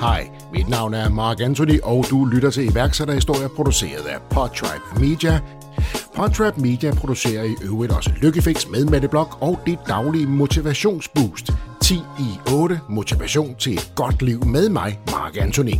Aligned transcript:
Hej, 0.00 0.30
mit 0.52 0.68
navn 0.68 0.94
er 0.94 1.08
Mark 1.08 1.40
Anthony, 1.40 1.80
og 1.82 2.04
du 2.10 2.24
lytter 2.24 2.50
til 2.50 2.70
iværksætterhistorier 2.70 3.48
produceret 3.48 4.06
af 4.06 4.16
Podtribe 4.30 5.00
Media. 5.00 5.40
Podtribe 6.16 6.60
Media 6.60 6.94
producerer 6.94 7.44
i 7.44 7.54
øvrigt 7.64 7.92
også 7.92 8.10
Lykkefix 8.22 8.68
med 8.68 8.84
Mette 8.84 9.08
Blok 9.08 9.38
og 9.40 9.60
dit 9.66 9.78
daglige 9.88 10.26
motivationsboost. 10.26 11.50
10 11.82 11.94
i 11.94 12.52
8 12.52 12.80
motivation 12.88 13.54
til 13.54 13.72
et 13.72 13.92
godt 13.94 14.22
liv 14.22 14.44
med 14.46 14.68
mig, 14.68 15.00
Mark 15.10 15.36
Anthony. 15.36 15.74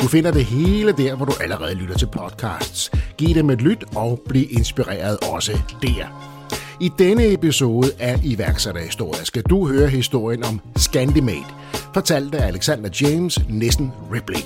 Du 0.00 0.08
finder 0.08 0.30
det 0.30 0.44
hele 0.44 0.92
der, 0.92 1.14
hvor 1.14 1.24
du 1.24 1.32
allerede 1.40 1.74
lytter 1.74 1.98
til 1.98 2.08
podcasts. 2.12 2.90
Giv 3.16 3.34
dem 3.34 3.50
et 3.50 3.62
lyt 3.62 3.84
og 3.96 4.20
bliv 4.28 4.46
inspireret 4.50 5.18
også 5.32 5.52
der. 5.82 6.31
I 6.80 6.92
denne 6.98 7.32
episode 7.32 7.90
af 7.98 8.20
iværksætterhistorie 8.24 9.24
skal 9.24 9.42
du 9.42 9.68
høre 9.68 9.88
historien 9.88 10.44
om 10.44 10.60
Scandimate, 10.76 11.46
fortalt 11.94 12.34
af 12.34 12.46
Alexander 12.46 12.90
James 13.00 13.40
Nissen 13.48 13.92
Ripley. 14.12 14.42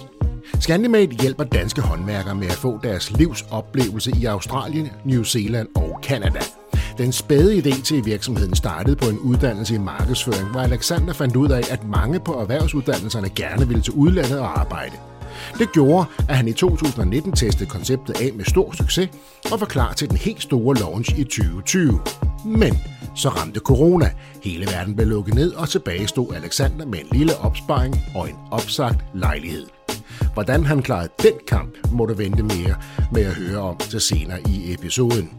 Scandimate 0.61 1.17
hjælper 1.21 1.45
danske 1.45 1.81
håndværkere 1.81 2.35
med 2.35 2.47
at 2.47 2.53
få 2.53 2.81
deres 2.83 3.11
livs 3.11 3.45
oplevelse 3.51 4.13
i 4.21 4.25
Australien, 4.25 4.91
New 5.05 5.23
Zealand 5.23 5.69
og 5.77 6.01
Canada. 6.03 6.41
Den 6.99 7.13
spæde 7.13 7.59
idé 7.59 7.83
til 7.83 8.05
virksomheden 8.05 8.55
startede 8.55 8.97
på 8.97 9.09
en 9.09 9.19
uddannelse 9.19 9.75
i 9.75 9.79
markedsføring, 9.79 10.49
hvor 10.51 10.61
Alexander 10.61 11.13
fandt 11.13 11.37
ud 11.37 11.51
af, 11.51 11.63
at 11.71 11.85
mange 11.85 12.21
på 12.21 12.33
erhvervsuddannelserne 12.33 13.29
gerne 13.29 13.69
ville 13.69 13.83
til 13.83 13.93
udlandet 13.93 14.39
og 14.39 14.61
arbejde. 14.61 14.93
Det 15.59 15.73
gjorde, 15.73 16.07
at 16.29 16.37
han 16.37 16.49
i 16.49 16.53
2019 16.53 17.33
testede 17.33 17.71
konceptet 17.71 18.21
af 18.21 18.31
med 18.35 18.45
stor 18.45 18.73
succes 18.73 19.11
og 19.53 19.61
var 19.61 19.67
klar 19.67 19.93
til 19.93 20.09
den 20.09 20.17
helt 20.17 20.43
store 20.43 20.77
launch 20.77 21.19
i 21.19 21.25
2020. 21.25 22.01
Men 22.45 22.79
så 23.15 23.29
ramte 23.29 23.61
corona. 23.61 24.11
Hele 24.43 24.67
verden 24.67 24.97
blev 24.97 25.09
lukket 25.09 25.35
ned, 25.35 25.53
og 25.53 25.69
tilbage 25.69 26.09
stod 26.09 26.35
Alexander 26.35 26.87
med 26.87 26.99
en 26.99 27.19
lille 27.19 27.37
opsparing 27.37 27.95
og 28.15 28.29
en 28.29 28.37
opsagt 28.51 29.05
lejlighed. 29.15 29.67
Hvordan 30.35 30.65
han 30.65 30.83
klarede 30.83 31.09
den 31.23 31.33
kamp, 31.49 31.77
må 31.93 32.07
du 32.07 32.15
vente 32.15 32.43
mere 32.43 32.75
med 33.13 33.23
at 33.23 33.35
høre 33.35 33.59
om 33.59 33.77
til 33.77 34.01
senere 34.01 34.41
i 34.49 34.75
episoden. 34.75 35.31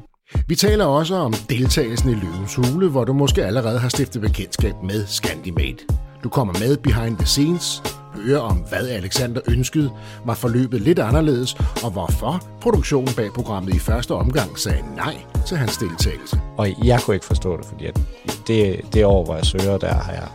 Vi 0.47 0.55
taler 0.55 0.85
også 0.85 1.15
om 1.15 1.33
deltagelsen 1.49 2.09
i 2.09 2.13
Løvens 2.13 2.55
Hule, 2.55 2.89
hvor 2.89 3.03
du 3.03 3.13
måske 3.13 3.45
allerede 3.45 3.79
har 3.79 3.89
stiftet 3.89 4.21
bekendtskab 4.21 4.75
med 4.83 5.05
Scandimate. 5.05 5.85
Du 6.27 6.31
kommer 6.31 6.53
med 6.59 6.77
behind 6.77 7.17
the 7.17 7.25
scenes, 7.25 7.83
høre 8.15 8.41
om, 8.41 8.57
hvad 8.57 8.89
Alexander 8.89 9.41
ønskede, 9.47 9.91
var 10.25 10.33
forløbet 10.33 10.81
lidt 10.81 10.99
anderledes, 10.99 11.53
og 11.83 11.91
hvorfor 11.91 12.43
produktionen 12.61 13.13
bag 13.15 13.33
programmet 13.33 13.73
i 13.73 13.79
første 13.79 14.13
omgang 14.13 14.59
sagde 14.59 14.95
nej 14.95 15.15
til 15.47 15.57
hans 15.57 15.77
deltagelse. 15.77 16.41
Og 16.57 16.85
jeg 16.85 16.99
kunne 17.01 17.15
ikke 17.15 17.25
forstå 17.25 17.57
det, 17.57 17.65
fordi 17.65 17.85
at 17.85 17.99
det, 18.47 18.81
det 18.93 19.05
år, 19.05 19.25
hvor 19.25 19.35
jeg 19.35 19.45
søger, 19.45 19.77
der 19.77 19.93
har 19.93 20.11
jeg 20.11 20.27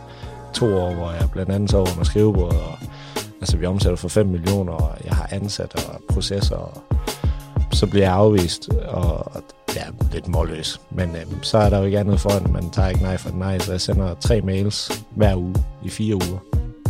to 0.53 0.65
år, 0.77 0.93
hvor 0.93 1.11
jeg 1.11 1.29
blandt 1.31 1.51
andet 1.51 1.69
så 1.69 1.77
over 1.77 1.95
med 1.97 2.05
skrivebordet, 2.05 2.59
og 2.59 2.77
altså 3.41 3.57
vi 3.57 3.65
omsætter 3.65 3.97
for 3.97 4.09
5 4.09 4.27
millioner, 4.27 4.73
og 4.73 4.97
jeg 5.05 5.13
har 5.15 5.27
ansat 5.31 5.75
og 5.75 6.01
processer, 6.09 6.55
og 6.55 6.83
så 7.71 7.87
bliver 7.87 8.05
jeg 8.05 8.13
afvist, 8.13 8.69
og 8.87 9.31
ja, 9.75 9.85
lidt 10.11 10.27
målløs. 10.27 10.81
Men 10.91 11.15
øhm, 11.15 11.43
så 11.43 11.57
er 11.57 11.69
der 11.69 11.77
jo 11.77 11.83
ikke 11.83 11.99
andet 11.99 12.19
for, 12.19 12.29
at 12.29 12.51
man 12.51 12.69
tager 12.71 12.89
ikke 12.89 13.01
nej 13.01 13.17
for 13.17 13.29
nej, 13.29 13.59
så 13.59 13.71
jeg 13.71 13.81
sender 13.81 14.13
tre 14.13 14.41
mails 14.41 15.03
hver 15.15 15.35
uge 15.35 15.55
i 15.83 15.89
fire 15.89 16.15
uger. 16.15 16.39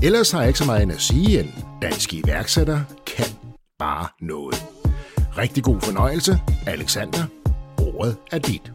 Ellers 0.04 0.32
har 0.32 0.40
jeg 0.40 0.48
ikke 0.48 0.60
så 0.60 0.66
meget 0.66 0.84
end 0.84 0.92
at 0.92 1.02
sige, 1.02 1.40
en 1.40 1.54
dansk 1.82 2.14
iværksætter 2.14 2.82
kan 3.06 3.26
bare 3.80 4.08
noget. 4.22 4.66
Rigtig 5.38 5.64
god 5.64 5.82
fornøjelse, 5.82 6.40
Alexander. 6.68 7.26
Ordet 7.78 8.18
er 8.32 8.40
dit. 8.40 8.72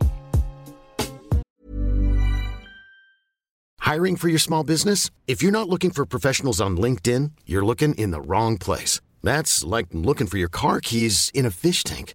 Hiring 3.93 4.19
for 4.21 4.29
your 4.29 4.39
small 4.39 4.65
business? 4.65 5.11
If 5.27 5.43
you're 5.43 5.51
not 5.51 5.69
looking 5.69 5.95
for 5.95 6.05
professionals 6.05 6.61
on 6.61 6.79
LinkedIn, 6.79 7.33
you're 7.47 7.67
looking 7.67 7.95
in 7.99 8.13
the 8.13 8.21
wrong 8.21 8.59
place. 8.59 9.01
That's 9.25 9.65
like 9.77 9.89
looking 9.93 10.29
for 10.31 10.37
your 10.37 10.49
car 10.49 10.81
keys 10.81 11.31
in 11.35 11.47
a 11.47 11.51
fish 11.51 11.85
tank. 11.85 12.15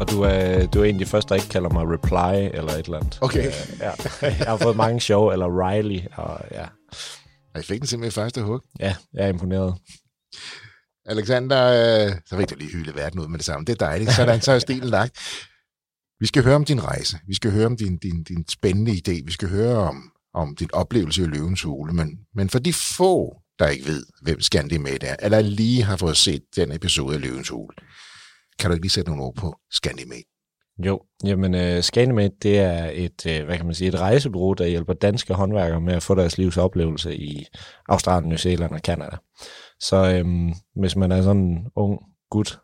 Og 0.00 0.10
du 0.10 0.22
er, 0.22 0.66
du 0.66 0.80
er 0.80 0.84
en 0.84 0.94
af 0.94 0.98
de 0.98 1.06
første, 1.06 1.28
der 1.28 1.34
ikke 1.34 1.48
kalder 1.48 1.68
mig 1.68 1.82
Reply 1.82 2.58
eller 2.58 2.72
et 2.72 2.84
eller 2.84 2.98
andet. 2.98 3.18
Okay. 3.20 3.46
Øh, 3.46 3.52
ja. 3.80 3.92
Jeg 4.22 4.46
har 4.46 4.56
fået 4.56 4.76
mange 4.76 5.00
show, 5.00 5.30
eller 5.30 5.46
Riley, 5.46 6.00
og 6.16 6.40
ja. 6.50 6.66
Jeg 7.54 7.64
fik 7.64 7.80
den 7.80 7.86
simpelthen 7.86 8.22
i 8.22 8.24
første 8.24 8.42
hug. 8.42 8.60
Ja, 8.80 8.94
jeg 9.14 9.24
er 9.24 9.28
imponeret. 9.28 9.74
Alexander, 11.06 11.66
øh, 11.66 12.12
så 12.26 12.36
fik 12.36 12.50
du 12.50 12.54
lige 12.54 12.72
hylde 12.72 12.94
verden 12.94 13.20
ud 13.20 13.28
med 13.28 13.38
det 13.38 13.46
samme. 13.46 13.64
Det 13.64 13.72
er 13.72 13.86
dejligt. 13.86 14.12
Sådan, 14.12 14.40
så 14.40 14.52
er 14.52 14.58
stilen 14.58 14.88
lagt. 14.88 15.18
Vi 16.20 16.26
skal 16.26 16.44
høre 16.44 16.54
om 16.54 16.64
din 16.64 16.84
rejse. 16.84 17.18
Vi 17.26 17.34
skal 17.34 17.50
høre 17.50 17.66
om 17.66 17.76
din, 17.76 17.98
din, 17.98 18.22
din 18.22 18.44
spændende 18.48 18.92
idé. 18.92 19.24
Vi 19.24 19.32
skal 19.32 19.48
høre 19.48 19.76
om, 19.76 20.10
om 20.34 20.56
din 20.56 20.68
oplevelse 20.72 21.22
i 21.22 21.26
Løvens 21.26 21.62
Hule. 21.62 21.92
Men, 21.92 22.18
men 22.34 22.50
for 22.50 22.58
de 22.58 22.72
få, 22.72 23.36
der 23.58 23.68
ikke 23.68 23.86
ved, 23.86 24.06
hvem 24.22 24.40
Scandimate 24.40 25.06
er, 25.06 25.16
eller 25.22 25.40
lige 25.40 25.82
har 25.82 25.96
fået 25.96 26.16
set 26.16 26.42
den 26.56 26.72
episode 26.72 27.14
af 27.14 27.20
Løvens 27.20 27.48
Hule, 27.48 27.76
kan 28.60 28.70
du 28.70 28.74
ikke 28.74 28.84
lige 28.84 28.92
sætte 28.92 29.10
nogle 29.10 29.24
ord 29.24 29.34
på 29.34 29.54
Scandimate? 29.70 30.24
Jo, 30.86 31.00
jamen 31.24 31.54
øh, 31.54 31.76
uh, 31.76 31.82
Scandimate, 31.82 32.34
det 32.42 32.58
er 32.58 32.90
et, 32.92 33.26
uh, 33.26 33.46
hvad 33.46 33.56
kan 33.56 33.66
man 33.66 33.74
sige, 33.74 33.88
et 33.88 34.00
rejsebureau, 34.00 34.52
der 34.52 34.66
hjælper 34.66 34.92
danske 34.92 35.34
håndværkere 35.34 35.80
med 35.80 35.94
at 35.94 36.02
få 36.02 36.14
deres 36.14 36.38
livs 36.38 36.56
oplevelse 36.56 37.16
i 37.16 37.46
Australien, 37.88 38.28
New 38.28 38.36
Zealand 38.36 38.72
og 38.72 38.80
Canada. 38.80 39.16
Så 39.80 40.12
øhm, 40.14 40.52
hvis 40.76 40.96
man 40.96 41.12
er 41.12 41.22
sådan 41.22 41.42
en 41.42 41.66
ung 41.76 42.00
gut 42.30 42.58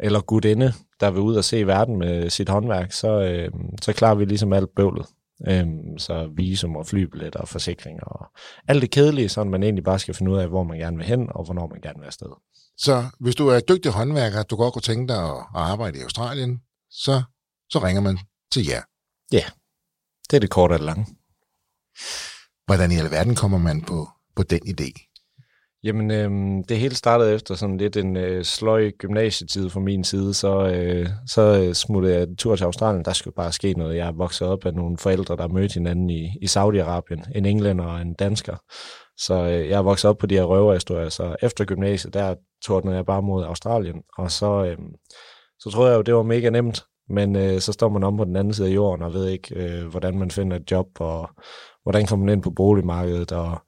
eller 0.00 0.20
gutinde, 0.20 0.72
der 1.00 1.10
vil 1.10 1.20
ud 1.20 1.36
og 1.36 1.44
se 1.44 1.66
verden 1.66 1.98
med 1.98 2.30
sit 2.30 2.48
håndværk, 2.48 2.92
så, 2.92 3.20
øhm, 3.20 3.78
så 3.82 3.92
klarer 3.92 4.14
vi 4.14 4.24
ligesom 4.24 4.52
alt 4.52 4.74
bøvlet. 4.76 5.06
Øhm, 5.48 5.98
så 5.98 6.30
visum 6.36 6.76
og 6.76 6.86
flybilletter 6.86 7.40
og 7.40 7.48
forsikringer 7.48 8.04
og 8.04 8.26
alt 8.68 8.82
det 8.82 8.90
kedelige, 8.90 9.28
så 9.28 9.44
man 9.44 9.62
egentlig 9.62 9.84
bare 9.84 9.98
skal 9.98 10.14
finde 10.14 10.32
ud 10.32 10.38
af, 10.38 10.48
hvor 10.48 10.62
man 10.62 10.78
gerne 10.78 10.96
vil 10.96 11.06
hen 11.06 11.28
og 11.30 11.44
hvornår 11.44 11.66
man 11.66 11.80
gerne 11.80 11.98
vil 11.98 12.06
afsted. 12.06 12.28
Så 12.78 13.04
hvis 13.20 13.34
du 13.34 13.48
er 13.48 13.60
dygtig 13.60 13.92
håndværker, 13.92 14.42
du 14.42 14.56
godt 14.56 14.72
kunne 14.72 14.82
tænke 14.82 15.12
dig 15.12 15.24
at 15.24 15.44
arbejde 15.54 15.98
i 15.98 16.02
Australien, 16.02 16.60
så, 16.90 17.22
så 17.70 17.78
ringer 17.78 18.02
man 18.02 18.18
til 18.52 18.66
jer. 18.66 18.82
Ja, 19.32 19.44
det 20.30 20.36
er 20.36 20.40
det 20.40 20.50
korte 20.50 20.72
og 20.72 20.78
det 20.78 20.86
lange. 20.86 21.06
Hvordan 22.66 22.92
i 22.92 22.96
alverden 22.96 23.34
kommer 23.34 23.58
man 23.58 23.82
på, 23.82 24.08
på 24.36 24.42
den 24.42 24.60
idé? 24.68 25.08
Jamen, 25.82 26.10
øh, 26.10 26.30
det 26.68 26.78
hele 26.78 26.94
startede 26.94 27.34
efter 27.34 27.54
sådan 27.54 27.76
lidt 27.76 27.96
en 27.96 28.16
øh, 28.16 28.44
sløj 28.44 28.90
gymnasietid 28.90 29.70
fra 29.70 29.80
min 29.80 30.04
side, 30.04 30.34
så, 30.34 30.66
øh, 30.66 31.08
så 31.26 31.62
øh, 31.62 31.74
smuttede 31.74 32.14
jeg 32.14 32.22
en 32.22 32.36
tur 32.36 32.56
til 32.56 32.64
Australien. 32.64 33.04
Der 33.04 33.12
skulle 33.12 33.34
bare 33.34 33.52
ske 33.52 33.72
noget. 33.72 33.96
Jeg 33.96 34.06
er 34.08 34.12
vokset 34.12 34.48
op 34.48 34.66
af 34.66 34.74
nogle 34.74 34.98
forældre, 34.98 35.36
der 35.36 35.48
mødte 35.48 35.74
hinanden 35.74 36.10
i, 36.10 36.24
i 36.42 36.44
Saudi-Arabien, 36.44 37.38
en 37.38 37.46
englænder 37.46 37.84
og 37.84 38.00
en 38.00 38.14
dansker. 38.14 38.56
Så 39.18 39.34
øh, 39.34 39.68
jeg 39.68 39.78
er 39.78 39.82
vokset 39.82 40.10
op 40.10 40.18
på 40.18 40.26
de 40.26 40.34
her 40.34 40.44
røverhistorier, 40.44 41.08
så 41.08 41.36
efter 41.42 41.64
gymnasiet, 41.64 42.14
der 42.14 42.34
tordnede 42.64 42.96
jeg 42.96 43.06
bare 43.06 43.22
mod 43.22 43.44
Australien, 43.44 44.02
og 44.18 44.30
så, 44.30 44.64
øh, 44.64 44.78
så 45.58 45.70
troede 45.70 45.90
jeg 45.90 45.96
jo, 45.96 46.02
det 46.02 46.14
var 46.14 46.22
mega 46.22 46.50
nemt, 46.50 46.84
men 47.08 47.36
øh, 47.36 47.60
så 47.60 47.72
står 47.72 47.88
man 47.88 48.04
om 48.04 48.16
på 48.16 48.24
den 48.24 48.36
anden 48.36 48.54
side 48.54 48.68
af 48.68 48.74
jorden 48.74 49.04
og 49.04 49.12
ved 49.12 49.28
ikke, 49.28 49.54
øh, 49.54 49.86
hvordan 49.86 50.18
man 50.18 50.30
finder 50.30 50.56
et 50.56 50.70
job, 50.70 50.86
og 51.00 51.30
hvordan 51.82 52.06
kommer 52.06 52.26
man 52.26 52.32
ind 52.32 52.42
på 52.42 52.50
boligmarkedet, 52.50 53.32
og 53.32 53.58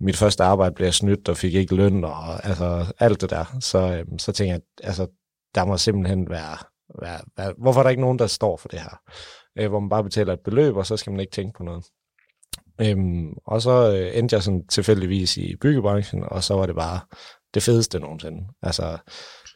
mit 0.00 0.16
første 0.16 0.44
arbejde 0.44 0.74
blev 0.74 0.92
snydt 0.92 1.28
og 1.28 1.36
fik 1.36 1.54
ikke 1.54 1.74
løn, 1.74 2.04
og 2.04 2.46
altså 2.46 2.92
alt 2.98 3.20
det 3.20 3.30
der. 3.30 3.44
Så, 3.60 3.78
øh, 3.78 4.18
så 4.18 4.32
tænkte 4.32 4.52
jeg, 4.52 4.60
altså, 4.82 5.06
der 5.54 5.64
må 5.64 5.76
simpelthen 5.76 6.30
være, 6.30 6.56
være, 7.02 7.20
være, 7.36 7.54
hvorfor 7.58 7.80
er 7.80 7.82
der 7.82 7.90
ikke 7.90 8.02
nogen, 8.02 8.18
der 8.18 8.26
står 8.26 8.56
for 8.56 8.68
det 8.68 8.80
her? 8.80 9.00
Øh, 9.58 9.68
hvor 9.68 9.80
man 9.80 9.88
bare 9.88 10.04
betaler 10.04 10.32
et 10.32 10.40
beløb, 10.44 10.76
og 10.76 10.86
så 10.86 10.96
skal 10.96 11.10
man 11.10 11.20
ikke 11.20 11.32
tænke 11.32 11.56
på 11.56 11.62
noget. 11.62 11.84
Øhm, 12.82 13.32
og 13.46 13.62
så 13.62 13.96
øh, 13.96 14.18
endte 14.18 14.34
jeg 14.34 14.42
sådan 14.42 14.66
tilfældigvis 14.66 15.36
i 15.36 15.56
byggebranchen, 15.56 16.24
og 16.26 16.44
så 16.44 16.54
var 16.54 16.66
det 16.66 16.74
bare 16.74 17.00
det 17.54 17.62
fedeste 17.62 17.98
nogensinde. 17.98 18.46
Altså, 18.62 18.98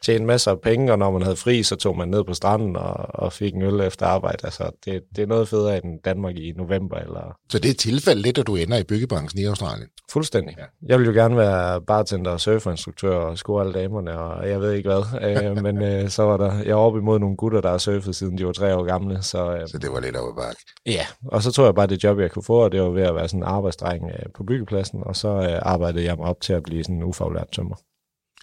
tjene 0.05 0.25
masser 0.25 0.51
af 0.51 0.61
penge, 0.61 0.91
og 0.91 0.99
når 0.99 1.11
man 1.11 1.21
havde 1.21 1.35
fri, 1.35 1.63
så 1.63 1.75
tog 1.75 1.97
man 1.97 2.07
ned 2.07 2.23
på 2.23 2.33
stranden 2.33 2.75
og, 2.75 2.95
og 3.09 3.33
fik 3.33 3.53
en 3.53 3.61
øl 3.61 3.79
efter 3.81 4.05
arbejde. 4.05 4.37
Altså, 4.43 4.71
det, 4.85 5.03
det 5.15 5.21
er 5.21 5.27
noget 5.27 5.47
federe 5.47 5.85
end 5.85 5.99
Danmark 6.05 6.35
i 6.35 6.53
november. 6.57 6.97
Eller... 6.97 7.37
Så 7.51 7.59
det 7.59 7.71
er 7.71 7.75
tilfælde 7.75 8.21
lidt, 8.21 8.37
at 8.37 8.47
du 8.47 8.55
ender 8.55 8.77
i 8.77 8.83
byggebranchen 8.83 9.41
i 9.41 9.45
Australien? 9.45 9.87
Fuldstændig. 10.11 10.55
Ja. 10.57 10.63
Jeg 10.87 10.99
vil 10.99 11.05
jo 11.05 11.13
gerne 11.13 11.37
være 11.37 11.81
bartender 11.81 12.31
og 12.31 12.39
surferinstruktør 12.39 13.15
og 13.15 13.37
score 13.37 13.61
alle 13.61 13.73
damerne, 13.73 14.19
og 14.19 14.49
jeg 14.49 14.61
ved 14.61 14.71
ikke 14.73 14.89
hvad. 14.89 15.03
øh, 15.21 15.63
men 15.65 15.81
øh, 15.81 16.09
så 16.09 16.23
var 16.23 16.37
der, 16.37 16.63
jeg 16.65 16.75
var 16.75 16.81
oppe 16.81 16.99
imod 16.99 17.19
nogle 17.19 17.37
gutter, 17.37 17.61
der 17.61 17.69
har 17.69 17.77
surfet 17.77 18.15
siden 18.15 18.37
de 18.37 18.45
var 18.45 18.51
tre 18.51 18.75
år 18.75 18.83
gamle. 18.83 19.21
Så, 19.21 19.55
øh, 19.55 19.67
så 19.67 19.77
det 19.77 19.91
var 19.91 19.99
lidt 19.99 20.15
over 20.15 20.35
bakke? 20.35 20.61
Ja, 20.85 21.05
og 21.27 21.43
så 21.43 21.51
tror 21.51 21.65
jeg 21.65 21.75
bare, 21.75 21.87
det 21.87 22.03
job, 22.03 22.19
jeg 22.19 22.31
kunne 22.31 22.43
få, 22.43 22.63
og 22.63 22.71
det 22.71 22.81
var 22.81 22.89
ved 22.89 23.03
at 23.03 23.15
være 23.15 23.27
sådan 23.27 23.39
en 23.39 23.47
arbejdsdreng 23.47 24.03
øh, 24.05 24.25
på 24.35 24.43
byggepladsen, 24.43 24.99
og 25.05 25.15
så 25.15 25.27
øh, 25.27 25.59
arbejdede 25.61 26.03
jeg 26.05 26.15
mig 26.17 26.25
op 26.25 26.41
til 26.41 26.53
at 26.53 26.63
blive 26.63 26.83
sådan 26.83 26.95
en 26.95 27.03
ufaglært 27.03 27.47
tømmer. 27.51 27.75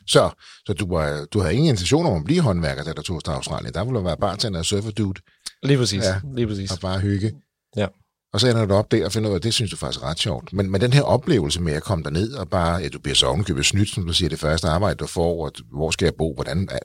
Så, 0.06 0.30
så 0.66 0.72
du, 0.72 0.86
var, 0.94 1.24
du 1.32 1.40
havde 1.40 1.54
ingen 1.54 1.70
intention 1.70 2.06
om 2.06 2.16
at 2.16 2.24
blive 2.24 2.40
håndværker, 2.40 2.84
da 2.84 2.92
du 2.92 3.02
tog 3.02 3.24
til 3.24 3.30
Australien. 3.30 3.74
Der 3.74 3.84
ville 3.84 3.98
du 3.98 4.04
være 4.04 4.16
bartender 4.16 4.58
og 4.58 4.64
surfer 4.64 4.90
dude. 4.90 5.20
Lige 5.62 5.78
præcis. 5.78 6.04
Ja, 6.04 6.20
lige 6.34 6.46
præcis. 6.46 6.72
Og 6.72 6.78
bare 6.80 7.00
hygge. 7.00 7.32
Ja. 7.76 7.86
Og 8.32 8.40
så 8.40 8.48
ender 8.48 8.66
du 8.66 8.74
op 8.74 8.92
der 8.92 9.04
og 9.04 9.12
finder 9.12 9.28
ud 9.28 9.34
af, 9.34 9.38
at 9.38 9.42
det 9.42 9.54
synes 9.54 9.70
du 9.70 9.76
faktisk 9.76 10.02
er 10.02 10.06
ret 10.06 10.18
sjovt. 10.18 10.52
Men, 10.52 10.70
men 10.70 10.80
den 10.80 10.92
her 10.92 11.02
oplevelse 11.02 11.60
med 11.60 11.72
at 11.72 11.82
komme 11.82 12.04
derned 12.04 12.32
og 12.32 12.48
bare, 12.48 12.76
ja, 12.76 12.88
du 12.88 12.98
bliver 12.98 13.14
så 13.14 13.26
ovenkøbet 13.26 13.66
snydt, 13.66 13.88
som 13.88 14.06
du 14.06 14.12
siger, 14.12 14.28
det 14.28 14.38
første 14.38 14.68
arbejde, 14.68 14.96
du 14.96 15.06
får, 15.06 15.44
og 15.44 15.52
hvor 15.76 15.90
skal 15.90 16.06
jeg 16.06 16.14
bo, 16.14 16.34
hvordan, 16.34 16.68
øh, 16.72 16.78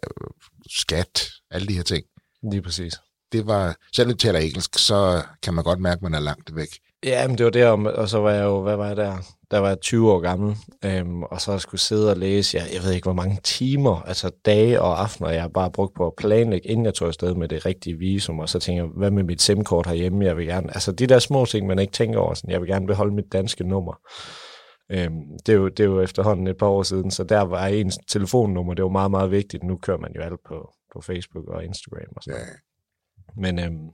skat, 0.70 1.30
alle 1.52 1.68
de 1.68 1.74
her 1.74 1.84
ting. 1.84 2.06
Lige 2.52 2.62
præcis. 2.62 2.94
Det 3.32 3.48
var, 3.48 3.76
selvom 3.96 4.14
du 4.14 4.18
taler 4.18 4.40
engelsk, 4.40 4.80
så 4.80 5.24
kan 5.44 5.54
man 5.54 5.64
godt 5.64 5.80
mærke, 5.80 5.98
at 5.98 6.04
man 6.04 6.14
er 6.14 6.20
langt 6.20 6.56
væk. 6.56 6.70
Ja, 7.04 7.28
men 7.28 7.38
det 7.38 7.44
var 7.44 7.52
der, 7.52 7.72
og 7.72 8.10
så 8.10 8.20
var 8.20 8.32
jeg 8.32 8.44
jo, 8.44 8.62
hvad 8.62 8.76
var 8.76 8.88
jeg 8.88 8.98
der? 8.98 9.18
Der 9.52 9.60
var 9.60 9.68
jeg 9.68 9.80
20 9.80 10.12
år 10.12 10.20
gammel, 10.20 10.56
øhm, 10.86 11.24
og 11.24 11.42
så 11.42 11.60
skulle 11.60 11.82
sidde 11.82 12.12
og 12.12 12.18
læse, 12.18 12.58
jeg, 12.58 12.66
jeg 12.74 12.84
ved 12.84 12.92
ikke, 12.92 13.06
hvor 13.06 13.14
mange 13.14 13.38
timer, 13.44 14.02
altså 14.02 14.32
dage 14.46 14.82
og 14.82 15.02
aftener, 15.02 15.30
jeg 15.30 15.42
har 15.42 15.50
bare 15.50 15.72
brugt 15.72 15.96
på 15.96 16.08
at 16.08 16.14
planlægge, 16.18 16.68
inden 16.68 16.86
jeg 16.86 16.94
tog 16.94 17.08
afsted 17.08 17.36
med 17.36 17.48
det 17.48 17.66
rigtige 17.66 17.98
visum, 17.98 18.40
og 18.40 18.50
så 18.50 18.60
tænker 18.60 18.84
jeg, 18.84 18.92
hvad 18.96 19.12
med 19.12 19.24
mit 19.24 19.42
SIM-kort 19.42 19.88
herhjemme, 19.88 20.26
jeg 20.26 20.38
vil 20.38 20.46
gerne, 20.46 20.68
altså 20.74 20.92
de 20.92 21.08
der 21.08 21.20
små 21.20 21.46
ting, 21.46 21.68
man 21.68 21.80
ikke 21.80 21.94
tænker 21.94 22.20
over, 22.20 22.34
sådan, 22.34 22.52
jeg 22.52 22.62
vil 22.62 22.70
gerne 22.70 22.88
beholde 22.88 23.16
mit 23.16 23.34
danske 23.34 23.64
nummer. 23.64 24.00
Øhm, 24.92 25.24
det, 25.46 25.54
er 25.54 25.58
jo, 25.58 25.68
det 25.68 25.80
er 25.80 25.88
jo 25.88 26.02
efterhånden 26.02 26.48
et 26.48 26.58
par 26.58 26.68
år 26.68 26.84
siden, 26.84 27.12
så 27.12 27.24
der 27.24 27.42
var 27.42 27.68
ens 27.68 27.98
telefonnummer, 28.10 28.74
det 28.74 28.84
var 28.84 28.90
meget, 28.90 29.12
meget 29.12 29.32
vigtigt. 29.32 29.64
Nu 29.64 29.78
kører 29.78 29.98
man 29.98 30.12
jo 30.16 30.22
alt 30.22 30.40
på, 30.48 30.74
på 30.94 31.02
Facebook 31.02 31.48
og 31.48 31.66
Instagram 31.66 32.14
og 32.16 32.24
sådan 32.24 32.40
Ja. 32.40 32.46
Men, 33.36 33.60
øhm, 33.60 33.90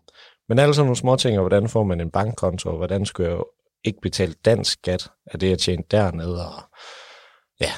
men 0.49 0.59
alle 0.59 0.73
sådan 0.73 0.85
nogle 0.85 0.95
små 0.95 1.15
ting, 1.15 1.37
og 1.37 1.41
hvordan 1.41 1.69
får 1.69 1.83
man 1.83 2.01
en 2.01 2.11
bankkonto, 2.11 2.69
og 2.69 2.77
hvordan 2.77 3.05
skulle 3.05 3.29
jeg 3.29 3.37
jo 3.37 3.45
ikke 3.83 4.01
betale 4.01 4.33
dansk 4.45 4.71
skat 4.71 5.11
af 5.25 5.39
det, 5.39 5.49
jeg 5.49 5.59
tjente 5.59 5.87
dernede, 5.91 6.47
og 6.47 6.61
ja, 7.61 7.71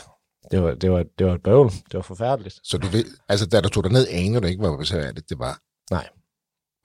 det 0.52 0.64
var, 0.64 0.74
det 0.74 0.92
var, 0.92 1.04
det 1.20 1.28
var 1.28 1.34
et 1.34 1.44
bøvl. 1.44 1.70
Det 1.70 1.94
var 1.94 2.02
forfærdeligt. 2.02 2.60
Så 2.64 2.78
du 2.78 2.88
ved, 2.88 3.06
altså 3.30 3.46
da 3.46 3.62
du 3.62 3.70
tog 3.70 3.84
derned, 3.84 4.08
anede 4.12 4.42
du 4.42 4.48
ikke, 4.48 4.62
hvor 4.68 4.78
besværligt 4.78 5.30
det 5.30 5.40
var. 5.40 5.60
Nej. 5.92 6.10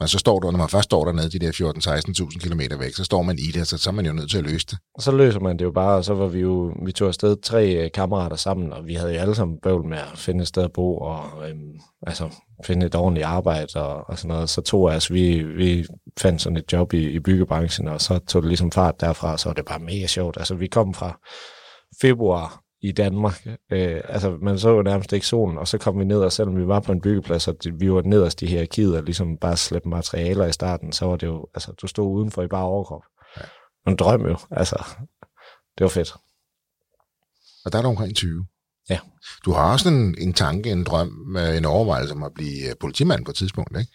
Men 0.01 0.09
så 0.09 0.19
står 0.19 0.39
du, 0.39 0.51
når 0.51 0.59
man 0.59 0.69
først 0.69 0.85
står 0.85 1.05
dernede, 1.05 1.31
de 1.31 1.39
der 1.39 1.53
14-16.000 1.53 2.49
km 2.49 2.81
væk, 2.81 2.95
så 2.95 3.05
står 3.05 3.23
man 3.23 3.39
i 3.39 3.51
det, 3.55 3.69
så, 3.69 3.79
så 3.79 3.91
er 3.91 3.95
man 3.95 4.07
jo 4.07 4.13
nødt 4.13 4.31
til 4.31 4.39
at 4.39 4.45
løse 4.45 4.67
det. 4.67 4.79
Og 4.95 5.03
så 5.03 5.13
løser 5.13 5.41
man 5.41 5.59
det 5.59 5.65
jo 5.65 5.71
bare, 5.71 5.97
og 5.97 6.05
så 6.05 6.15
var 6.15 6.27
vi 6.27 6.41
jo, 6.41 6.75
vi 6.85 6.93
tog 6.93 7.09
afsted 7.09 7.37
tre 7.43 7.85
øh, 7.85 7.91
kammerater 7.95 8.37
sammen, 8.37 8.73
og 8.73 8.87
vi 8.87 8.95
havde 8.95 9.15
jo 9.15 9.21
alle 9.21 9.35
sammen 9.35 9.59
bøvl 9.63 9.85
med 9.89 9.99
at 9.99 10.19
finde 10.19 10.43
et 10.43 10.49
sted 10.49 10.63
at 10.63 10.73
bo, 10.73 10.99
og 10.99 11.49
øhm, 11.49 11.81
altså 12.07 12.29
finde 12.65 12.87
et 12.87 12.95
ordentligt 12.95 13.27
arbejde 13.27 13.67
og, 13.75 14.05
og 14.09 14.19
sådan 14.19 14.29
noget. 14.29 14.51
Så 14.51 14.61
tog 14.61 14.93
altså, 14.93 15.13
vi, 15.13 15.43
vi 15.43 15.87
fandt 16.21 16.43
sådan 16.43 16.57
et 16.57 16.73
job 16.73 16.93
i, 16.93 17.11
i 17.11 17.21
byggebranchen, 17.21 17.89
og 17.89 18.01
så 18.01 18.19
tog 18.19 18.43
det 18.43 18.49
ligesom 18.49 18.73
fart 18.73 19.01
derfra, 19.01 19.39
så 19.39 19.49
var 19.49 19.55
det 19.55 19.65
bare 19.65 19.79
mega 19.79 20.07
sjovt. 20.07 20.37
Altså 20.37 20.55
vi 20.55 20.67
kom 20.67 20.95
fra 20.95 21.19
februar 22.01 22.63
i 22.83 22.93
Danmark, 22.93 23.47
øh, 23.47 24.01
altså 24.05 24.39
man 24.43 24.59
så 24.59 24.71
jo 24.71 24.83
nærmest 24.83 25.13
ikke 25.13 25.27
solen, 25.27 25.59
og 25.59 25.69
så 25.69 25.79
kom 25.79 25.99
vi 25.99 26.05
ned, 26.05 26.21
og 26.21 26.33
selvom 26.33 26.57
vi 26.57 26.67
var 26.67 26.81
på 26.81 26.93
en 26.93 27.01
byggeplads, 27.01 27.49
og 27.49 27.57
vi 27.75 27.93
var 27.93 28.03
nederst 28.03 28.43
i 28.43 28.47
hierarkiet, 28.47 28.97
og 28.97 29.03
ligesom 29.03 29.37
bare 29.37 29.57
slæbte 29.57 29.89
materialer 29.89 30.47
i 30.47 30.53
starten, 30.53 30.93
så 30.93 31.07
var 31.07 31.17
det 31.17 31.27
jo, 31.27 31.47
altså 31.55 31.73
du 31.73 31.87
stod 31.87 32.17
udenfor 32.17 32.43
i 32.43 32.47
bare 32.47 32.65
overkrop. 32.65 33.03
Ja. 33.37 33.43
En 33.91 33.97
drøm 33.97 34.27
jo, 34.27 34.37
altså. 34.51 34.85
Det 35.79 35.85
var 35.85 35.89
fedt. 35.89 36.13
Og 37.65 37.73
der 37.73 37.79
er 37.79 37.83
du 37.83 37.89
omkring 37.89 38.17
20. 38.17 38.47
Ja. 38.91 38.99
Du 39.45 39.53
har 39.53 39.73
også 39.73 39.89
en, 39.89 40.15
en 40.19 40.33
tanke, 40.33 40.71
en 40.71 40.85
drøm, 40.85 41.37
øh, 41.39 41.57
en 41.57 41.65
overvejelse 41.65 42.15
om 42.15 42.23
at 42.23 42.35
blive 42.35 42.69
øh, 42.69 42.75
politimand 42.81 43.25
på 43.25 43.31
et 43.31 43.37
tidspunkt, 43.37 43.79
ikke? 43.79 43.93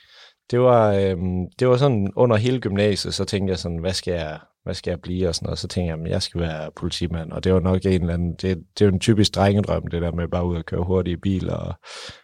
Det 0.51 0.59
var, 0.59 0.91
øhm, 0.91 1.45
det 1.59 1.67
var 1.67 1.77
sådan 1.77 2.11
under 2.15 2.35
hele 2.35 2.59
gymnasiet, 2.59 3.13
så 3.13 3.25
tænkte 3.25 3.51
jeg 3.51 3.59
sådan, 3.59 3.77
hvad 3.77 3.93
skal 3.93 4.13
jeg, 4.13 4.39
hvad 4.65 4.73
skal 4.73 4.91
jeg 4.91 5.01
blive 5.01 5.27
og 5.27 5.35
sådan 5.35 5.45
noget. 5.45 5.59
Så 5.59 5.67
tænkte 5.67 5.95
jeg, 5.95 6.05
at 6.05 6.11
jeg 6.11 6.21
skal 6.21 6.41
være 6.41 6.71
politimand, 6.75 7.31
og 7.31 7.43
det 7.43 7.53
var 7.53 7.59
nok 7.59 7.85
en 7.85 8.01
eller 8.01 8.13
anden, 8.13 8.31
det, 8.31 8.41
det 8.41 8.81
er 8.81 8.85
jo 8.85 8.93
en 8.93 8.99
typisk 8.99 9.35
drengedrøm, 9.35 9.87
det 9.87 10.01
der 10.01 10.11
med 10.11 10.27
bare 10.27 10.45
ud 10.45 10.55
og 10.55 10.65
køre 10.65 10.83
hurtigt 10.83 11.17
i 11.17 11.21
bil 11.21 11.49
og 11.49 11.73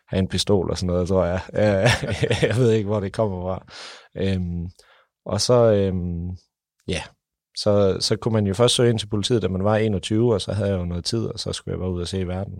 have 0.07 0.19
en 0.19 0.27
pistol 0.27 0.69
og 0.69 0.77
sådan 0.77 0.87
noget, 0.87 1.07
tror 1.07 1.25
jeg. 1.25 1.41
jeg 2.49 2.55
ved 2.57 2.71
ikke, 2.71 2.87
hvor 2.87 2.99
det 2.99 3.13
kommer 3.13 3.41
fra. 3.41 3.65
Øhm, 4.17 4.65
og 5.25 5.41
så, 5.41 5.73
øhm, 5.73 6.29
ja, 6.87 7.01
så, 7.57 7.97
så 7.99 8.15
kunne 8.15 8.33
man 8.33 8.47
jo 8.47 8.53
først 8.53 8.75
søge 8.75 8.89
ind 8.89 8.99
til 8.99 9.07
politiet, 9.07 9.41
da 9.41 9.47
man 9.47 9.63
var 9.63 9.75
21, 9.75 10.33
og 10.33 10.41
så 10.41 10.53
havde 10.53 10.69
jeg 10.69 10.79
jo 10.79 10.85
noget 10.85 11.05
tid, 11.05 11.25
og 11.25 11.39
så 11.39 11.53
skulle 11.53 11.73
jeg 11.73 11.79
bare 11.79 11.91
ud 11.91 12.01
og 12.01 12.07
se 12.07 12.27
verden. 12.27 12.53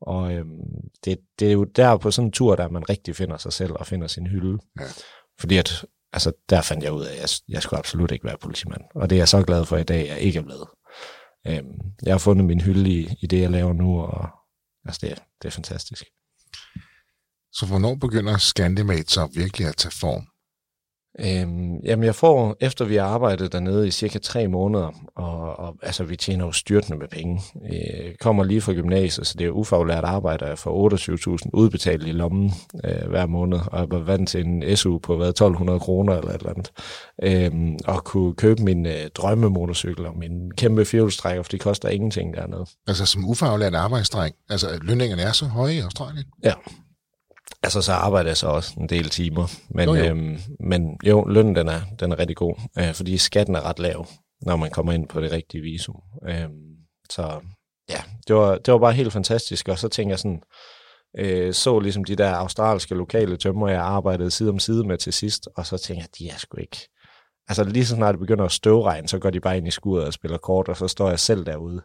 Og 0.00 0.32
øhm, 0.32 0.60
det, 1.04 1.18
det 1.38 1.48
er 1.48 1.52
jo 1.52 1.64
der 1.64 1.96
på 1.96 2.10
sådan 2.10 2.28
en 2.28 2.32
tur, 2.32 2.56
der 2.56 2.68
man 2.68 2.88
rigtig 2.88 3.16
finder 3.16 3.36
sig 3.36 3.52
selv 3.52 3.72
og 3.72 3.86
finder 3.86 4.06
sin 4.06 4.26
hylde. 4.26 4.58
Ja. 4.80 4.84
Fordi 5.40 5.56
at, 5.56 5.84
altså, 6.12 6.32
der 6.48 6.62
fandt 6.62 6.84
jeg 6.84 6.92
ud 6.92 7.04
af, 7.04 7.12
at 7.12 7.20
jeg, 7.20 7.28
jeg 7.48 7.62
skulle 7.62 7.78
absolut 7.78 8.10
ikke 8.10 8.24
være 8.24 8.38
politimand. 8.38 8.82
Og 8.94 9.10
det 9.10 9.16
er 9.16 9.20
jeg 9.20 9.28
så 9.28 9.42
glad 9.42 9.64
for 9.64 9.76
i 9.76 9.82
dag, 9.82 10.00
at 10.00 10.08
jeg 10.08 10.20
ikke 10.20 10.38
er 10.38 10.42
blevet. 10.42 10.68
Øhm, 11.46 11.80
jeg 12.02 12.12
har 12.12 12.18
fundet 12.18 12.46
min 12.46 12.60
hylde 12.60 12.90
i, 12.90 13.08
i 13.22 13.26
det, 13.26 13.40
jeg 13.40 13.50
laver 13.50 13.72
nu, 13.72 14.00
og 14.00 14.28
altså, 14.84 14.98
det, 15.02 15.12
er, 15.12 15.16
det 15.42 15.48
er 15.48 15.50
fantastisk. 15.50 16.04
Så 17.52 17.66
hvornår 17.66 17.94
begynder 17.94 18.38
Scandimate 18.38 19.12
så 19.12 19.28
virkelig 19.34 19.66
at 19.68 19.76
tage 19.76 19.92
form? 20.00 20.26
Øhm, 21.20 21.76
jamen, 21.84 22.04
jeg 22.04 22.14
får, 22.14 22.56
efter 22.60 22.84
vi 22.84 22.96
har 22.96 23.04
arbejdet 23.04 23.52
dernede 23.52 23.88
i 23.88 23.90
cirka 23.90 24.18
tre 24.18 24.48
måneder, 24.48 24.90
og, 25.16 25.58
og 25.58 25.76
altså, 25.82 26.04
vi 26.04 26.16
tjener 26.16 26.44
jo 26.44 26.52
styrtende 26.52 26.98
med 26.98 27.08
penge. 27.08 27.40
Jeg 27.70 28.14
kommer 28.20 28.44
lige 28.44 28.60
fra 28.60 28.72
gymnasiet, 28.72 29.26
så 29.26 29.34
det 29.38 29.46
er 29.46 29.50
ufaglært 29.50 30.04
arbejde, 30.04 30.44
jeg 30.44 30.58
får 30.58 31.38
28.000 31.44 31.50
udbetalt 31.52 32.06
i 32.06 32.12
lommen 32.12 32.52
øh, 32.84 33.08
hver 33.08 33.26
måned, 33.26 33.60
og 33.66 33.80
jeg 33.80 33.90
var 33.90 33.98
vant 33.98 34.28
til 34.28 34.46
en 34.46 34.76
SU 34.76 34.98
på 34.98 35.16
hvad, 35.16 35.28
1200 35.28 35.80
kroner 35.80 36.18
eller 36.18 36.30
et 36.30 36.36
eller 36.36 36.50
andet, 36.50 36.70
øhm, 37.22 37.78
og 37.84 38.04
kunne 38.04 38.34
købe 38.34 38.62
min 38.62 38.86
øh, 38.86 39.08
drømmemotorcykel 39.14 40.06
og 40.06 40.18
min 40.18 40.50
kæmpe 40.50 40.84
firehjulstrækker, 40.84 41.42
for 41.42 41.50
de 41.50 41.58
koster 41.58 41.88
ingenting 41.88 42.34
dernede. 42.34 42.66
Altså 42.86 43.06
som 43.06 43.28
ufaglært 43.28 43.74
arbejdsdreng, 43.74 44.34
altså 44.50 44.78
lønningerne 44.82 45.22
er 45.22 45.32
så 45.32 45.44
høje 45.44 45.74
i 45.74 45.78
Australien? 45.78 46.24
Ja. 46.44 46.52
Altså, 47.76 47.86
så 47.86 47.92
arbejder 47.92 48.30
jeg 48.30 48.36
så 48.36 48.46
også 48.46 48.74
en 48.80 48.88
del 48.88 49.08
timer. 49.08 49.46
Men 49.70 49.88
Jo, 49.88 49.94
jo. 49.94 50.04
Øhm, 50.04 50.38
men 50.60 50.96
jo, 51.04 51.24
lønnen 51.24 51.56
den 51.56 51.68
er, 51.68 51.80
den 52.00 52.12
er 52.12 52.18
rigtig 52.18 52.36
god, 52.36 52.54
øh, 52.78 52.94
fordi 52.94 53.18
skatten 53.18 53.54
er 53.54 53.66
ret 53.66 53.78
lav, 53.78 54.06
når 54.42 54.56
man 54.56 54.70
kommer 54.70 54.92
ind 54.92 55.08
på 55.08 55.20
det 55.20 55.32
rigtige 55.32 55.62
visum. 55.62 56.00
Øhm, 56.28 56.76
så 57.10 57.40
ja, 57.90 58.02
det 58.28 58.36
var, 58.36 58.58
det 58.58 58.72
var 58.72 58.78
bare 58.78 58.92
helt 58.92 59.12
fantastisk. 59.12 59.68
Og 59.68 59.78
så 59.78 59.88
tænkte 59.88 60.10
jeg 60.10 60.18
sådan, 60.18 60.42
øh, 61.18 61.54
så 61.54 61.78
ligesom 61.78 62.04
de 62.04 62.16
der 62.16 62.34
australske 62.34 62.94
lokale 62.94 63.36
tømmer, 63.36 63.68
jeg 63.68 63.80
arbejdede 63.80 64.30
side 64.30 64.50
om 64.50 64.58
side 64.58 64.84
med 64.84 64.98
til 64.98 65.12
sidst, 65.12 65.48
og 65.56 65.66
så 65.66 65.78
tænkte 65.78 66.02
jeg, 66.02 66.08
de 66.18 66.34
er 66.34 66.38
sgu 66.38 66.60
ikke... 66.60 66.88
Altså 67.48 67.64
lige 67.64 67.86
så 67.86 67.94
snart 67.94 68.12
det 68.12 68.20
begynder 68.20 68.44
at 68.44 68.52
støvregne, 68.52 69.08
så 69.08 69.18
går 69.18 69.30
de 69.30 69.40
bare 69.40 69.56
ind 69.56 69.68
i 69.68 69.70
skuret 69.70 70.06
og 70.06 70.12
spiller 70.12 70.38
kort, 70.38 70.68
og 70.68 70.76
så 70.76 70.88
står 70.88 71.08
jeg 71.08 71.18
selv 71.18 71.46
derude 71.46 71.82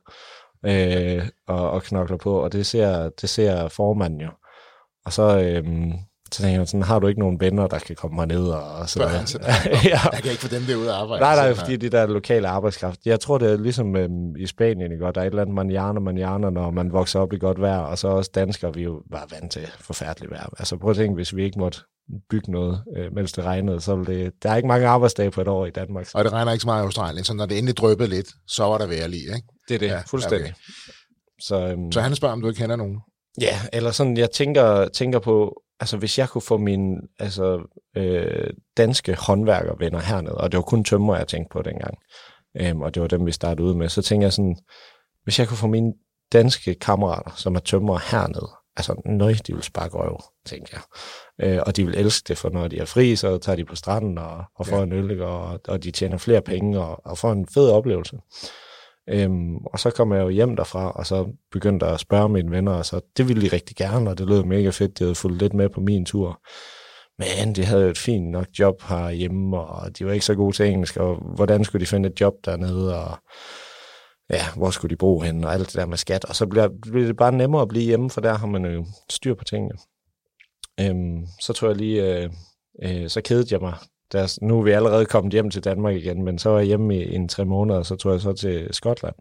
øh, 0.66 1.28
og, 1.48 1.72
og 1.72 1.84
knokler 1.84 2.18
på, 2.18 2.40
og 2.44 2.52
det 2.52 2.66
ser, 2.66 3.10
det 3.10 3.30
ser 3.30 3.68
formanden 3.68 4.22
jo. 4.22 4.30
Og 5.08 5.14
så, 5.14 5.40
øhm, 5.40 5.92
så 6.32 6.42
tænker 6.42 6.60
jeg 6.60 6.68
sådan, 6.68 6.84
har 6.84 7.00
du 7.00 7.08
ikke 7.08 7.20
nogen 7.20 7.40
venner, 7.40 7.68
der 7.68 7.80
kan 7.80 7.96
komme 7.96 8.22
herned 8.22 8.48
og, 8.48 8.64
og 8.64 8.90
sådan 8.90 9.08
Børn, 9.08 9.42
ja. 9.92 10.00
Jeg 10.14 10.20
kan 10.24 10.32
ikke 10.32 10.42
få 10.42 10.48
dem 10.48 10.62
derude 10.62 10.90
at 10.90 10.96
arbejde. 10.96 11.22
Nej, 11.22 11.36
nej, 11.36 11.54
fordi 11.54 11.76
de 11.78 11.90
der 11.90 12.08
lokale 12.08 12.48
arbejdskraft. 12.48 13.00
Jeg 13.06 13.20
tror, 13.20 13.38
det 13.38 13.52
er 13.52 13.58
ligesom 13.58 13.96
øhm, 13.96 14.36
i 14.36 14.48
Spanien, 14.48 14.92
ikke? 14.92 15.06
Der 15.06 15.12
er 15.16 15.22
et 15.22 15.26
eller 15.26 15.42
andet 15.42 15.56
manjana, 15.56 16.00
manjana, 16.00 16.50
når 16.50 16.72
man 16.72 16.92
vokser 16.92 17.20
op 17.20 17.34
i 17.34 17.38
godt 17.38 17.62
vejr, 17.62 17.78
og 17.78 17.98
så 17.98 18.08
også 18.08 18.32
danskere, 18.36 18.74
vi 18.74 18.84
jo 18.84 19.02
bare 19.12 19.28
vant 19.32 19.52
til 19.52 19.68
forfærdeligt 19.80 20.32
vejr. 20.32 20.50
Altså 20.60 20.78
prøv 20.78 20.90
at 20.92 20.98
tænke, 20.98 21.16
hvis 21.16 21.36
vi 21.36 21.44
ikke 21.44 21.60
måtte 21.60 21.80
bygge 22.30 22.52
noget, 22.52 22.84
øh, 22.98 23.14
mens 23.16 23.32
det 23.32 23.44
regnede, 23.44 23.82
så 23.82 24.04
det... 24.08 24.34
Der 24.44 24.52
er 24.52 24.56
ikke 24.56 24.68
mange 24.68 24.88
arbejdsdage 24.88 25.32
på 25.32 25.42
et 25.42 25.48
år 25.48 25.66
i 25.66 25.72
Danmark. 25.72 26.08
Og 26.14 26.24
det 26.24 26.34
regner 26.34 26.52
ikke 26.52 26.62
så 26.62 26.68
meget 26.68 26.82
i 26.82 26.86
Australien, 26.86 27.24
så 27.24 27.34
når 27.34 27.46
det 27.46 27.58
endelig 27.58 27.78
dryppede 27.78 28.10
lidt, 28.10 28.28
så 28.48 28.64
var 28.64 28.78
der 28.78 29.08
lige, 29.08 29.22
ikke? 29.22 29.48
Det 29.68 29.76
er 29.76 29.80
det, 29.80 29.88
ja, 29.88 30.02
fuldstændig. 30.08 30.46
okay. 30.46 30.54
Så, 31.42 31.68
øhm, 31.68 31.92
Så 31.92 32.02
han 32.02 32.16
spørger, 32.16 32.34
om 32.34 32.42
du 32.42 32.48
ikke 32.48 32.60
kender 32.60 32.76
nogen. 32.76 33.00
Ja, 33.42 33.60
eller 33.74 33.92
sådan, 33.92 34.18
jeg 34.18 34.32
tænker, 34.32 34.88
tænker 34.88 35.20
på, 35.20 35.62
altså 35.80 35.98
hvis 35.98 36.18
jeg 36.18 36.30
kunne 36.30 36.42
få 36.42 36.58
mine 36.58 36.98
altså, 37.20 37.62
øh, 37.98 38.50
danske 38.78 39.16
håndværkervenner 39.16 40.00
hernede, 40.00 40.36
og 40.36 40.52
det 40.52 40.58
var 40.58 40.64
kun 40.64 40.84
tømmer, 40.84 41.18
jeg 41.18 41.28
tænkte 41.28 41.54
på 41.54 41.62
dengang, 41.62 41.98
øhm, 42.62 42.82
og 42.82 42.94
det 42.94 43.02
var 43.02 43.08
dem, 43.08 43.26
vi 43.26 43.32
startede 43.32 43.68
ud 43.68 43.74
med, 43.74 43.90
så 43.90 44.02
tænker 44.02 44.26
jeg 44.26 44.34
sådan, 44.34 44.58
hvis 45.24 45.40
jeg 45.40 45.48
kunne 45.48 45.58
få 45.58 45.68
mine 45.68 45.94
danske 46.34 46.76
kammerater, 46.76 47.32
som 47.36 47.56
er 47.56 47.60
tømmer 47.60 48.00
hernede, 48.12 48.50
altså 48.78 49.02
nøj, 49.06 49.36
de 49.48 49.54
vil 49.54 49.64
sparke 49.64 49.98
røv, 49.98 50.22
tænker 50.46 50.78
jeg. 50.78 50.82
Øh, 51.48 51.60
og 51.66 51.76
de 51.76 51.86
vil 51.86 51.96
elske 51.98 52.28
det, 52.28 52.38
for 52.38 52.50
når 52.50 52.68
de 52.68 52.80
er 52.80 52.86
fri, 52.86 53.16
så 53.16 53.38
tager 53.38 53.56
de 53.56 53.66
på 53.66 53.76
stranden 53.76 54.18
og, 54.18 54.44
og 54.56 54.68
får 54.68 54.78
Ja. 54.78 54.84
en 54.84 54.92
øl, 54.94 55.22
og, 55.22 55.60
og 55.68 55.84
de 55.84 55.92
tjener 55.92 56.18
flere 56.18 56.42
penge 56.42 56.80
og, 56.80 57.02
og 57.06 57.18
får 57.18 57.32
en 57.32 57.48
fed 57.54 57.70
oplevelse. 57.70 58.18
Øhm, 59.10 59.58
og 59.58 59.80
så 59.80 59.90
kom 59.90 60.14
jeg 60.14 60.22
jo 60.22 60.30
hjem 60.30 60.56
derfra, 60.56 60.92
og 60.92 61.06
så 61.06 61.28
begyndte 61.52 61.86
jeg 61.86 61.94
at 61.94 62.00
spørge 62.00 62.30
mine 62.30 62.52
venner, 62.52 62.72
og 62.72 62.86
så 62.86 63.02
det 63.18 63.28
ville 63.28 63.42
de 63.42 63.56
rigtig 63.56 63.76
gerne, 63.76 64.10
og 64.10 64.18
det 64.18 64.28
lød 64.28 64.44
mega 64.44 64.70
fedt, 64.70 65.00
de 65.00 65.04
havde 65.04 65.16
fulgt 65.16 65.40
lidt 65.40 65.54
med 65.54 65.70
på 65.70 65.82
min 65.82 66.06
tur. 66.06 66.42
Men 67.20 67.56
de 67.56 67.66
havde 67.66 67.84
jo 67.84 67.90
et 67.90 67.98
fint 67.98 68.32
nok 68.32 68.48
job 68.60 68.82
herhjemme, 68.82 69.60
og 69.60 69.98
de 69.98 70.06
var 70.06 70.12
ikke 70.12 70.26
så 70.26 70.36
gode 70.36 70.56
til 70.56 70.66
engelsk, 70.66 70.98
og 70.98 71.16
hvordan 71.36 71.64
skulle 71.64 71.82
de 71.82 71.90
finde 71.90 72.10
et 72.10 72.22
job 72.22 72.34
dernede, 72.46 73.04
og 73.04 73.18
ja, 74.30 74.42
hvor 74.56 74.70
skulle 74.70 74.90
de 74.90 75.00
bo 75.00 75.20
henne, 75.20 75.48
og 75.48 75.54
alt 75.54 75.68
det 75.68 75.76
der 75.76 75.86
med 75.86 75.98
skat. 75.98 76.26
Og 76.26 76.36
så 76.36 76.46
bliver, 76.48 76.70
bliver 76.82 77.08
det 77.08 77.18
bare 77.18 77.32
nemmere 77.32 77.62
at 77.62 77.68
blive 77.68 77.86
hjemme, 77.86 78.10
for 78.10 78.22
der 78.22 78.34
har 78.34 78.48
man 78.48 78.66
jo 78.66 78.86
styr 79.10 79.34
på 79.34 79.44
tingene. 79.44 79.74
Øhm, 80.80 81.26
så 81.40 81.54
tror 81.54 81.68
jeg 81.68 81.78
lige, 81.78 82.24
øh, 82.24 82.30
øh, 82.84 83.10
så 83.10 83.22
kedede 83.22 83.48
jeg 83.52 83.62
mig. 83.62 83.74
Der, 84.12 84.38
nu 84.42 84.60
er 84.60 84.64
vi 84.64 84.72
allerede 84.72 85.06
kommet 85.06 85.34
hjem 85.34 85.50
til 85.50 85.64
Danmark 85.64 85.96
igen, 85.96 86.24
men 86.24 86.40
så 86.40 86.50
var 86.50 86.58
jeg 86.58 86.68
hjemme 86.68 86.96
i 86.98 87.16
en 87.16 87.28
tre 87.30 87.46
måneder, 87.46 87.80
og 87.80 87.86
så 87.86 87.96
tog 87.96 88.12
jeg 88.12 88.22
så 88.22 88.34
til 88.34 88.68
Skotland. 88.72 89.16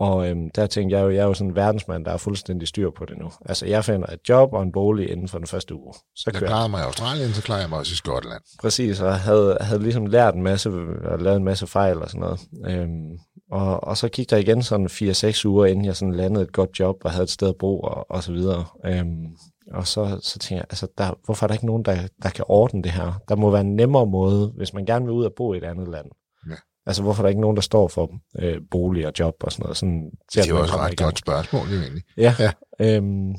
Og 0.00 0.28
øhm, 0.28 0.50
der 0.54 0.66
tænkte 0.66 0.96
jeg 0.96 1.04
jo, 1.04 1.10
jeg 1.10 1.18
er 1.22 1.24
jo 1.26 1.34
sådan 1.34 1.50
en 1.50 1.56
verdensmand, 1.56 2.04
der 2.04 2.10
er 2.12 2.16
fuldstændig 2.16 2.68
styr 2.68 2.90
på 2.98 3.04
det 3.04 3.18
nu. 3.18 3.30
Altså, 3.46 3.66
jeg 3.66 3.84
finder 3.84 4.06
et 4.06 4.28
job 4.28 4.52
og 4.52 4.62
en 4.62 4.72
bolig 4.72 5.10
inden 5.10 5.28
for 5.28 5.38
den 5.38 5.46
første 5.46 5.74
uge. 5.74 5.94
Så 6.16 6.30
Jeg 6.32 6.40
jeg. 6.40 6.48
klarede 6.48 6.68
mig 6.68 6.80
i 6.80 6.84
Australien, 6.84 7.32
så 7.32 7.42
klarer 7.42 7.60
jeg 7.60 7.68
mig 7.70 7.78
også 7.78 7.92
i 7.92 7.96
Skotland. 7.96 8.42
Præcis, 8.60 9.00
og 9.00 9.20
havde, 9.20 9.56
havde 9.60 9.82
ligesom 9.82 10.06
lært 10.06 10.34
en 10.34 10.42
masse, 10.42 10.70
og 11.04 11.18
lavet 11.18 11.36
en 11.36 11.44
masse 11.44 11.66
fejl 11.66 11.98
og 11.98 12.08
sådan 12.10 12.20
noget. 12.20 12.40
Øhm, 12.68 13.18
og, 13.52 13.84
og 13.84 13.96
så 13.96 14.08
gik 14.08 14.30
der 14.30 14.36
igen 14.36 14.62
sådan 14.62 14.86
4-6 14.86 15.46
uger, 15.48 15.66
inden 15.66 15.84
jeg 15.84 15.96
sådan 15.96 16.14
landede 16.14 16.44
et 16.44 16.52
godt 16.52 16.70
job 16.80 16.96
og 17.04 17.10
havde 17.10 17.24
et 17.24 17.30
sted 17.30 17.48
at 17.48 17.54
bo 17.58 17.80
og, 17.80 18.10
og 18.10 18.22
så 18.22 18.32
videre. 18.32 18.64
Øhm, 18.86 19.26
og 19.70 19.86
så, 19.86 20.18
så 20.22 20.38
tænkte 20.38 20.54
jeg, 20.54 20.64
altså, 20.70 20.88
der, 20.98 21.18
hvorfor 21.24 21.46
er 21.46 21.48
der 21.48 21.54
ikke 21.54 21.66
nogen, 21.66 21.84
der, 21.84 21.96
der 22.22 22.30
kan 22.30 22.44
ordne 22.48 22.82
det 22.82 22.92
her? 22.92 23.20
Der 23.28 23.36
må 23.36 23.50
være 23.50 23.60
en 23.60 23.76
nemmere 23.76 24.06
måde, 24.06 24.52
hvis 24.56 24.72
man 24.74 24.86
gerne 24.86 25.04
vil 25.04 25.12
ud 25.12 25.24
og 25.24 25.32
bo 25.36 25.54
i 25.54 25.56
et 25.56 25.64
andet 25.64 25.88
land. 25.88 26.06
Ja. 26.50 26.56
Altså, 26.86 27.02
hvorfor 27.02 27.22
er 27.22 27.24
der 27.24 27.28
ikke 27.28 27.40
nogen, 27.40 27.56
der 27.56 27.62
står 27.62 27.88
for 27.88 28.10
øh, 28.38 28.60
bolig 28.70 29.06
og 29.06 29.12
job 29.18 29.34
og 29.40 29.52
sådan 29.52 29.62
noget? 29.62 29.76
Sådan, 29.76 30.10
til, 30.32 30.42
Det 30.42 30.50
er 30.50 30.54
jo 30.54 30.60
også 30.60 30.74
et 30.74 30.80
ret 30.80 30.98
godt 30.98 31.18
spørgsmål, 31.18 31.68
jo 31.68 31.80
egentlig. 31.80 32.02
Ja, 32.16 32.34
Ja. 32.38 32.52
ja. 32.80 32.96
Øhm, 32.96 33.34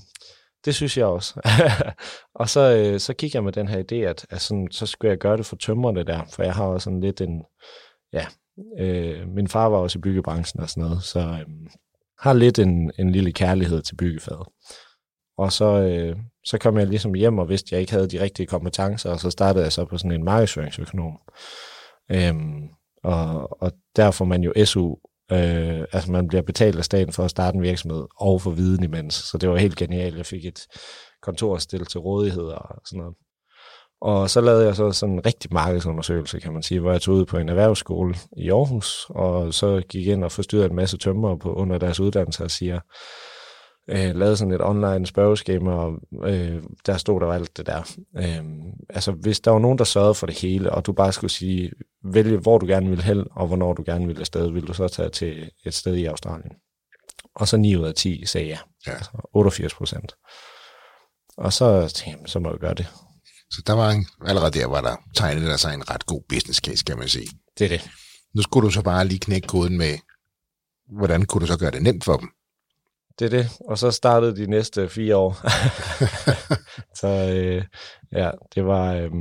det 0.66 0.76
synes 0.76 0.98
jeg 0.98 1.06
også. 1.06 1.42
og 2.42 2.50
så, 2.50 2.76
øh, 2.76 3.00
så 3.00 3.14
gik 3.14 3.34
jeg 3.34 3.44
med 3.44 3.52
den 3.52 3.68
her 3.68 3.84
idé, 3.92 3.96
at, 3.96 4.26
at 4.30 4.42
sådan, 4.42 4.68
så 4.72 4.86
skulle 4.86 5.10
jeg 5.10 5.18
gøre 5.18 5.38
det 5.38 5.46
for 5.46 5.56
tømmerne 5.56 6.04
der, 6.04 6.22
for 6.32 6.44
jeg 6.44 6.54
har 6.54 6.66
også 6.66 6.84
sådan 6.84 7.00
lidt 7.00 7.22
en, 7.22 7.44
ja, 8.14 8.26
øh, 8.80 9.28
min 9.28 9.48
far 9.48 9.70
var 9.70 9.78
også 9.78 10.00
i 10.00 10.02
byggebranchen 10.02 10.60
og 10.62 10.70
sådan 10.70 10.84
noget, 10.84 11.04
så 11.04 11.20
øh, 11.20 11.46
har 12.20 12.34
lidt 12.34 12.60
en, 12.60 12.92
en 13.00 13.12
lille 13.12 13.32
kærlighed 13.32 13.82
til 13.82 13.96
byggefaget. 13.96 14.48
Og 15.38 15.52
så, 15.52 15.66
øh, 15.66 16.16
så 16.46 16.58
kom 16.58 16.78
jeg 16.78 16.88
ligesom 16.88 17.14
hjem 17.14 17.38
og 17.38 17.50
vidste, 17.50 17.68
at 17.68 17.72
jeg 17.72 17.80
ikke 17.82 17.92
havde 17.92 18.10
de 18.10 18.22
rigtige 18.22 18.48
kompetencer, 18.48 19.10
og 19.10 19.20
så 19.20 19.30
startede 19.30 19.64
jeg 19.64 19.72
så 19.72 19.86
på 19.86 19.98
sådan 19.98 20.12
en 20.12 20.24
markedsføringsøkonom. 20.24 21.20
Øhm, 22.12 22.70
og, 23.04 23.62
og 23.62 23.72
der 23.96 24.12
får 24.12 24.26
man 24.26 24.44
jo 24.44 24.66
SU, 24.66 24.96
øh, 25.32 25.86
altså 25.92 26.12
man 26.12 26.28
bliver 26.28 26.42
betalt 26.42 26.78
af 26.78 26.86
staten 26.86 27.14
for 27.14 27.24
at 27.24 27.32
starte 27.32 27.56
en 27.56 27.62
virksomhed 27.64 28.06
og 28.18 28.42
for 28.42 28.52
viden 28.52 28.84
imens. 28.84 29.14
Så 29.14 29.38
det 29.38 29.50
var 29.50 29.58
helt 29.58 29.76
genialt. 29.76 30.18
Jeg 30.18 30.26
fik 30.26 30.46
et 30.46 30.60
kontor 31.22 31.58
stillet 31.58 31.90
til 31.90 32.00
rådighed 32.00 32.44
og 32.44 32.82
sådan 32.86 33.00
noget. 33.00 33.16
Og 34.02 34.30
så 34.30 34.42
lavede 34.42 34.66
jeg 34.66 34.76
så 34.76 34.92
sådan 34.92 35.16
en 35.16 35.26
rigtig 35.26 35.54
markedsundersøgelse, 35.54 36.40
kan 36.40 36.54
man 36.54 36.64
sige, 36.64 36.80
hvor 36.80 36.92
jeg 36.92 37.02
tog 37.02 37.16
ud 37.16 37.26
på 37.26 37.38
en 37.38 37.50
erhvervsskole 37.50 38.16
i 38.38 38.50
Aarhus, 38.50 39.06
og 39.10 39.54
så 39.54 39.82
gik 39.90 40.08
ind 40.08 40.24
og 40.24 40.32
forstyrrede 40.32 40.70
en 40.70 40.76
masse 40.76 40.98
tømmer 40.98 41.36
på 41.36 41.54
under 41.54 41.78
deres 41.78 42.00
uddannelse 42.00 42.44
og 42.44 42.52
siger, 42.52 42.80
øh, 43.90 44.16
lavede 44.16 44.38
sådan 44.38 44.54
et 44.54 44.62
online 44.62 45.06
spørgeskema, 45.06 45.72
og 45.72 46.00
øh, 46.24 46.64
der 46.86 46.98
stod 46.98 47.22
der 47.22 47.28
alt 47.28 47.58
det 47.58 47.66
der. 47.66 47.96
Øh, 48.18 48.44
altså, 48.90 49.12
hvis 49.12 49.40
der 49.40 49.52
var 49.52 49.60
nogen, 49.60 49.78
der 49.78 49.84
sørgede 49.84 50.14
for 50.14 50.28
det 50.28 50.40
hele, 50.40 50.72
og 50.72 50.86
du 50.86 50.94
bare 50.94 51.14
skulle 51.14 51.32
sige, 51.32 51.72
vælge, 52.14 52.38
hvor 52.38 52.58
du 52.58 52.66
gerne 52.66 52.90
vil 52.90 53.02
hen, 53.02 53.28
og 53.32 53.48
hvornår 53.48 53.74
du 53.74 53.84
gerne 53.86 54.08
vil 54.08 54.20
afsted, 54.20 54.52
vil 54.52 54.68
du 54.68 54.74
så 54.74 54.88
tage 54.88 55.10
til 55.10 55.52
et 55.66 55.74
sted 55.74 55.96
i 55.96 56.06
Australien. 56.06 56.52
Og 57.36 57.48
så 57.48 57.58
9 57.58 57.76
ud 57.76 57.86
af 57.86 57.94
10 57.96 58.26
sagde 58.26 58.48
ja. 58.48 58.58
Ja. 58.88 58.92
Altså 58.92 59.12
88 59.34 59.74
procent. 59.74 60.16
Og 61.38 61.54
så 61.54 61.94
tænkte 61.96 62.22
jeg, 62.22 62.30
så 62.30 62.40
må 62.40 62.50
jeg 62.50 62.60
gøre 62.60 62.74
det. 62.74 62.88
Så 63.52 63.62
der 63.68 63.74
var 63.74 63.90
en, 63.90 64.06
allerede 64.26 64.60
der 64.60 64.66
var 64.68 64.82
der 64.82 64.96
tegnet 65.16 65.44
der 65.44 65.58
sig 65.58 65.74
en 65.74 65.90
ret 65.90 66.06
god 66.06 66.22
business 66.30 66.60
case, 66.60 66.84
kan 66.84 66.98
man 66.98 67.08
sige. 67.08 67.28
Det 67.60 67.66
er 67.66 67.70
det. 67.70 67.90
Nu 68.36 68.42
skulle 68.42 68.66
du 68.66 68.72
så 68.72 68.82
bare 68.82 69.08
lige 69.08 69.20
knække 69.20 69.48
koden 69.48 69.78
med, 69.78 69.98
hvordan 70.98 71.26
kunne 71.26 71.42
du 71.42 71.48
så 71.48 71.58
gøre 71.60 71.72
det 71.72 71.84
nemt 71.84 72.04
for 72.04 72.18
dem? 72.18 72.30
Det 73.20 73.26
er 73.26 73.30
det. 73.30 73.50
Og 73.68 73.78
så 73.78 73.92
startede 73.92 74.36
de 74.36 74.48
næste 74.48 74.90
fire 74.90 75.18
år. 75.18 75.38
så 77.00 77.08
øh, 77.08 77.64
ja, 78.12 78.32
det 78.56 78.66
var... 78.66 78.94
Øh, 78.94 79.12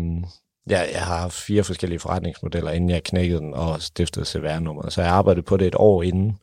ja, 0.70 0.80
jeg 0.92 1.06
har 1.06 1.18
haft 1.18 1.34
fire 1.34 1.64
forskellige 1.64 1.98
forretningsmodeller, 1.98 2.70
inden 2.70 2.90
jeg 2.90 3.02
knækkede 3.02 3.40
den 3.40 3.54
og 3.54 3.82
stiftede 3.82 4.24
CVR-nummeret. 4.24 4.92
Så 4.92 5.02
jeg 5.02 5.10
arbejdede 5.10 5.42
på 5.42 5.56
det 5.56 5.66
et 5.66 5.74
år 5.78 6.02
inden. 6.02 6.38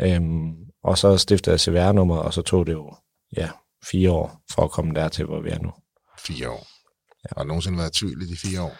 Øhm, 0.00 0.54
og 0.84 0.98
så 0.98 1.16
stiftede 1.16 1.52
jeg 1.52 1.60
CVR-nummeret, 1.60 2.22
og 2.22 2.34
så 2.34 2.42
tog 2.42 2.66
det 2.66 2.72
jo 2.72 2.94
ja, 3.36 3.50
fire 3.90 4.10
år 4.10 4.40
for 4.54 4.62
at 4.62 4.70
komme 4.70 4.94
dertil, 4.94 5.24
hvor 5.24 5.40
vi 5.40 5.50
er 5.50 5.58
nu. 5.58 5.72
Fire 6.18 6.50
år. 6.50 6.66
Ja. 7.24 7.28
Har 7.36 7.42
du 7.42 7.48
nogensinde 7.48 7.78
været 7.78 7.96
i 7.96 7.98
tvivl 7.98 8.22
i 8.22 8.26
de 8.26 8.36
fire 8.36 8.62
år? 8.62 8.72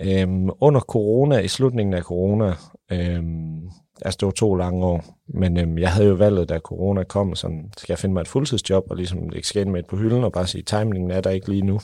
Øhm, 0.00 0.50
under 0.60 0.80
corona, 0.80 1.38
i 1.38 1.48
slutningen 1.48 1.94
af 1.94 2.02
corona, 2.02 2.54
øhm, 2.92 3.70
altså 4.02 4.18
det 4.20 4.26
var 4.26 4.32
to 4.32 4.54
lange 4.54 4.84
år, 4.84 5.04
men 5.34 5.56
øhm, 5.56 5.78
jeg 5.78 5.92
havde 5.92 6.08
jo 6.08 6.14
valget, 6.14 6.48
da 6.48 6.58
corona 6.58 7.04
kom, 7.04 7.34
sådan, 7.34 7.72
skal 7.76 7.92
jeg 7.92 7.98
finde 7.98 8.12
mig 8.12 8.20
et 8.20 8.28
fuldtidsjob, 8.28 8.84
og 8.90 8.96
ligesom 8.96 9.28
lægge 9.28 9.48
skæden 9.48 9.72
med 9.72 9.80
et 9.80 9.86
på 9.86 9.96
hylden, 9.96 10.24
og 10.24 10.32
bare 10.32 10.46
sige, 10.46 10.62
timingen 10.62 11.10
er 11.10 11.20
der 11.20 11.30
ikke 11.30 11.48
lige 11.48 11.62
nu, 11.62 11.80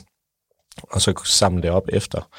og 0.83 1.01
så 1.01 1.21
samle 1.25 1.61
det 1.61 1.71
op 1.71 1.89
efter. 1.93 2.29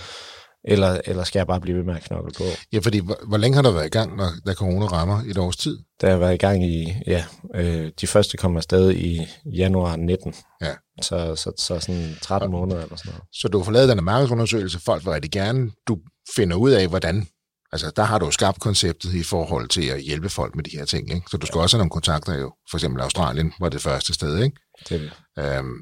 Eller, 0.64 1.00
eller 1.04 1.24
skal 1.24 1.38
jeg 1.38 1.46
bare 1.46 1.60
blive 1.60 1.76
ved 1.76 1.84
med 1.84 1.94
at 1.94 2.02
knokle 2.02 2.32
på? 2.38 2.44
Ja, 2.72 2.78
fordi 2.78 2.98
hvor, 2.98 3.18
hvor 3.28 3.36
længe 3.36 3.56
har 3.56 3.62
du 3.62 3.70
været 3.70 3.86
i 3.86 3.90
gang, 3.90 4.16
når, 4.16 4.28
da 4.46 4.54
corona 4.54 4.86
rammer 4.86 5.22
et 5.30 5.38
års 5.38 5.56
tid? 5.56 5.78
Da 6.00 6.08
jeg 6.08 6.20
var 6.20 6.30
i 6.30 6.36
gang 6.36 6.64
i, 6.64 6.94
ja, 7.06 7.24
øh, 7.54 7.92
de 8.00 8.06
første 8.06 8.36
kom 8.36 8.56
afsted 8.56 8.92
i 8.92 9.26
januar 9.44 9.96
19. 9.96 10.34
Ja. 10.60 10.74
Så, 11.02 11.36
så, 11.36 11.52
så 11.56 11.80
sådan 11.80 12.14
13 12.22 12.50
måneder 12.50 12.82
eller 12.82 12.96
sådan 12.96 13.12
noget. 13.12 13.22
Så 13.32 13.48
du 13.48 13.58
har 13.58 13.64
fået 13.64 13.74
lavet 13.74 13.88
den 13.88 14.04
markedsundersøgelse, 14.04 14.80
folk 14.80 15.04
vil 15.04 15.12
rigtig 15.12 15.30
gerne, 15.30 15.70
du 15.88 15.98
finder 16.36 16.56
ud 16.56 16.70
af, 16.70 16.88
hvordan, 16.88 17.26
altså 17.72 17.90
der 17.96 18.02
har 18.02 18.18
du 18.18 18.24
jo 18.24 18.30
skabt 18.30 18.60
konceptet 18.60 19.14
i 19.14 19.22
forhold 19.22 19.68
til 19.68 19.88
at 19.88 20.00
hjælpe 20.00 20.28
folk 20.28 20.54
med 20.56 20.64
de 20.64 20.70
her 20.78 20.84
ting, 20.84 21.10
ikke? 21.14 21.26
Så 21.30 21.36
du 21.36 21.46
skal 21.46 21.60
også 21.60 21.76
have 21.76 21.80
nogle 21.80 21.90
kontakter 21.90 22.34
jo, 22.38 22.52
for 22.70 22.76
eksempel 22.76 23.02
Australien 23.02 23.52
var 23.60 23.68
det 23.68 23.82
første 23.82 24.14
sted, 24.14 24.42
ikke? 24.42 24.56
Det 24.88 25.10
er 25.36 25.44
det. 25.44 25.58
Øhm, 25.58 25.76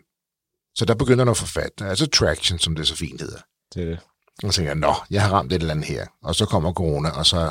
så 0.76 0.85
der 0.85 0.95
begynder 0.95 1.25
noget 1.25 1.37
at 1.37 1.40
få 1.40 1.47
fat, 1.61 1.71
altså 1.80 2.07
traction, 2.07 2.59
som 2.59 2.75
det 2.76 2.87
så 2.88 2.97
fint 2.97 3.21
hedder. 3.21 3.38
det, 3.75 3.83
er 3.83 3.87
det. 3.87 3.99
Og 4.45 4.52
så 4.52 4.57
tænker 4.57 4.71
jeg, 4.71 4.78
nå, 4.78 4.95
jeg 5.11 5.23
har 5.23 5.33
ramt 5.33 5.52
et 5.52 5.61
eller 5.61 5.75
andet 5.75 5.87
her, 5.87 6.07
og 6.23 6.35
så 6.35 6.47
kommer 6.47 6.73
corona, 6.73 7.11
og 7.11 7.26
så 7.26 7.50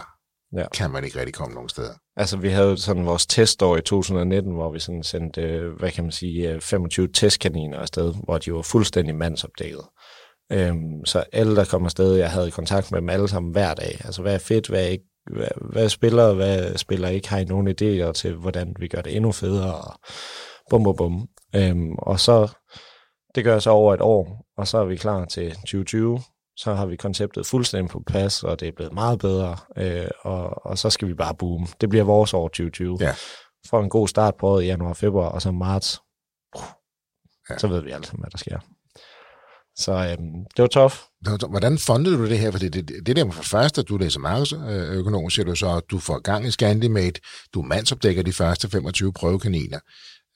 Ja. 0.58 0.65
kan 0.74 0.91
man 0.91 1.03
ikke 1.03 1.20
rigtig 1.20 1.34
komme 1.34 1.53
nogen 1.53 1.70
steder. 1.70 1.94
Altså, 2.15 2.38
vi 2.38 2.50
havde 2.50 2.77
sådan 2.77 3.06
vores 3.06 3.25
testår 3.25 3.77
i 3.77 3.82
2019, 3.82 4.53
hvor 4.53 4.72
vi 4.72 4.79
sådan 4.79 5.03
sendte, 5.03 5.41
øh, 5.41 5.74
hvad 5.79 5.91
kan 5.91 6.03
man 6.03 6.12
sige, 6.12 6.51
øh, 6.51 6.62
25 6.62 7.08
testkaniner 7.13 7.79
afsted, 7.79 8.13
hvor 8.24 8.38
de 8.38 8.53
var 8.53 8.62
fuldstændig 8.62 9.15
mandsopdækket. 9.15 9.82
Øhm, 10.51 11.06
så 11.06 11.24
alle, 11.32 11.56
der 11.56 11.66
kom 11.66 11.86
afsted, 11.86 12.16
jeg 12.16 12.32
havde 12.32 12.51
kontakt 12.51 12.92
med 12.92 13.01
dem 13.01 13.10
alle 13.10 13.27
sammen 13.27 13.51
hver 13.51 13.74
dag. 13.74 14.01
Altså, 14.06 14.22
hvad 14.22 14.34
er 14.34 14.38
fedt, 14.39 14.68
hvad 14.68 14.84
er 14.84 14.88
ikke, 14.88 15.06
hvad, 15.32 15.48
hvad 15.72 15.89
spiller, 15.89 16.34
hvad 16.34 16.77
spiller 16.77 17.08
ikke, 17.08 17.30
har 17.30 17.38
I 17.39 17.44
nogle 17.44 17.72
idéer 17.82 18.12
til, 18.12 18.36
hvordan 18.36 18.75
vi 18.80 18.88
gør 18.88 19.01
det 19.01 19.16
endnu 19.16 19.32
federe, 19.32 19.75
og 19.75 20.00
bum, 20.70 20.84
bum, 20.84 20.96
bum. 20.96 21.27
Øhm, 21.56 21.96
og 21.98 22.20
så, 22.20 22.48
det 23.36 23.44
gør 23.44 23.60
så 23.60 23.70
over 23.70 23.94
et 23.94 24.01
år, 24.01 24.46
og 24.58 24.68
så 24.68 24.77
er 24.77 24.86
vi 24.86 24.96
klar 24.96 25.25
til 25.25 25.51
2020, 25.51 26.20
så 26.58 26.74
har 26.74 26.86
vi 26.86 26.96
konceptet 26.96 27.46
fuldstændig 27.46 27.89
på 27.89 28.04
plads, 28.08 28.44
og 28.44 28.60
det 28.60 28.68
er 28.68 28.72
blevet 28.75 28.94
meget 28.94 29.20
bedre, 29.20 29.58
øh, 29.77 30.08
og, 30.22 30.66
og 30.66 30.77
så 30.77 30.89
skal 30.89 31.08
vi 31.08 31.13
bare 31.13 31.36
boome. 31.36 31.68
Det 31.82 31.89
bliver 31.89 32.04
vores 32.04 32.34
år 32.34 32.48
2020. 32.48 32.98
Ja. 33.01 33.16
Får 33.70 33.82
en 33.84 33.89
god 33.89 34.08
start 34.08 34.36
på 34.36 34.48
året 34.48 34.63
i 34.63 34.66
januar, 34.66 34.94
februar, 34.94 35.30
og 35.30 35.42
så 35.42 35.51
marts, 35.51 36.00
Ja. 37.50 37.58
så 37.58 37.68
ved 37.68 37.82
vi 37.82 37.92
sammen, 37.92 38.22
hvad 38.22 38.32
der 38.32 38.38
sker. 38.38 38.60
Så 39.79 39.91
øhm, 39.91 40.46
det 40.55 40.62
var 40.62 40.67
tough. 40.67 40.93
Hvordan 41.50 41.77
fundede 41.77 42.17
du 42.17 42.25
det 42.29 42.39
her? 42.39 42.51
For 42.51 42.60
det, 42.60 42.74
det, 42.74 42.91
det 43.05 43.15
der 43.15 43.25
med 43.25 43.34
for 43.34 43.43
første, 43.43 43.81
at 43.81 43.88
du 43.89 43.98
læser 43.98 44.19
markedsøkonom, 44.19 45.29
siger 45.29 45.46
du 45.46 45.55
så, 45.55 45.75
at 45.75 45.84
du 45.91 46.00
får 46.00 46.19
gang 46.19 46.48
i 46.48 46.51
Scandimate, 46.51 47.22
du 47.53 47.62
mandsopdækker 47.62 48.24
de 48.24 48.34
første 48.34 48.69
25 48.69 49.13
prøvekaniner. 49.13 49.79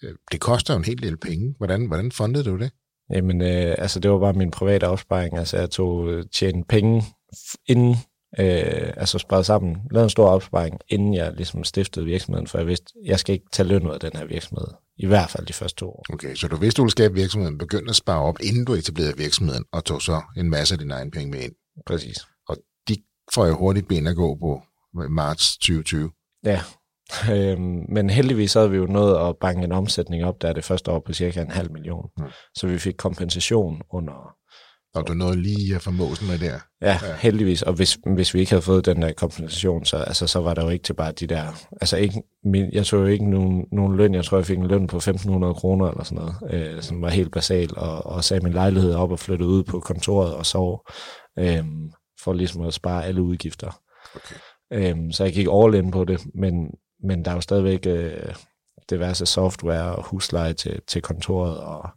Øh, 0.03 0.13
Det 0.31 0.39
koster 0.39 0.73
jo 0.73 0.77
en 0.77 0.85
hel 0.85 1.01
del 1.03 1.17
penge. 1.17 1.55
Hvordan, 1.57 1.85
hvordan 1.85 2.11
fundede 2.11 2.43
du 2.43 2.57
det? 2.57 2.71
Jamen, 3.13 3.41
øh, 3.41 3.75
altså 3.77 3.99
det 3.99 4.11
var 4.11 4.19
bare 4.19 4.33
min 4.33 4.51
private 4.51 4.87
opsparing. 4.87 5.37
Altså 5.37 5.57
jeg 5.57 5.69
tog 5.69 6.09
øh, 6.09 6.25
tjene 6.33 6.63
penge 6.69 7.03
inden, 7.67 7.95
øh, 8.39 8.93
altså 8.97 9.17
sparet 9.17 9.45
sammen, 9.45 9.77
lavede 9.91 10.05
en 10.05 10.09
stor 10.09 10.27
opsparing, 10.29 10.79
inden 10.87 11.13
jeg 11.13 11.33
ligesom 11.33 11.63
stiftede 11.63 12.05
virksomheden, 12.05 12.47
for 12.47 12.57
jeg 12.57 12.67
vidste, 12.67 12.93
jeg 13.05 13.19
skal 13.19 13.33
ikke 13.33 13.45
tage 13.51 13.69
løn 13.69 13.87
ud 13.87 13.93
af 13.93 13.99
den 13.99 14.11
her 14.15 14.25
virksomhed. 14.25 14.67
I 14.97 15.05
hvert 15.05 15.29
fald 15.29 15.45
de 15.45 15.53
første 15.53 15.75
to 15.75 15.89
år. 15.89 16.05
Okay, 16.13 16.35
så 16.35 16.47
du 16.47 16.55
vidste, 16.55 16.77
du 16.77 16.83
ville 16.83 16.91
skabe 16.91 17.13
virksomheden, 17.13 17.57
begyndte 17.57 17.89
at 17.89 17.95
spare 17.95 18.21
op, 18.21 18.35
inden 18.43 18.65
du 18.65 18.73
etablerede 18.73 19.17
virksomheden, 19.17 19.65
og 19.71 19.85
tog 19.85 20.01
så 20.01 20.21
en 20.37 20.49
masse 20.49 20.75
af 20.75 20.79
dine 20.79 20.93
egne 20.93 21.11
penge 21.11 21.31
med 21.31 21.39
ind. 21.39 21.53
Præcis. 21.85 22.17
Og 22.47 22.57
de 22.87 22.95
får 23.33 23.45
jo 23.45 23.57
hurtigt 23.57 23.87
ben 23.87 24.07
at 24.07 24.15
gå 24.15 24.35
på 24.35 24.61
i 24.93 25.09
marts 25.09 25.57
2020. 25.57 26.11
Ja, 26.45 26.61
øhm, 27.33 27.85
men 27.89 28.09
heldigvis 28.09 28.53
havde 28.53 28.71
vi 28.71 28.77
jo 28.77 28.85
nået 28.85 29.29
at 29.29 29.37
banke 29.37 29.63
en 29.63 29.71
omsætning 29.71 30.25
op, 30.25 30.41
der 30.41 30.49
er 30.49 30.53
det 30.53 30.63
første 30.63 30.91
år 30.91 30.99
på 30.99 31.13
cirka 31.13 31.41
en 31.41 31.51
halv 31.51 31.71
million. 31.71 32.09
Mm. 32.17 32.25
Så 32.55 32.67
vi 32.67 32.77
fik 32.77 32.95
kompensation 32.97 33.81
under, 33.89 34.35
Og 34.93 35.07
du 35.07 35.13
nåede 35.13 35.41
lige 35.41 35.75
at 35.75 35.81
få 35.81 35.91
måsen 35.91 36.27
med 36.27 36.39
der. 36.39 36.59
ja, 36.81 36.99
ja. 37.03 37.15
heldigvis. 37.19 37.61
Og 37.61 37.73
hvis, 37.73 37.97
hvis 38.15 38.33
vi 38.33 38.39
ikke 38.39 38.51
havde 38.51 38.61
fået 38.61 38.85
den 38.85 39.01
der 39.01 39.13
kompensation, 39.13 39.85
så, 39.85 39.97
altså, 39.97 40.27
så 40.27 40.39
var 40.39 40.53
der 40.53 40.63
jo 40.63 40.69
ikke 40.69 40.83
til 40.83 40.93
bare 40.93 41.11
de 41.11 41.27
der, 41.27 41.67
altså 41.81 41.97
ikke, 41.97 42.23
min, 42.43 42.73
jeg 42.73 42.85
tog 42.85 43.01
jo 43.01 43.05
ikke 43.05 43.29
nogen, 43.29 43.65
nogen 43.71 43.97
løn, 43.97 44.13
jeg 44.13 44.25
tror 44.25 44.37
jeg 44.37 44.45
fik 44.45 44.57
en 44.57 44.67
løn 44.67 44.87
på 44.87 44.97
1.500 44.97 45.53
kroner 45.53 45.89
eller 45.89 46.03
sådan 46.03 46.23
noget, 46.23 46.35
øh, 46.53 46.81
som 46.81 47.01
var 47.01 47.09
helt 47.09 47.31
basal, 47.31 47.77
og, 47.77 48.05
og 48.05 48.23
sagde 48.23 48.43
min 48.43 48.53
lejlighed 48.53 48.93
op 48.93 49.11
og 49.11 49.19
flyttede 49.19 49.49
ud 49.49 49.63
på 49.63 49.79
kontoret 49.79 50.33
og 50.33 50.45
sov, 50.45 50.87
øh, 51.39 51.65
for 52.23 52.33
ligesom 52.33 52.61
at 52.61 52.73
spare 52.73 53.05
alle 53.05 53.21
udgifter. 53.21 53.81
Okay. 54.15 54.35
Øhm, 54.73 55.11
så 55.11 55.23
jeg 55.23 55.33
gik 55.33 55.47
all 55.53 55.75
in 55.75 55.91
på 55.91 56.03
det, 56.03 56.21
men, 56.33 56.71
men 57.03 57.25
der 57.25 57.31
er 57.31 57.35
jo 57.35 57.41
stadigvæk 57.41 57.85
øh, 57.85 58.33
diverse 58.89 59.25
software 59.25 59.95
og 59.95 60.03
husleje 60.03 60.53
til, 60.53 60.79
til 60.87 61.01
kontoret, 61.01 61.57
og 61.57 61.89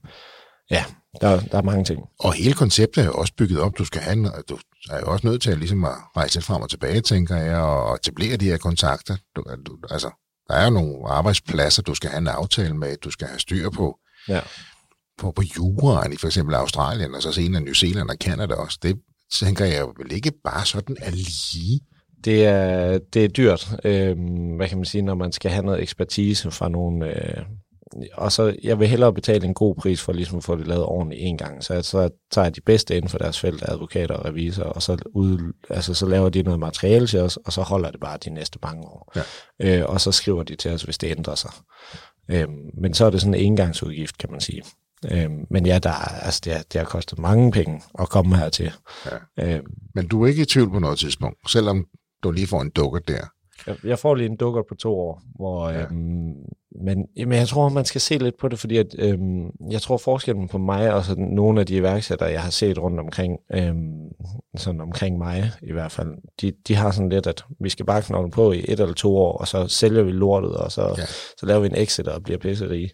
ja, 0.71 0.85
der, 1.21 1.40
der 1.40 1.59
er 1.59 1.62
mange 1.62 1.85
ting. 1.85 2.00
Og 2.21 2.33
hele 2.33 2.54
konceptet 2.54 3.02
er 3.02 3.06
jo 3.06 3.12
også 3.14 3.33
bygget 3.38 3.61
op. 3.61 3.78
Du 3.78 3.85
skal 3.85 4.00
have 4.00 4.12
en, 4.12 4.28
du 4.49 4.59
er 4.90 4.99
jo 5.00 5.06
også 5.06 5.26
nødt 5.26 5.42
til 5.42 5.50
at, 5.50 5.59
ligesom 5.59 5.85
at 5.85 5.90
rejse 6.16 6.35
lidt 6.35 6.44
frem 6.44 6.62
og 6.62 6.71
tilbage, 6.71 7.00
tænker 7.00 7.37
jeg, 7.37 7.59
og 7.59 7.94
etablere 7.94 8.37
de 8.37 8.44
her 8.44 8.56
kontakter. 8.56 9.16
Du, 9.37 9.44
du, 9.66 9.76
altså, 9.90 10.11
Der 10.49 10.54
er 10.54 10.64
jo 10.64 10.71
nogle 10.71 11.09
arbejdspladser, 11.09 11.83
du 11.83 11.94
skal 11.94 12.11
have 12.11 12.18
en 12.18 12.28
aftale 12.28 12.76
med, 12.76 12.97
du 12.97 13.11
skal 13.11 13.26
have 13.28 13.38
styr 13.38 13.71
på. 13.71 13.99
Ja. 14.28 14.40
På, 15.18 15.30
på 15.30 15.42
juraen 15.56 16.12
i 16.12 16.16
for 16.16 16.26
eksempel 16.26 16.54
Australien, 16.54 17.14
og 17.14 17.23
så 17.23 17.33
senere 17.33 17.62
New 17.62 17.73
Zealand 17.73 18.11
og 18.11 18.16
Canada 18.21 18.54
også. 18.54 18.78
Det 18.83 18.97
tænker 19.40 19.64
jeg 19.64 19.87
vel 19.99 20.12
ikke 20.12 20.33
bare 20.44 20.66
sådan 20.66 20.97
er 21.00 21.11
lige. 21.11 21.80
Det 22.25 22.47
er, 22.47 22.99
det 23.12 23.25
er 23.25 23.28
dyrt, 23.28 23.76
øh, 23.85 24.16
hvad 24.56 24.68
kan 24.68 24.78
man 24.78 24.85
sige, 24.85 25.02
når 25.02 25.14
man 25.14 25.33
skal 25.33 25.50
have 25.50 25.64
noget 25.64 25.83
ekspertise 25.83 26.50
fra 26.50 26.68
nogle... 26.68 27.06
Øh, 27.06 27.44
og 28.14 28.32
så, 28.32 28.56
jeg 28.62 28.78
vil 28.78 28.88
hellere 28.88 29.12
betale 29.14 29.44
en 29.46 29.54
god 29.54 29.74
pris 29.74 30.00
for 30.02 30.12
ligesom 30.12 30.38
at 30.38 30.44
få 30.44 30.56
det 30.56 30.66
lavet 30.66 30.84
ordentligt 30.84 31.22
en 31.24 31.38
gang. 31.38 31.64
Så, 31.64 31.82
så 31.82 32.08
tager 32.30 32.44
jeg 32.44 32.56
de 32.56 32.60
bedste 32.60 32.96
inden 32.96 33.08
for 33.08 33.18
deres 33.18 33.40
felt, 33.40 33.62
advokater 33.68 34.14
og 34.14 34.24
revisorer, 34.24 34.66
og 34.68 34.82
så, 34.82 34.96
ud, 35.14 35.52
altså, 35.70 35.94
så 35.94 36.06
laver 36.06 36.28
de 36.28 36.42
noget 36.42 36.60
materiale 36.60 37.06
til 37.06 37.20
os, 37.20 37.36
og 37.36 37.52
så 37.52 37.62
holder 37.62 37.90
det 37.90 38.00
bare 38.00 38.18
de 38.24 38.30
næste 38.30 38.58
mange 38.62 38.82
år. 38.86 39.12
Ja. 39.16 39.78
Øh, 39.80 39.88
og 39.88 40.00
så 40.00 40.12
skriver 40.12 40.42
de 40.42 40.54
til 40.56 40.70
os, 40.70 40.82
hvis 40.82 40.98
det 40.98 41.10
ændrer 41.10 41.34
sig. 41.34 41.50
Øh, 42.30 42.48
men 42.80 42.94
så 42.94 43.04
er 43.06 43.10
det 43.10 43.20
sådan 43.20 43.34
en 43.34 43.40
engangsudgift, 43.40 44.18
kan 44.18 44.30
man 44.30 44.40
sige. 44.40 44.62
Øh, 45.10 45.30
men 45.50 45.66
ja, 45.66 45.78
der, 45.78 45.90
er- 45.90 46.20
altså, 46.24 46.40
det, 46.44 46.52
har, 46.52 46.62
det 46.72 46.78
har 46.80 46.84
kostet 46.86 47.18
mange 47.18 47.52
penge 47.52 47.82
at 48.00 48.08
komme 48.08 48.36
hertil. 48.36 48.72
Ja. 49.38 49.54
Øh, 49.56 49.60
Men 49.94 50.08
du 50.08 50.22
er 50.22 50.26
ikke 50.28 50.42
i 50.42 50.44
tvivl 50.44 50.70
på 50.70 50.78
noget 50.78 50.98
tidspunkt, 50.98 51.50
selvom 51.50 51.86
du 52.22 52.30
lige 52.30 52.46
får 52.46 52.60
en 52.60 52.70
dukker 52.70 52.98
der. 53.00 53.26
Jeg, 53.66 53.76
jeg 53.85 53.99
får 53.99 54.14
lige 54.14 54.28
en 54.30 54.37
dukker 54.37 54.62
på 54.68 54.75
to 54.75 54.94
år, 54.99 55.23
hvor, 55.37 55.68
Ja. 55.71 55.83
øhm, 55.83 56.33
men 56.85 57.06
jamen, 57.16 57.38
jeg 57.38 57.49
tror, 57.49 57.68
man 57.68 57.85
skal 57.85 58.00
se 58.00 58.18
lidt 58.18 58.38
på 58.40 58.49
det, 58.49 58.59
fordi 58.59 58.76
at, 58.76 58.87
øhm, 58.99 59.47
jeg 59.71 59.83
tror 59.83 59.97
forskellen 59.97 60.49
på 60.49 60.59
mig 60.59 60.94
og 60.94 61.04
sådan 61.04 61.25
nogle 61.25 61.61
af 61.61 61.66
de 61.66 61.76
iværksættere, 61.76 62.30
jeg 62.30 62.42
har 62.42 62.50
set 62.50 62.78
rundt 62.78 63.00
omkring, 63.00 63.38
øhm, 63.54 64.09
sådan 64.56 64.80
omkring 64.80 65.18
mig 65.18 65.50
i 65.62 65.73
hvert 65.73 65.92
fald, 65.92 66.09
de, 66.40 66.52
de 66.68 66.75
har 66.75 66.90
sådan 66.90 67.09
lidt, 67.09 67.26
at 67.26 67.44
vi 67.61 67.68
skal 67.68 67.87
bare 67.87 68.02
knokle 68.02 68.30
på 68.30 68.52
i 68.52 68.59
et 68.68 68.80
eller 68.80 68.94
to 68.94 69.16
år, 69.16 69.33
og 69.38 69.49
så 69.49 69.68
sælger 69.68 70.02
vi 70.02 70.11
lortet, 70.11 70.56
og 70.56 70.73
så, 70.73 70.83
Ja. 70.99 71.04
så 71.38 71.47
laver 71.47 71.61
vi 71.61 71.66
en 71.66 71.76
exit 71.76 72.09
og 72.09 72.23
bliver 72.23 72.38
pisserige. 72.38 72.90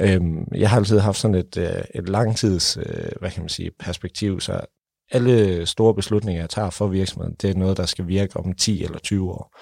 Øhm, 0.00 0.44
jeg 0.54 0.70
har 0.70 0.76
altid 0.76 0.98
haft 0.98 1.18
sådan 1.18 1.34
et, 1.34 1.56
øh, 1.56 1.82
et 1.94 2.08
langtids, 2.08 2.76
øh, 2.76 3.08
hvad 3.20 3.30
kan 3.30 3.42
man 3.42 3.48
sige, 3.48 3.70
perspektiv, 3.80 4.40
så 4.40 4.60
alle 5.12 5.66
store 5.66 5.94
beslutninger, 5.94 6.42
jeg 6.42 6.50
tager 6.50 6.70
for 6.70 6.86
virksomheden, 6.86 7.34
det 7.42 7.50
er 7.50 7.54
noget, 7.54 7.76
der 7.76 7.86
skal 7.86 8.06
virke 8.08 8.36
om 8.36 8.52
10 8.52 8.84
eller 8.84 8.98
20 8.98 9.30
år. 9.30 9.56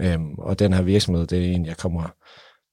Øhm, 0.00 0.34
og 0.38 0.58
den 0.58 0.72
her 0.72 0.82
virksomhed, 0.82 1.26
det 1.26 1.38
er 1.38 1.52
en, 1.52 1.66
jeg 1.66 1.76
kommer, 1.76 2.08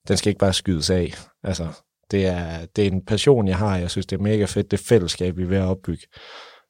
den 0.07 0.17
skal 0.17 0.29
ikke 0.29 0.39
bare 0.39 0.53
skydes 0.53 0.89
af. 0.89 1.17
Altså, 1.43 1.67
det 2.11 2.25
er, 2.25 2.65
det 2.65 2.87
er 2.87 2.91
en 2.91 3.05
passion, 3.05 3.47
jeg 3.47 3.57
har. 3.57 3.77
Jeg 3.77 3.91
synes, 3.91 4.05
det 4.05 4.15
er 4.15 4.23
mega 4.23 4.45
fedt, 4.45 4.71
det 4.71 4.79
fællesskab, 4.79 5.37
vi 5.37 5.43
er 5.43 5.47
ved 5.47 5.57
at 5.57 5.63
opbygge. 5.63 6.07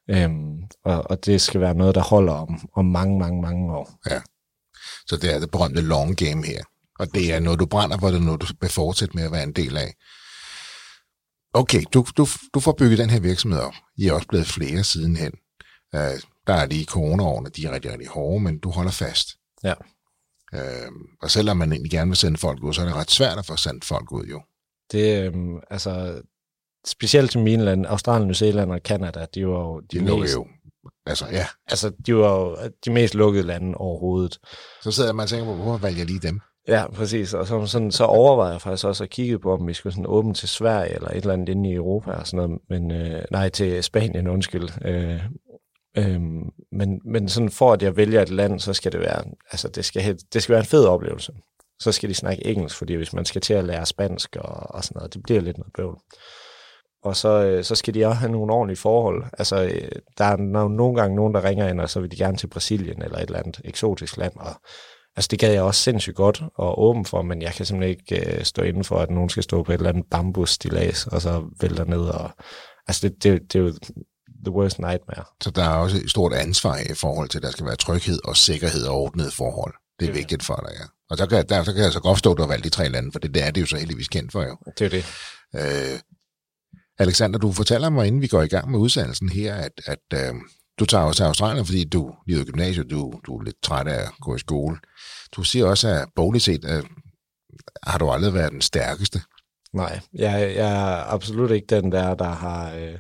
Øhm, 0.10 0.64
og, 0.86 1.04
og 1.10 1.26
det 1.26 1.42
skal 1.42 1.62
være 1.62 1.74
noget, 1.74 1.96
der 1.96 2.02
holder 2.02 2.34
om, 2.34 2.70
om 2.76 2.86
mange, 2.86 3.20
mange, 3.20 3.42
mange 3.42 3.74
år. 3.74 4.00
Så 5.08 5.18
det 5.18 5.36
er 5.36 5.40
det 5.40 5.52
berømte 5.52 5.82
long 5.82 6.18
game 6.18 6.46
her. 6.46 6.64
Og 7.00 7.14
det 7.14 7.34
er 7.34 7.40
noget, 7.40 7.60
du 7.60 7.66
brænder 7.66 7.98
for, 7.98 8.08
det 8.08 8.16
er 8.16 8.22
noget, 8.22 8.42
du 8.42 8.48
vil 8.62 8.70
fortsætte 8.70 9.16
med 9.18 9.24
at 9.24 9.32
være 9.32 9.44
en 9.44 9.54
del 9.54 9.78
af. 9.78 9.94
Okay, 11.54 11.84
du, 11.94 12.06
du, 12.18 12.28
du 12.54 12.60
får 12.60 12.76
bygget 12.78 12.98
den 12.98 13.10
her 13.10 13.20
virksomhed 13.20 13.60
op. 13.60 13.74
I 13.98 14.08
er 14.08 14.14
også 14.14 14.28
blevet 14.28 14.48
flere 14.48 14.84
sidenhen. 14.84 15.32
Uh, 15.94 16.00
der 16.48 16.54
er 16.54 16.66
lige 16.66 16.86
coronaårene, 16.86 17.50
de 17.50 17.66
er 17.66 17.72
rigtig, 17.72 17.92
rigtig 17.92 18.08
hårde, 18.08 18.44
men 18.44 18.60
du 18.60 18.70
holder 18.70 18.92
fast. 18.92 19.28
Ja. 19.64 19.74
Uh, 20.56 20.92
og 21.22 21.32
selvom 21.32 21.58
man 21.58 21.72
egentlig 21.72 21.92
gerne 21.92 22.10
vil 22.10 22.18
sende 22.18 22.38
folk 22.38 22.64
ud, 22.64 22.74
så 22.74 22.82
er 22.82 22.86
det 22.86 22.96
ret 22.96 23.12
svært 23.12 23.38
at 23.38 23.46
få 23.46 23.56
sendt 23.56 23.86
folk 23.86 24.12
ud, 24.12 24.24
jo. 24.24 24.42
Det, 24.92 25.26
øhm, 25.26 25.60
altså, 25.70 26.22
specielt 26.86 27.32
til 27.32 27.40
mine 27.40 27.64
lande, 27.64 27.90
Australien, 27.90 28.28
New 28.28 28.34
Zealand 28.34 28.72
og 28.72 28.80
Canada, 28.84 29.26
de 29.36 29.48
var 29.48 29.60
jo 29.60 29.80
De 29.80 30.00
de, 30.00 30.20
mest, 30.20 30.36
jo. 30.36 30.48
Altså, 31.06 31.26
ja. 31.32 31.48
altså, 31.68 31.92
de 32.06 32.16
var 32.16 32.40
jo 32.40 32.58
de 32.86 32.92
mest 32.92 33.16
lukkede 33.16 33.48
lande 33.48 33.78
overhovedet. 33.78 34.40
Så 34.82 34.92
sidder 34.92 35.14
man 35.14 35.24
og 35.24 35.30
tænker 35.30 35.46
på, 35.46 35.54
hvorfor 35.54 35.78
valgte 35.78 36.00
jeg 36.00 36.08
lige 36.08 36.20
dem? 36.20 36.40
Ja, 36.68 36.92
præcis. 36.92 37.34
Og 37.34 37.48
så, 37.48 37.66
sådan, 37.66 37.92
så 37.92 38.04
overvejede 38.04 38.54
jeg 38.54 38.62
faktisk 38.62 38.86
også 38.86 39.04
at 39.04 39.10
kigge 39.10 39.40
på, 39.40 39.54
om 39.54 39.68
vi 39.68 39.74
skulle 39.74 39.94
sådan 39.94 40.06
åbne 40.08 40.34
til 40.34 40.50
Sverige 40.50 40.96
eller 40.96 41.10
et 41.10 41.16
eller 41.16 41.34
andet 41.34 41.50
inde 41.50 41.70
i 41.70 41.74
Europa 41.74 42.12
og 42.12 42.28
sådan 42.28 42.50
noget. 42.50 42.62
Men 42.70 42.92
øh, 42.92 43.24
nej, 43.32 43.50
til 43.50 43.84
Spanien, 43.84 44.28
undskyld. 44.28 44.70
Øh, 44.86 45.22
øh, 45.98 46.22
men, 46.72 47.02
men 47.06 47.30
sådan 47.30 47.50
for 47.50 47.74
at 47.74 47.84
jeg 47.84 47.98
vælger 47.98 48.22
et 48.22 48.30
land, 48.30 48.60
så 48.60 48.74
skal 48.74 48.92
det 48.92 49.00
være, 49.00 49.24
altså 49.52 49.68
det 49.68 49.86
skal, 49.86 50.20
det 50.34 50.44
skal 50.44 50.54
være 50.54 50.62
en 50.62 50.70
fed 50.70 50.86
oplevelse. 50.86 51.34
Så 51.80 51.92
skal 51.92 52.10
de 52.10 52.14
snakke 52.14 52.48
engelsk, 52.48 52.78
fordi 52.78 52.94
hvis 52.94 53.14
man 53.14 53.26
skal 53.26 53.42
til 53.42 53.54
at 53.54 53.64
lære 53.64 53.86
spansk 53.86 54.36
og, 54.36 54.76
og 54.76 54.84
sådan 54.84 55.00
noget, 55.00 55.14
det 55.14 55.24
bliver 55.24 55.42
lidt 55.42 55.58
noget 55.58 55.74
bøvl. 55.74 55.98
Og 57.04 57.16
så, 57.16 57.44
øh, 57.44 57.64
så 57.64 57.76
skal 57.76 57.94
de 57.94 58.06
også 58.06 58.20
have 58.20 58.32
nogle 58.32 58.54
ordentlige 58.54 58.80
forhold. 58.80 59.24
Altså, 59.38 59.64
øh, 59.64 59.90
der 60.18 60.26
er 60.26 60.62
jo 60.62 60.68
nogle 60.68 60.96
gange 60.96 61.16
nogen, 61.16 61.34
der 61.34 61.44
ringer 61.44 61.68
ind, 61.68 61.82
og 61.82 61.90
så 61.90 62.00
vil 62.00 62.12
de 62.12 62.18
gerne 62.18 62.38
til 62.38 62.48
Brasilien 62.48 63.02
eller 63.02 63.18
et 63.18 63.24
eller 63.24 63.40
andet 63.40 63.62
eksotisk 63.64 64.18
land, 64.18 64.34
og 64.36 64.56
Altså 65.16 65.28
det 65.32 65.40
gad 65.40 65.52
jeg 65.52 65.64
også 65.64 65.82
sindssygt 65.82 66.16
godt 66.16 66.44
og 66.56 66.82
åben 66.84 67.06
for, 67.06 67.22
men 67.22 67.42
jeg 67.42 67.54
kan 67.54 67.66
simpelthen 67.66 67.98
ikke 67.98 68.38
øh, 68.38 68.44
stå 68.44 68.62
inden 68.62 68.84
for, 68.84 68.98
at 68.98 69.10
nogen 69.10 69.30
skal 69.30 69.44
stå 69.44 69.64
på 69.64 69.72
et 69.72 69.78
eller 69.78 69.90
andet 69.90 70.06
bambusstilas, 70.12 71.08
og 71.08 71.22
så 71.22 71.44
vælter 71.62 71.86
ned. 71.86 72.02
Og, 72.02 72.32
altså 72.88 73.08
det, 73.08 73.24
det, 73.24 73.54
det 73.54 73.60
er 73.60 73.64
jo 73.64 73.74
the 74.46 74.52
worst 74.52 74.80
nightmare. 74.80 75.24
Så 75.44 75.52
der 75.52 75.64
er 75.64 75.76
også 75.76 75.98
et 75.98 76.10
stort 76.10 76.34
ansvar 76.34 76.78
i 76.78 76.94
forhold 76.94 77.30
til, 77.30 77.38
at 77.38 77.44
der 77.44 77.52
skal 77.52 77.66
være 77.66 77.76
tryghed 77.76 78.20
og 78.26 78.38
sikkerhed 78.38 78.86
og 78.86 78.96
ordnede 78.96 79.32
forhold. 79.32 79.74
Det 80.00 80.06
er 80.08 80.12
Ja. 80.12 80.18
vigtigt 80.18 80.44
for 80.44 80.56
dig, 80.56 80.76
ja. 80.80 80.86
Og 81.10 81.18
så 81.18 81.26
kan, 81.28 81.46
der, 81.50 81.64
så 81.64 81.74
kan 81.74 81.84
jeg 81.84 81.92
så 81.94 82.00
godt 82.00 82.18
forstå, 82.18 82.32
at 82.32 82.38
du 82.38 82.42
har 82.42 82.48
valgt 82.50 82.64
de 82.64 82.70
tre 82.70 82.90
lande, 82.90 83.12
for 83.12 83.20
det, 83.20 83.34
det 83.34 83.44
er 83.44 83.52
det 83.52 83.62
jo 83.62 83.66
så 83.66 83.78
heldigvis 83.78 84.08
kendt 84.08 84.32
for 84.32 84.44
jo. 84.44 84.58
Det 84.80 84.86
er 84.86 84.90
det. 84.90 85.06
Øh, 85.94 86.00
Alexander, 87.00 87.40
du 87.40 87.52
fortæller 87.52 87.90
mig, 87.90 88.08
inden 88.08 88.22
vi 88.22 88.28
går 88.28 88.42
i 88.42 88.48
gang 88.48 88.72
med 88.72 88.80
udsendelsen 88.80 89.30
her, 89.30 89.56
at, 89.56 89.72
at 89.86 90.00
øh, 90.14 90.34
du 90.80 90.86
tager 90.86 91.04
også 91.04 91.18
til 91.18 91.24
Australien, 91.24 91.66
fordi 91.66 91.84
du 91.84 92.14
lige 92.28 92.40
af 92.40 92.46
gymnasiet, 92.46 92.90
du, 92.90 93.14
du 93.26 93.38
er 93.38 93.44
lidt 93.44 93.56
træt 93.64 93.88
af 93.88 94.02
at 94.02 94.12
gå 94.22 94.36
i 94.36 94.40
skole. 94.40 94.78
Du 95.36 95.44
siger 95.44 95.66
også, 95.66 95.88
at 95.88 96.08
bogligt 96.16 96.44
set 96.44 96.66
øh, 96.70 96.84
har 97.84 97.98
du 97.98 98.10
aldrig 98.10 98.34
været 98.34 98.52
den 98.52 98.62
stærkeste. 98.62 99.22
Nej, 99.74 100.00
jeg, 100.14 100.54
jeg 100.56 100.72
er 100.72 101.04
absolut 101.14 101.52
ikke 101.52 101.68
den 101.76 101.92
der, 101.92 102.16
der 102.16 102.30
har 102.30 102.74
øh, 102.74 102.98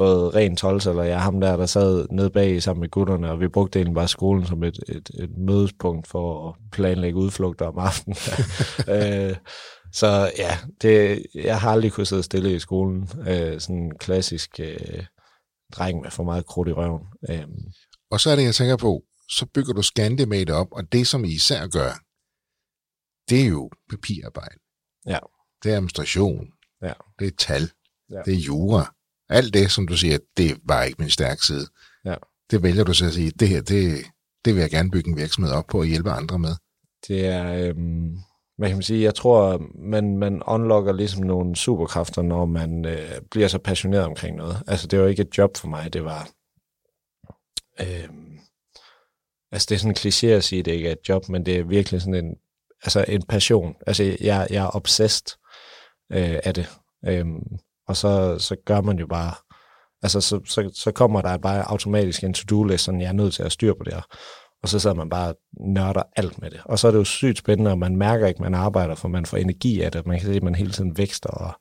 fået 0.00 0.34
ren 0.34 0.56
12 0.56 0.80
eller 0.88 1.02
jeg 1.02 1.22
ham 1.22 1.40
der, 1.40 1.56
der 1.56 1.66
sad 1.66 2.06
nede 2.10 2.30
bag 2.30 2.62
sammen 2.62 2.80
med 2.80 2.88
gutterne, 2.88 3.30
og 3.30 3.40
vi 3.40 3.48
brugte 3.48 3.78
egentlig 3.78 3.94
bare 3.94 4.08
skolen 4.08 4.46
som 4.46 4.62
et, 4.62 4.78
et, 4.88 5.10
et 5.22 5.38
mødespunkt 5.38 6.06
for 6.08 6.48
at 6.48 6.54
planlægge 6.72 7.18
udflugter 7.18 7.66
om 7.66 7.78
aftenen. 7.78 8.16
øh, 8.96 9.36
så 9.92 10.32
ja, 10.38 10.58
det, 10.82 11.26
jeg 11.34 11.60
har 11.60 11.70
aldrig 11.70 11.92
kunnet 11.92 12.08
sidde 12.08 12.22
stille 12.22 12.54
i 12.54 12.58
skolen. 12.58 13.08
Øh, 13.28 13.60
sådan 13.60 13.76
en 13.76 13.98
klassisk 13.98 14.60
øh, 14.60 15.04
dreng 15.72 16.00
med 16.00 16.10
for 16.10 16.24
meget 16.24 16.46
krudt 16.46 16.68
i 16.68 16.72
røven. 16.72 17.02
Øh, 17.30 17.46
Og 18.10 18.20
så 18.20 18.30
er 18.30 18.36
det, 18.36 18.44
jeg 18.44 18.54
tænker 18.54 18.76
på, 18.76 19.02
så 19.28 19.46
bygger 19.54 19.72
du 19.72 19.82
Scandimate 19.82 20.54
op, 20.54 20.68
og 20.72 20.92
det, 20.92 21.06
som 21.06 21.24
I 21.24 21.28
især 21.28 21.66
gør, 21.66 21.92
det 23.30 23.40
er 23.42 23.48
jo 23.48 23.70
papirarbejde. 23.90 24.58
Ja. 25.06 25.18
Det 25.62 25.70
er 25.72 25.76
administration. 25.76 26.46
Ja. 26.82 26.92
Det 27.18 27.26
er 27.26 27.36
tal. 27.38 27.70
Ja. 28.10 28.22
Det 28.24 28.34
er 28.34 28.38
jura. 28.38 28.94
Alt 29.30 29.54
det, 29.54 29.70
som 29.70 29.86
du 29.86 29.96
siger, 29.96 30.18
det 30.36 30.58
var 30.64 30.82
ikke 30.82 31.02
min 31.02 31.10
stærke 31.10 31.42
side. 31.46 31.66
Ja. 32.04 32.14
Det 32.50 32.62
vælger 32.62 32.84
du 32.84 32.92
så 32.94 33.06
at 33.06 33.12
sige, 33.12 33.30
det 33.30 33.48
her, 33.48 33.62
det, 33.62 34.04
det 34.44 34.54
vil 34.54 34.60
jeg 34.60 34.70
gerne 34.70 34.90
bygge 34.90 35.10
en 35.10 35.16
virksomhed 35.16 35.52
op 35.52 35.66
på 35.66 35.78
og 35.78 35.84
hjælpe 35.84 36.10
andre 36.10 36.38
med. 36.38 36.54
Det 37.08 37.26
er, 37.26 37.54
øhm, 37.54 38.18
hvad 38.58 38.68
kan 38.68 38.76
man 38.76 38.82
sige, 38.82 39.02
jeg 39.02 39.14
tror, 39.14 39.62
man, 39.74 40.16
man 40.16 40.42
unlocker 40.42 40.92
ligesom 40.92 41.22
nogle 41.22 41.56
superkræfter, 41.56 42.22
når 42.22 42.44
man 42.44 42.84
øh, 42.84 43.20
bliver 43.30 43.48
så 43.48 43.58
passioneret 43.58 44.04
omkring 44.04 44.36
noget. 44.36 44.62
Altså, 44.66 44.86
det 44.86 45.00
var 45.00 45.06
ikke 45.06 45.22
et 45.22 45.38
job 45.38 45.56
for 45.56 45.68
mig, 45.68 45.92
det 45.92 46.04
var... 46.04 46.28
Øhm, 47.80 48.38
altså, 49.52 49.66
det 49.68 49.74
er 49.74 49.78
sådan 49.78 49.90
en 49.90 49.96
kliché 49.96 50.26
at 50.26 50.44
sige, 50.44 50.58
at 50.58 50.64
det 50.64 50.72
ikke 50.72 50.88
er 50.88 50.92
et 50.92 51.08
job, 51.08 51.28
men 51.28 51.46
det 51.46 51.56
er 51.56 51.64
virkelig 51.64 52.00
sådan 52.00 52.24
en, 52.24 52.34
altså, 52.82 53.04
en 53.08 53.22
passion. 53.22 53.74
Altså, 53.86 54.02
jeg, 54.20 54.46
jeg 54.50 54.64
er 54.64 54.76
obsessed 54.76 55.26
øh, 56.12 56.38
af 56.44 56.54
det. 56.54 56.68
Øhm, 57.06 57.58
og 57.90 57.96
så, 57.96 58.38
så 58.38 58.56
gør 58.66 58.80
man 58.80 58.98
jo 58.98 59.06
bare... 59.06 59.34
Altså, 60.02 60.20
så, 60.20 60.40
så, 60.46 60.70
så 60.74 60.92
kommer 60.92 61.22
der 61.22 61.38
bare 61.38 61.70
automatisk 61.70 62.24
en 62.24 62.34
to-do-list, 62.34 62.84
sådan, 62.84 63.00
jeg 63.00 63.08
er 63.08 63.12
nødt 63.12 63.34
til 63.34 63.42
at 63.42 63.52
styre 63.52 63.74
på 63.74 63.84
det 63.84 63.94
her. 63.94 64.02
Og 64.62 64.68
så 64.68 64.78
sidder 64.78 64.96
man 64.96 65.08
bare 65.08 65.28
og 65.28 65.36
nørder 65.60 66.02
alt 66.16 66.42
med 66.42 66.50
det. 66.50 66.60
Og 66.64 66.78
så 66.78 66.86
er 66.86 66.90
det 66.90 66.98
jo 66.98 67.04
sygt 67.04 67.38
spændende, 67.38 67.70
og 67.70 67.78
man 67.78 67.96
mærker 67.96 68.26
ikke, 68.26 68.38
at 68.38 68.42
man 68.42 68.54
arbejder, 68.54 68.94
for 68.94 69.08
man 69.08 69.26
får 69.26 69.36
energi 69.36 69.82
af 69.82 69.92
det. 69.92 70.06
Man 70.06 70.18
kan 70.18 70.26
se, 70.26 70.34
at 70.34 70.42
man 70.42 70.54
hele 70.54 70.72
tiden 70.72 70.98
vækster. 70.98 71.28
Og 71.28 71.52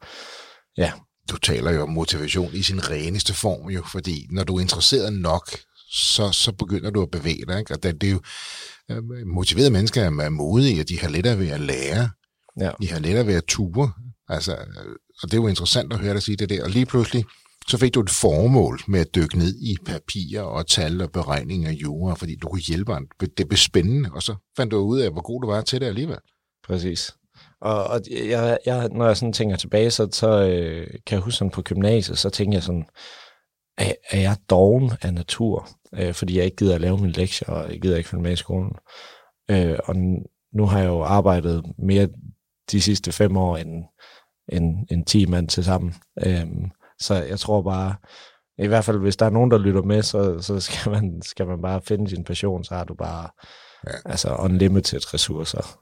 ja, 0.78 0.92
Du 1.30 1.38
taler 1.38 1.72
jo 1.72 1.82
om 1.82 1.90
motivation 1.90 2.54
i 2.54 2.64
sin 2.64 2.90
reneste 2.90 3.34
form 3.34 3.70
jo, 3.70 3.84
fordi 3.92 4.28
når 4.32 4.44
du 4.44 4.56
er 4.56 4.62
interesseret 4.62 5.14
nok, 5.14 5.50
så, 5.92 6.32
så 6.32 6.52
begynder 6.52 6.90
du 6.90 7.02
at 7.02 7.12
bevæge 7.12 7.46
dig. 7.48 7.60
Ikke? 7.60 7.74
Og 7.74 7.84
det, 7.84 8.02
det 8.02 8.10
er 8.10 8.14
jo 8.14 8.22
øh, 8.92 9.28
motiverede 9.28 9.72
mennesker 9.72 10.04
er 10.04 10.30
modige, 10.30 10.82
og 10.82 10.90
de 10.90 11.00
har 11.00 11.10
lettere 11.10 11.40
ved 11.40 11.50
at 11.50 11.62
lære. 11.62 12.10
ja, 12.60 12.72
De 12.82 12.92
har 12.92 13.00
lettere 13.00 13.28
ved 13.28 13.34
at 13.34 13.44
ture. 13.48 13.92
Altså, 14.30 14.52
øh, 14.52 14.96
og 15.22 15.32
det 15.32 15.34
er 15.34 15.42
jo 15.42 15.48
interessant 15.48 15.94
at 15.94 16.00
høre 16.00 16.14
dig 16.14 16.22
sige 16.22 16.36
det 16.36 16.50
der. 16.50 16.64
Og 16.64 16.70
lige 16.70 16.86
pludselig, 16.86 17.26
så 17.68 17.78
fik 17.78 17.94
du 17.94 18.02
et 18.02 18.10
formål 18.10 18.80
med 18.88 19.00
at 19.00 19.16
dykke 19.16 19.38
ned 19.38 19.56
i 19.62 19.78
papirer 19.86 20.42
og 20.42 20.68
tal 20.68 21.02
og 21.02 21.12
beregninger 21.12 21.70
af 21.70 21.74
jura, 21.74 22.14
fordi 22.14 22.36
du 22.36 22.48
kunne 22.48 22.62
hjælpe 22.62 22.94
ham. 22.94 23.08
Det 23.38 23.48
blev 23.48 23.58
spændende, 23.58 24.10
og 24.14 24.24
så 24.24 24.36
fandt 24.58 24.72
du 24.72 24.78
ud 24.78 25.00
af, 25.00 25.12
hvor 25.12 25.22
god 25.22 25.42
du 25.42 25.48
var 25.48 25.62
til 25.62 25.82
det 25.82 25.88
alligevel. 25.88 26.18
præcis. 26.68 27.16
Og, 27.62 27.84
og 27.84 28.02
jeg, 28.12 28.58
jeg, 28.66 28.90
når 28.90 29.06
jeg 29.06 29.18
sådan 29.18 29.34
tænker 29.34 29.56
tilbage, 29.56 29.92
så, 29.92 30.08
så 30.12 30.30
øh, 30.30 30.88
kan 30.88 31.16
jeg 31.16 31.20
huske 31.20 31.38
sådan 31.38 31.52
på 31.52 31.62
gymnasiet, 31.62 32.18
så 32.18 32.30
tænker 32.30 32.56
jeg 32.56 32.64
sådan, 32.64 32.86
er, 33.78 33.94
er 34.10 34.20
jeg 34.20 34.38
doven 34.50 34.92
af 35.02 35.14
natur? 35.14 35.70
Øh, 35.94 36.14
fordi 36.14 36.38
jeg 36.38 36.46
ikke 36.46 36.58
gider 36.58 36.76
at 36.76 36.82
lave 36.82 36.98
mine 36.98 37.12
lektier, 37.14 37.50
og 37.50 37.72
jeg 37.72 37.82
gider 37.82 37.98
ikke 37.98 38.10
følge 38.10 38.24
med 38.24 38.34
i 38.34 38.36
skolen. 38.36 38.72
Øh, 39.52 39.80
og 39.84 39.96
nu 40.54 40.66
har 40.66 40.80
jeg 40.80 40.88
jo 40.88 41.02
arbejdet 41.02 41.64
mere 41.78 42.08
de 42.72 42.82
sidste 42.82 43.12
fem 43.12 43.38
år 43.38 43.58
end, 43.58 43.84
end, 44.52 44.88
end 44.92 45.06
10 45.06 45.26
mand 45.26 45.48
til 45.48 45.64
sammen. 45.64 45.96
Øhm, 46.26 46.72
så 47.00 47.14
jeg 47.16 47.40
tror 47.40 47.62
bare, 47.62 47.96
i 48.58 48.68
hvert 48.68 48.86
fald 48.86 48.98
hvis 48.98 49.18
der 49.18 49.26
er 49.26 49.30
nogen, 49.30 49.52
der 49.52 49.58
lytter 49.58 49.82
med, 49.82 50.04
så, 50.04 50.42
så 50.42 50.60
skal, 50.60 50.92
man, 50.92 51.22
skal 51.22 51.48
man 51.48 51.62
bare 51.62 51.82
finde 51.82 52.10
sin 52.10 52.24
passion, 52.24 52.64
så 52.64 52.76
har 52.76 52.84
du 52.84 52.94
bare 52.94 53.30
ja. 53.88 53.98
altså 54.06 54.36
unlimited 54.36 55.14
ressourcer. 55.14 55.80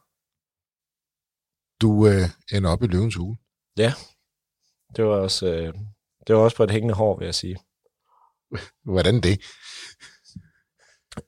Du 1.81 2.07
øh, 2.07 2.57
ender 2.57 2.69
op 2.69 2.83
i 2.83 2.87
løvens 2.87 3.15
hule. 3.15 3.37
Ja, 3.77 3.93
det 4.95 5.05
var 5.05 5.15
også, 5.15 5.47
øh, 5.47 5.73
det 6.27 6.35
var 6.35 6.41
også 6.41 6.57
på 6.57 6.63
et 6.63 6.71
hængende 6.71 6.95
hår, 6.95 7.17
vil 7.17 7.25
jeg 7.25 7.35
sige. 7.35 7.57
Hvordan 8.93 9.21
det? 9.21 9.41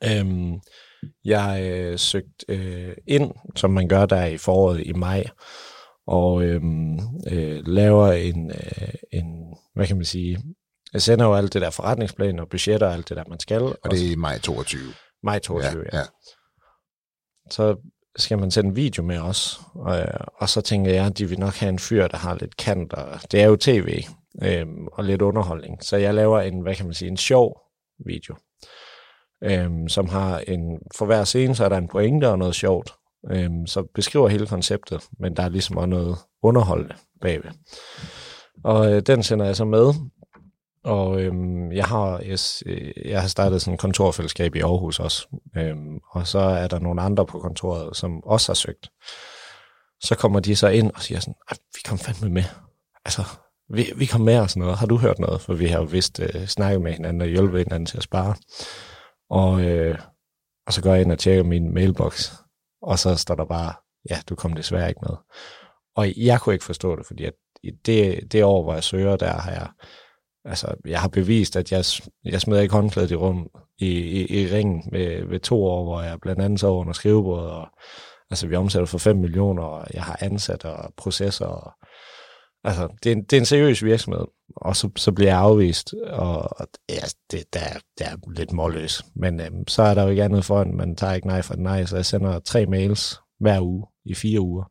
Øhm, 0.04 0.62
jeg 1.24 1.62
øh, 1.72 2.00
søgte 2.00 2.46
øh, 2.50 2.98
ind, 3.08 3.32
som 3.56 3.72
man 3.72 3.88
gør 3.88 4.06
der 4.06 4.26
i 4.26 4.38
foråret 4.38 4.88
i 4.88 4.94
maj, 4.94 5.24
og 6.10 6.44
øhm, 6.44 7.00
øh, 7.32 7.68
laver 7.68 8.12
en, 8.12 8.52
øh, 8.52 8.94
en, 9.12 9.56
hvad 9.76 9.88
kan 9.88 9.96
man 9.96 10.06
sige, 10.06 10.44
jeg 10.94 11.02
sender 11.02 11.26
jo 11.26 11.36
alt 11.36 11.54
det 11.54 11.62
der 11.62 11.70
forretningsplan 11.70 12.40
og 12.40 12.50
budgetter 12.50 12.88
og 12.88 12.94
alt 12.94 13.10
det 13.10 13.18
der, 13.18 13.24
man 13.28 13.40
skal. 13.40 13.62
Og 13.62 13.92
det 13.92 14.08
er 14.08 14.12
i 14.12 14.16
maj 14.16 14.40
22? 14.40 14.82
Maj 15.24 15.40
22, 15.40 15.86
ja. 15.94 15.98
ja. 15.98 16.04
Så 17.50 17.76
skal 18.18 18.38
man 18.38 18.52
sende 18.52 18.70
en 18.70 18.76
video 18.76 19.04
med 19.04 19.20
os, 19.20 19.60
og, 19.76 20.04
og 20.36 20.50
så 20.50 20.62
tænker 20.62 20.92
jeg, 20.92 21.06
at 21.06 21.18
de 21.18 21.30
vil 21.30 21.40
nok 21.40 21.54
have 21.54 21.70
en 21.70 21.80
fyr, 21.80 22.08
der 22.08 22.18
har 22.18 22.36
lidt 22.36 22.58
kant, 22.58 22.94
og 22.94 23.32
det 23.32 23.42
er 23.42 23.48
jo 23.48 23.56
tv, 23.56 24.04
øhm, 24.44 24.88
og 24.88 25.04
lidt 25.04 25.22
underholdning. 25.22 25.84
Så 25.84 25.98
jeg 25.98 26.14
laver 26.14 26.40
en, 26.40 26.60
hvad 26.60 26.76
kan 26.76 26.86
man 26.86 26.94
sige, 26.94 27.10
en 27.10 27.18
sjov 27.18 27.62
video, 28.06 28.36
øhm, 29.44 29.88
som 29.88 30.10
har 30.10 30.40
en, 30.40 30.80
for 30.96 31.06
hver 31.06 31.24
scene, 31.24 31.56
så 31.56 31.66
er 31.66 31.70
der 31.70 31.78
en 31.78 31.88
pointe 31.88 32.30
og 32.30 32.40
noget 32.40 32.56
sjovt, 32.56 32.94
øhm, 33.32 33.68
så 33.68 33.84
beskriver 33.96 34.28
hele 34.28 34.48
konceptet, 34.48 35.08
men 35.20 35.36
der 35.36 35.44
er 35.44 35.50
ligesom 35.50 35.78
også 35.78 35.88
noget 35.88 36.18
underholdende 36.44 36.96
bagved. 37.22 37.52
Og 38.64 38.94
øh, 38.94 39.02
den 39.02 39.24
sender 39.24 39.46
jeg 39.46 39.56
så 39.56 39.66
med, 39.66 39.94
og 40.84 41.22
øhm, 41.22 41.72
jeg, 41.72 41.86
har, 41.86 42.20
jeg, 42.20 42.38
øh, 42.66 42.92
jeg 43.06 43.22
har 43.22 43.28
startet 43.28 43.62
sådan 43.62 43.74
et 43.74 43.80
kontorfællesskab 43.80 44.56
i 44.56 44.60
Aarhus 44.60 45.00
også, 45.00 45.28
øhm, 45.58 46.00
og 46.12 46.28
så 46.28 46.40
er 46.40 46.68
der 46.68 46.80
nogle 46.80 47.02
andre 47.02 47.26
på 47.26 47.40
kontoret, 47.40 47.98
som 47.98 48.24
også 48.24 48.50
har 48.50 48.56
søgt. 48.56 48.90
Så 50.02 50.16
kommer 50.16 50.40
de 50.40 50.56
så 50.56 50.68
ind 50.68 50.92
og 50.96 51.02
siger 51.02 51.20
sådan, 51.20 51.36
ah, 51.50 51.58
vi 51.76 51.80
kom 51.86 51.98
fandme 51.98 52.30
med. 52.30 52.44
Altså, 53.06 53.24
vi, 53.74 53.92
vi 53.96 54.06
kom 54.06 54.22
med 54.22 54.40
og 54.40 54.50
sådan 54.50 54.62
noget. 54.62 54.78
Har 54.78 54.86
du 54.86 54.98
hørt 54.98 55.20
noget? 55.20 55.42
For 55.42 55.54
vi 55.54 55.68
har 55.68 55.80
jo 55.80 55.86
vist 55.86 56.20
øh, 56.20 56.48
snakket 56.48 56.82
med 56.82 56.94
hinanden 56.94 57.22
og 57.22 57.28
hjulpet 57.28 57.60
hinanden 57.60 57.86
til 57.86 57.98
at 57.98 58.04
spare. 58.04 58.36
Og, 59.30 59.62
øh, 59.62 59.98
og 60.68 60.74
så 60.74 60.82
går 60.82 60.94
jeg 60.94 61.02
ind 61.02 61.12
og 61.12 61.20
tjekker 61.20 61.44
min 61.44 61.74
mailbox, 61.74 62.32
og 62.82 63.00
så 63.00 63.16
står 63.16 63.36
der 63.36 63.46
bare, 63.46 63.74
ja, 64.10 64.20
du 64.30 64.36
kom 64.36 64.54
desværre 64.54 64.90
ikke 64.90 65.02
med. 65.10 65.18
Og 65.96 66.18
jeg 66.18 66.42
kunne 66.42 66.54
ikke 66.54 66.66
forstå 66.66 66.96
det, 66.96 67.06
fordi 67.06 67.26
at 67.26 67.34
i 67.64 67.72
det, 67.72 68.32
det 68.32 68.44
år, 68.44 68.64
hvor 68.64 68.74
jeg 68.74 68.84
søger, 68.84 69.16
der 69.16 69.34
har 69.34 69.52
jeg, 69.52 69.68
altså, 70.46 70.76
jeg 70.86 71.02
har 71.02 71.08
bevist, 71.08 71.56
at 71.56 71.72
jeg, 71.72 71.84
jeg 72.26 72.42
smider 72.42 72.62
ikke 72.62 72.74
håndklædet 72.74 73.12
i 73.12 73.16
rum 73.16 73.50
i, 73.78 73.88
i, 73.88 74.42
i 74.42 74.48
ringen 74.48 74.84
med, 74.92 75.26
ved 75.26 75.40
to 75.40 75.66
år, 75.66 75.84
hvor 75.84 76.02
jeg 76.02 76.20
blandt 76.22 76.42
andet 76.42 76.60
så 76.60 76.68
under 76.68 76.94
skrivebordet, 76.94 77.52
og 77.52 77.68
altså, 78.30 78.48
vi 78.48 78.56
omsætter 78.56 78.86
for 78.86 78.98
5 78.98 79.18
millioner, 79.18 79.64
og 79.64 79.88
jeg 79.94 80.04
har 80.04 80.18
ansat 80.22 80.66
og 80.66 80.94
processer, 80.98 81.46
og 81.46 81.72
Altså, 82.64 82.88
det 83.04 83.12
er, 83.12 83.16
en, 83.16 83.24
det 83.24 83.34
er 83.34 83.38
en 83.38 83.46
seriøs 83.46 83.84
virksomhed, 83.84 84.26
og 84.56 84.76
så, 84.76 84.90
så 84.96 85.12
bliver 85.12 85.32
jeg 85.32 85.40
afvist, 85.40 85.94
og, 86.08 86.60
og 86.60 86.68
ja, 86.90 87.02
det, 87.32 87.54
det, 87.54 87.62
er, 87.62 87.80
det 87.98 88.08
er 88.08 88.32
lidt 88.36 88.52
målløs. 88.52 89.04
Men 89.16 89.40
øhm, 89.42 89.68
så 89.68 89.84
er 89.84 89.94
der 89.94 90.04
jo 90.04 90.10
ikke 90.10 90.24
andet 90.24 90.46
for, 90.46 90.60
at 90.60 90.68
man 90.68 90.96
tager 90.96 91.14
ikke 91.14 91.28
nej 91.28 91.42
for 91.42 91.56
nej, 91.56 91.86
så 91.86 91.96
jeg 91.96 92.06
sender 92.06 92.40
tre 92.40 92.66
mails 92.66 93.20
hver 93.40 93.62
uge 93.62 93.88
i 94.06 94.14
fire 94.14 94.40
uger. 94.40 94.64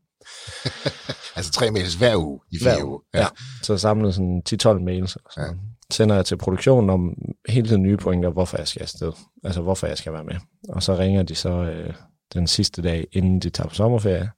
altså 1.37 1.53
tre 1.53 1.71
mails 1.71 1.95
hver 1.95 2.17
uge 2.17 2.41
i 2.51 2.59
fire 2.59 2.75
hver 2.75 2.85
uger? 2.85 3.01
Ja. 3.15 3.21
ja. 3.21 3.27
Så 3.63 3.79
samlet 3.79 4.15
sådan 4.15 4.43
10-12 4.49 4.73
mails. 4.73 5.17
Og 5.17 5.33
så 5.33 5.41
ja. 5.41 5.47
sender 5.91 6.15
jeg 6.15 6.27
til 6.27 6.37
produktionen 6.37 6.91
om 6.91 7.15
hele 7.49 7.69
tiden 7.69 7.83
nye 7.83 7.97
pointer, 7.97 8.31
hvorfor 8.31 8.59
jeg 8.59 8.69
skal 8.69 8.83
afsted. 8.83 9.13
Altså, 9.45 9.61
hvorfor 9.61 9.87
jeg 9.87 9.99
skal 9.99 10.13
være 10.13 10.25
med. 10.25 10.37
Og 10.69 10.83
så 10.83 10.99
ringer 10.99 11.23
de 11.23 11.35
så 11.35 11.51
øh, 11.51 11.95
den 12.35 12.47
sidste 12.47 12.83
dag, 12.83 13.07
inden 13.13 13.41
de 13.41 13.51
tager 13.51 13.69
på 13.69 13.75
sommerferie, 13.75 14.31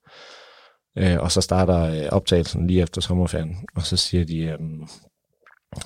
Øh, 1.01 1.19
og 1.21 1.33
så 1.33 1.41
starter 1.41 1.81
øh, 1.83 2.09
optagelsen 2.13 2.67
lige 2.67 2.83
efter 2.83 3.01
sommerferien, 3.01 3.57
og 3.77 3.83
så 3.83 3.97
siger 3.97 4.25
de, 4.25 4.39
øh, 4.39 4.59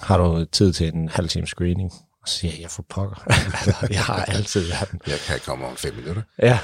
har 0.01 0.19
du 0.19 0.45
tid 0.45 0.73
til 0.73 0.95
en 0.95 1.09
halv 1.09 1.29
time 1.29 1.47
screening? 1.47 1.93
Og 2.23 2.29
så 2.29 2.39
siger 2.39 2.53
jeg, 2.53 2.63
jeg 2.63 2.71
får 2.71 2.85
pokker. 2.89 3.25
Altså, 3.27 3.87
jeg 3.91 4.01
har 4.01 4.25
altid 4.25 4.71
den. 4.91 5.01
Jeg 5.07 5.19
kan 5.27 5.41
komme 5.47 5.67
om 5.67 5.77
fem 5.77 5.95
minutter. 5.95 6.23
Ja. 6.39 6.47
ja. 6.47 6.59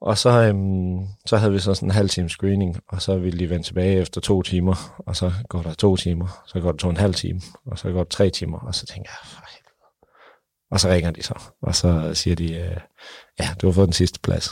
Og 0.00 0.18
så, 0.18 0.30
øhm, 0.30 1.06
så 1.26 1.36
havde 1.36 1.52
vi 1.52 1.58
så 1.58 1.74
sådan 1.74 1.88
en 1.88 1.94
halv 1.94 2.08
time 2.08 2.28
screening, 2.28 2.80
og 2.88 3.02
så 3.02 3.18
ville 3.18 3.38
de 3.38 3.50
vende 3.50 3.66
tilbage 3.66 4.00
efter 4.00 4.20
to 4.20 4.42
timer, 4.42 5.02
og 5.06 5.16
så 5.16 5.32
går 5.48 5.62
der 5.62 5.74
to 5.74 5.96
timer, 5.96 6.42
så 6.46 6.60
går 6.60 6.72
det 6.72 6.80
to 6.80 6.90
en 6.90 6.96
halv 6.96 7.14
time, 7.14 7.40
og 7.66 7.78
så 7.78 7.92
går 7.92 8.02
det 8.02 8.12
tre 8.12 8.30
timer, 8.30 8.58
og 8.58 8.74
så 8.74 8.86
tænker 8.86 9.10
jeg, 9.10 9.30
for 9.30 9.44
helvede. 9.48 9.74
Og 10.70 10.80
så 10.80 10.88
ringer 10.88 11.10
de 11.10 11.22
så, 11.22 11.34
og 11.62 11.74
så 11.74 12.14
siger 12.14 12.36
de, 12.36 12.54
øh, 12.54 12.76
ja, 13.40 13.48
du 13.62 13.66
har 13.66 13.72
fået 13.72 13.86
den 13.86 13.92
sidste 13.92 14.20
plads. 14.20 14.50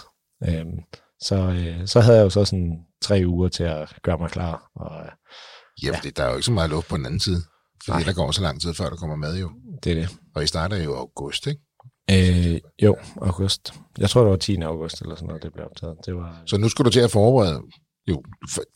Øhm, 0.49 0.79
så, 1.25 1.37
øh, 1.37 1.87
så 1.87 2.01
havde 2.01 2.17
jeg 2.17 2.25
jo 2.25 2.31
så 2.31 2.45
sådan 2.45 2.79
tre 3.03 3.23
uger 3.27 3.49
til 3.49 3.65
at 3.65 3.89
gøre 4.03 4.19
mig 4.19 4.31
klar. 4.31 4.71
Og, 4.75 5.01
øh, 5.05 5.11
ja, 5.83 6.01
ja. 6.05 6.11
der 6.17 6.23
er 6.23 6.29
jo 6.29 6.35
ikke 6.35 6.47
så 6.47 6.53
meget 6.53 6.71
luft 6.71 6.89
på 6.89 6.97
den 6.97 7.07
anden 7.07 7.21
side. 7.21 7.43
Fordi 7.85 7.99
Nej. 7.99 8.05
der 8.07 8.13
går 8.13 8.31
så 8.31 8.43
lang 8.43 8.61
tid, 8.61 8.75
før 8.75 8.89
der 8.89 8.97
kommer 8.97 9.17
mad 9.17 9.39
jo. 9.39 9.51
Det 9.85 9.93
er 9.93 9.97
det. 9.97 10.09
Og 10.35 10.45
I 10.45 10.47
starter 10.47 10.77
jo 10.77 10.95
august, 10.97 11.47
ikke? 11.47 11.61
Øh, 12.11 12.61
jo, 12.83 12.97
august. 13.17 13.75
Jeg 13.99 14.11
tror, 14.11 14.23
det 14.23 14.31
var 14.31 14.37
10. 14.37 14.61
august 14.61 15.01
eller 15.01 15.15
sådan 15.15 15.27
noget, 15.27 15.43
det 15.43 15.53
blev 15.53 15.65
optaget. 15.65 15.97
Det 16.07 16.15
var... 16.15 16.43
Så 16.47 16.57
nu 16.57 16.69
skal 16.69 16.85
du 16.85 16.91
til 16.91 17.01
at 17.01 17.11
forberede 17.11 17.63
jo, 18.09 18.23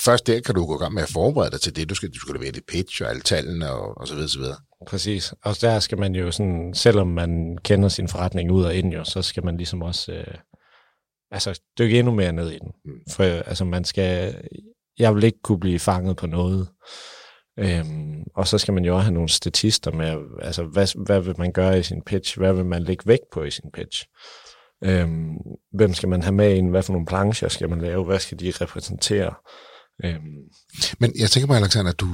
først 0.04 0.26
der 0.26 0.40
kan 0.40 0.54
du 0.54 0.66
gå 0.66 0.74
i 0.74 0.78
gang 0.78 0.94
med 0.94 1.02
at 1.02 1.08
forberede 1.08 1.50
dig 1.50 1.60
til 1.60 1.76
det. 1.76 1.90
Du 1.90 1.94
skal, 1.94 2.08
du 2.10 2.20
skal 2.20 2.34
levere 2.34 2.50
dit 2.50 2.62
pitch 2.68 3.02
og 3.02 3.10
alle 3.10 3.22
tallene 3.22 3.70
og, 3.70 3.98
og 3.98 4.08
så 4.08 4.14
videre, 4.14 4.28
så 4.28 4.38
videre. 4.38 4.56
Præcis. 4.86 5.34
Og 5.44 5.60
der 5.60 5.80
skal 5.80 5.98
man 5.98 6.14
jo 6.14 6.30
sådan, 6.30 6.74
selvom 6.74 7.06
man 7.06 7.58
kender 7.64 7.88
sin 7.88 8.08
forretning 8.08 8.52
ud 8.52 8.64
og 8.64 8.74
ind 8.74 8.92
jo, 8.92 9.04
så 9.04 9.22
skal 9.22 9.44
man 9.44 9.56
ligesom 9.56 9.82
også 9.82 10.12
øh, 10.12 10.34
altså, 11.30 11.60
dykke 11.78 11.98
endnu 11.98 12.14
mere 12.14 12.32
ned 12.32 12.50
i 12.50 12.58
den. 12.58 12.72
Mm. 12.84 13.00
For 13.10 13.24
altså, 13.24 13.64
man 13.64 13.84
skal, 13.84 14.42
jeg 14.98 15.14
vil 15.14 15.24
ikke 15.24 15.42
kunne 15.42 15.60
blive 15.60 15.78
fanget 15.78 16.16
på 16.16 16.26
noget. 16.26 16.68
Øhm, 17.58 18.22
og 18.36 18.48
så 18.48 18.58
skal 18.58 18.74
man 18.74 18.84
jo 18.84 18.94
også 18.94 19.04
have 19.04 19.14
nogle 19.14 19.28
statister 19.28 19.92
med, 19.92 20.16
altså 20.42 20.64
hvad, 20.64 21.04
hvad 21.06 21.20
vil 21.20 21.34
man 21.38 21.52
gøre 21.52 21.78
i 21.78 21.82
sin 21.82 22.02
pitch, 22.02 22.38
hvad 22.38 22.52
vil 22.52 22.64
man 22.64 22.82
lægge 22.82 23.06
vægt 23.06 23.30
på 23.32 23.42
i 23.42 23.50
sin 23.50 23.70
pitch. 23.74 24.04
Øhm, 24.84 25.36
hvem 25.72 25.94
skal 25.94 26.08
man 26.08 26.22
have 26.22 26.34
med 26.34 26.54
ind, 26.54 26.70
hvad 26.70 26.82
for 26.82 26.92
nogle 26.92 27.06
plancher 27.06 27.48
skal 27.48 27.68
man 27.68 27.80
lave, 27.80 28.04
hvad 28.04 28.18
skal 28.18 28.38
de 28.38 28.52
repræsentere. 28.60 29.34
Øhm. 30.04 30.42
Men 30.98 31.12
jeg 31.18 31.30
tænker 31.30 31.46
på, 31.46 31.54
Alexander, 31.54 31.90
at 31.90 32.00
du, 32.00 32.08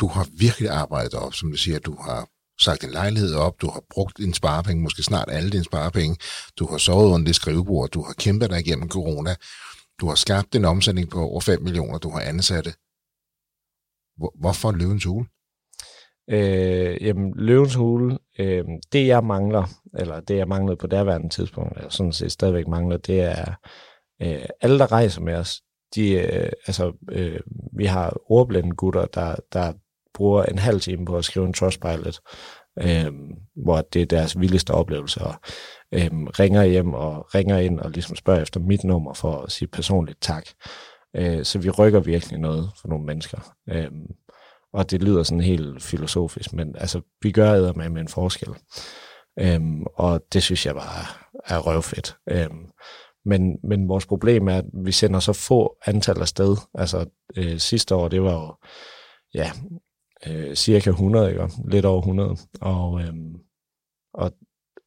du 0.00 0.06
har 0.06 0.26
virkelig 0.38 0.70
arbejdet 0.70 1.14
op, 1.14 1.34
som 1.34 1.50
du 1.50 1.56
siger, 1.56 1.78
du 1.78 1.96
har 2.02 2.28
sagt 2.60 2.82
din 2.82 2.90
lejlighed 2.90 3.34
op, 3.34 3.60
du 3.60 3.70
har 3.70 3.82
brugt 3.90 4.18
din 4.18 4.34
sparepenge, 4.34 4.82
måske 4.82 5.02
snart 5.02 5.30
alle 5.30 5.50
dine 5.50 5.64
sparepenge, 5.64 6.16
du 6.58 6.66
har 6.66 6.78
sovet 6.78 7.12
under 7.12 7.26
det 7.26 7.34
skrivebord, 7.34 7.90
du 7.90 8.02
har 8.02 8.12
kæmpet 8.12 8.50
dig 8.50 8.60
igennem 8.60 8.88
corona, 8.88 9.34
du 10.00 10.08
har 10.08 10.14
skabt 10.14 10.54
en 10.54 10.64
omsætning 10.64 11.10
på 11.10 11.20
over 11.20 11.40
5 11.40 11.62
millioner, 11.62 11.98
du 11.98 12.10
har 12.10 12.20
ansatte. 12.20 12.72
Hvorfor 14.34 14.72
Løvens 14.72 15.04
Hule? 15.04 15.26
Øh, 16.30 17.04
jamen, 17.04 17.32
Løvens 17.36 17.74
Hule, 17.74 18.18
øh, 18.38 18.64
det 18.92 19.06
jeg 19.06 19.24
mangler, 19.24 19.64
eller 19.98 20.20
det 20.20 20.36
jeg 20.36 20.48
manglede 20.48 20.76
på 20.76 20.86
derværende 20.86 21.28
tidspunkt, 21.28 21.76
eller 21.76 21.90
sådan 21.90 22.12
set 22.12 22.32
stadigvæk 22.32 22.68
mangler, 22.68 22.96
det 22.96 23.20
er 23.20 23.54
øh, 24.22 24.48
alle, 24.60 24.78
der 24.78 24.92
rejser 24.92 25.20
med 25.20 25.34
os, 25.34 25.62
de, 25.94 26.10
øh, 26.10 26.52
altså, 26.66 26.92
øh, 27.10 27.40
vi 27.76 27.84
har 27.84 28.16
ordblinde 28.26 28.76
gutter, 28.76 29.06
der, 29.06 29.36
der 29.52 29.72
bruger 30.14 30.42
en 30.42 30.58
halv 30.58 30.80
time 30.80 31.04
på 31.04 31.16
at 31.16 31.24
skrive 31.24 31.46
en 31.46 31.52
Trustpilot, 31.52 32.20
øhm, 32.82 33.30
hvor 33.56 33.80
det 33.80 34.02
er 34.02 34.06
deres 34.06 34.40
vildeste 34.40 34.70
oplevelse, 34.70 35.20
og 35.20 35.34
øhm, 35.92 36.26
ringer 36.26 36.64
hjem 36.64 36.94
og 36.94 37.34
ringer 37.34 37.58
ind 37.58 37.80
og 37.80 37.90
ligesom 37.90 38.16
spørger 38.16 38.42
efter 38.42 38.60
mit 38.60 38.84
nummer 38.84 39.14
for 39.14 39.36
at 39.36 39.52
sige 39.52 39.68
personligt 39.68 40.18
tak. 40.20 40.46
Øh, 41.16 41.44
så 41.44 41.58
vi 41.58 41.70
rykker 41.70 42.00
virkelig 42.00 42.38
noget 42.38 42.70
for 42.80 42.88
nogle 42.88 43.04
mennesker. 43.04 43.54
Øhm, 43.70 44.06
og 44.72 44.90
det 44.90 45.02
lyder 45.02 45.22
sådan 45.22 45.40
helt 45.40 45.82
filosofisk, 45.82 46.52
men 46.52 46.76
altså, 46.78 47.00
vi 47.22 47.30
gør 47.32 47.72
med 47.72 47.88
med 47.88 48.00
en 48.00 48.08
forskel. 48.08 48.48
Øhm, 49.40 49.82
og 49.94 50.22
det 50.32 50.42
synes 50.42 50.66
jeg 50.66 50.74
bare 50.74 51.06
er 51.44 51.58
røvfedt. 51.58 52.16
Øhm, 52.30 52.66
men, 53.24 53.58
men 53.64 53.88
vores 53.88 54.06
problem 54.06 54.48
er, 54.48 54.58
at 54.58 54.64
vi 54.84 54.92
sender 54.92 55.20
så 55.20 55.32
få 55.32 55.76
antal 55.86 56.20
afsted. 56.20 56.56
Altså 56.74 57.06
øh, 57.36 57.58
sidste 57.58 57.94
år, 57.94 58.08
det 58.08 58.22
var 58.22 58.32
jo 58.32 58.54
ja, 59.34 59.50
øh, 60.30 60.54
cirka 60.54 60.90
100, 60.90 61.30
ikke? 61.30 61.48
lidt 61.68 61.84
over 61.84 62.00
100. 62.00 62.36
Og, 62.60 63.00
øh, 63.00 63.14
og, 64.14 64.32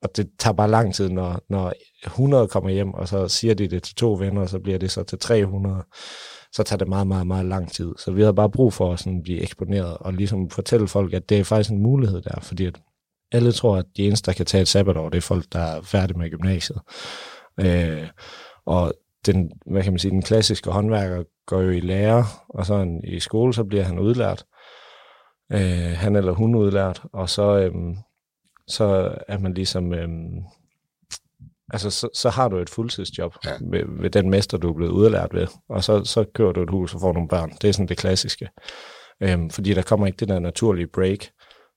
og 0.01 0.17
det 0.17 0.29
tager 0.39 0.53
bare 0.53 0.69
lang 0.69 0.95
tid, 0.95 1.09
når, 1.09 1.39
når 1.49 1.73
100 2.05 2.47
kommer 2.47 2.69
hjem, 2.69 2.93
og 2.93 3.07
så 3.07 3.27
siger 3.27 3.53
de 3.53 3.67
det 3.67 3.83
til 3.83 3.95
to 3.95 4.13
venner, 4.13 4.41
og 4.41 4.49
så 4.49 4.59
bliver 4.59 4.77
det 4.77 4.91
så 4.91 5.03
til 5.03 5.19
300. 5.19 5.83
Så 6.51 6.63
tager 6.63 6.77
det 6.77 6.87
meget, 6.87 7.07
meget, 7.07 7.27
meget 7.27 7.45
lang 7.45 7.71
tid. 7.71 7.93
Så 7.97 8.11
vi 8.11 8.21
havde 8.21 8.33
bare 8.33 8.49
brug 8.49 8.73
for 8.73 8.93
at 8.93 8.99
sådan 8.99 9.23
blive 9.23 9.41
eksponeret, 9.41 9.97
og 9.97 10.13
ligesom 10.13 10.49
fortælle 10.49 10.87
folk, 10.87 11.13
at 11.13 11.29
det 11.29 11.39
er 11.39 11.43
faktisk 11.43 11.71
en 11.71 11.83
mulighed 11.83 12.21
der, 12.21 12.39
fordi 12.41 12.65
at 12.65 12.79
alle 13.31 13.51
tror, 13.51 13.77
at 13.77 13.85
de 13.97 14.07
eneste, 14.07 14.25
der 14.25 14.35
kan 14.35 14.45
tage 14.45 14.61
et 14.61 14.67
sabbatår, 14.67 15.09
det 15.09 15.17
er 15.17 15.21
folk, 15.21 15.45
der 15.51 15.59
er 15.59 15.81
færdige 15.81 16.17
med 16.17 16.29
gymnasiet. 16.29 16.79
Øh, 17.59 18.07
og 18.65 18.93
den, 19.25 19.51
hvad 19.65 19.83
kan 19.83 19.93
man 19.93 19.99
sige, 19.99 20.11
den 20.11 20.21
klassiske 20.21 20.71
håndværker 20.71 21.23
går 21.45 21.61
jo 21.61 21.69
i 21.69 21.79
lære, 21.79 22.25
og 22.49 22.65
så 22.65 22.75
en, 22.75 23.03
i 23.03 23.19
skole, 23.19 23.53
så 23.53 23.63
bliver 23.63 23.83
han 23.83 23.99
udlært. 23.99 24.45
Øh, 25.53 25.97
han 25.97 26.15
eller 26.15 26.31
hun 26.31 26.55
udlært, 26.55 27.01
og 27.13 27.29
så, 27.29 27.57
øhm, 27.57 27.97
så 28.67 29.15
er 29.27 29.37
man 29.37 29.53
ligesom, 29.53 29.93
øhm, 29.93 30.43
altså 31.73 31.89
så, 31.89 32.09
så 32.13 32.29
har 32.29 32.47
du 32.47 32.57
et 32.57 32.69
fuldtidsjob 32.69 33.35
ja. 33.45 33.51
ved, 33.61 34.01
ved 34.01 34.09
den 34.09 34.29
mester, 34.29 34.57
du 34.57 34.69
er 34.69 34.73
blevet 34.73 34.91
udlært 34.91 35.33
ved, 35.33 35.47
og 35.69 35.83
så, 35.83 36.03
så 36.03 36.25
kører 36.33 36.51
du 36.51 36.63
et 36.63 36.69
hus 36.69 36.93
og 36.93 37.01
får 37.01 37.13
nogle 37.13 37.29
børn. 37.29 37.51
Det 37.61 37.67
er 37.67 37.73
sådan 37.73 37.87
det 37.87 37.97
klassiske. 37.97 38.49
Øhm, 39.21 39.49
fordi 39.49 39.73
der 39.73 39.81
kommer 39.81 40.07
ikke 40.07 40.17
det 40.17 40.27
der 40.27 40.39
naturlige 40.39 40.87
break. 40.87 41.19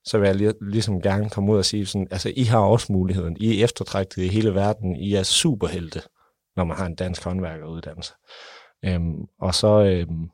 Så 0.04 0.18
vil 0.18 0.26
jeg 0.26 0.36
lige, 0.36 0.52
ligesom 0.60 1.02
gerne 1.02 1.30
komme 1.30 1.52
ud 1.52 1.58
og 1.58 1.64
sige 1.64 1.86
sådan, 1.86 2.08
altså 2.10 2.32
I 2.36 2.42
har 2.42 2.58
også 2.58 2.92
muligheden. 2.92 3.36
I 3.40 3.60
er 3.60 3.64
eftertragtet 3.64 4.22
i 4.22 4.28
hele 4.28 4.54
verden. 4.54 4.96
I 4.96 5.14
er 5.14 5.22
superhelte, 5.22 6.02
når 6.56 6.64
man 6.64 6.76
har 6.76 6.86
en 6.86 6.94
dansk 6.94 7.24
håndværkeruddannelse. 7.24 8.12
Øhm, 8.84 9.24
og 9.40 9.54
så, 9.54 9.82
øhm, 9.84 10.30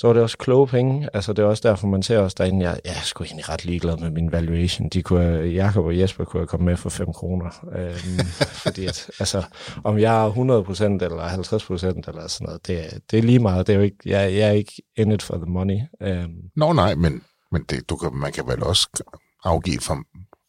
så 0.00 0.06
var 0.06 0.14
det 0.14 0.22
også 0.22 0.38
kloge 0.38 0.66
penge. 0.66 1.08
Altså, 1.14 1.32
det 1.32 1.42
er 1.42 1.46
også 1.46 1.68
derfor, 1.68 1.86
man 1.86 2.02
ser 2.02 2.18
os 2.18 2.34
derinde. 2.34 2.66
Jeg, 2.68 2.80
jeg 2.84 2.90
er 2.90 3.02
sgu 3.04 3.24
egentlig 3.24 3.48
ret 3.48 3.64
ligeglad 3.64 3.96
med 3.96 4.10
min 4.10 4.32
valuation. 4.32 4.88
De 4.88 5.02
kunne, 5.02 5.38
Jakob 5.40 5.84
og 5.84 5.98
Jesper 5.98 6.24
kunne 6.24 6.40
have 6.40 6.46
kommet 6.46 6.64
med 6.66 6.76
for 6.76 6.90
5 6.90 7.12
kroner. 7.12 7.64
Øhm, 7.78 8.26
fordi 8.64 8.86
at, 8.86 9.10
altså, 9.18 9.42
om 9.84 9.98
jeg 9.98 10.26
er 10.26 10.30
100% 10.30 10.82
eller 11.04 11.28
50% 11.28 12.08
eller 12.10 12.26
sådan 12.28 12.44
noget, 12.46 12.66
det, 12.66 12.78
er- 12.84 12.98
det 13.10 13.18
er 13.18 13.22
lige 13.22 13.38
meget. 13.38 13.66
Det 13.66 13.72
er 13.72 13.76
jo 13.76 13.82
ikke, 13.84 13.96
jeg, 14.06 14.32
jeg 14.34 14.48
er 14.48 14.52
ikke 14.52 14.82
in 14.96 15.12
it 15.12 15.22
for 15.22 15.34
the 15.36 15.46
money. 15.46 15.78
Øhm, 16.02 16.32
Nå 16.56 16.72
nej, 16.72 16.94
men, 16.94 17.22
men 17.52 17.62
det, 17.70 17.90
du 17.90 17.96
kan, 17.96 18.14
man 18.14 18.32
kan 18.32 18.44
vel 18.46 18.62
også 18.62 18.88
afgive 19.44 19.80
for, 19.80 19.98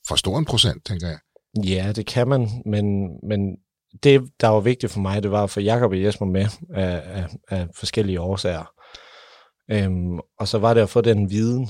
for 0.08 0.16
stor 0.16 0.38
en 0.40 0.46
procent, 0.46 0.86
tænker 0.86 1.08
jeg. 1.08 1.18
Ja, 1.66 1.92
det 1.96 2.06
kan 2.06 2.28
man, 2.28 2.50
men, 2.66 3.10
men 3.30 3.40
det, 4.04 4.22
der 4.42 4.48
var 4.48 4.60
vigtigt 4.60 4.92
for 4.92 5.00
mig, 5.00 5.24
det 5.24 5.32
var 5.32 5.44
at 5.44 5.50
få 5.50 5.60
Jacob 5.60 5.92
og 5.92 6.02
Jesper 6.04 6.26
med 6.26 6.46
af, 6.76 7.02
af, 7.06 7.28
af 7.50 7.68
forskellige 7.76 8.22
årsager. 8.22 8.72
Øhm, 9.72 10.20
og 10.40 10.48
så 10.48 10.58
var 10.58 10.74
det 10.74 10.82
at 10.82 10.90
få 10.90 11.02
den 11.02 11.30
viden, 11.30 11.70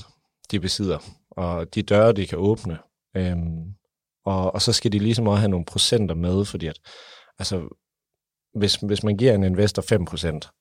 de 0.50 0.60
besidder, 0.60 0.98
og 1.30 1.74
de 1.74 1.82
døre, 1.82 2.12
de 2.12 2.26
kan 2.26 2.38
åbne. 2.38 2.78
Øhm, 3.16 3.74
og, 4.24 4.54
og 4.54 4.62
så 4.62 4.72
skal 4.72 4.92
de 4.92 4.98
ligesom 4.98 5.28
også 5.28 5.40
have 5.40 5.50
nogle 5.50 5.64
procenter 5.64 6.14
med, 6.14 6.44
fordi 6.44 6.66
at, 6.66 6.78
altså, 7.38 7.68
hvis, 8.54 8.74
hvis 8.74 9.02
man 9.02 9.16
giver 9.16 9.34
en 9.34 9.44
investor 9.44 9.82
5%, 9.82 10.58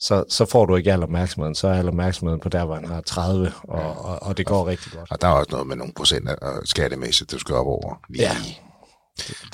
så, 0.00 0.24
så 0.28 0.44
får 0.44 0.66
du 0.66 0.76
ikke 0.76 0.92
al 0.92 1.02
opmærksomheden. 1.02 1.54
Så 1.54 1.68
er 1.68 1.78
al 1.78 1.88
opmærksomheden 1.88 2.40
på 2.40 2.48
der, 2.48 2.64
hvor 2.64 2.74
han 2.74 2.84
har 2.84 3.00
30, 3.00 3.52
og, 3.62 3.92
og, 3.98 4.22
og 4.22 4.36
det 4.36 4.46
går 4.46 4.66
rigtig 4.66 4.92
godt. 4.92 5.12
Og 5.12 5.20
der 5.20 5.28
er 5.28 5.32
også 5.32 5.50
noget 5.50 5.66
med 5.66 5.76
nogle 5.76 5.92
procenter 5.96 6.34
og 6.34 6.66
skattemæssigt, 6.66 7.30
du 7.30 7.38
skal 7.38 7.54
op 7.54 7.66
over. 7.66 8.02
Lige. 8.08 8.22
Ja. 8.22 8.67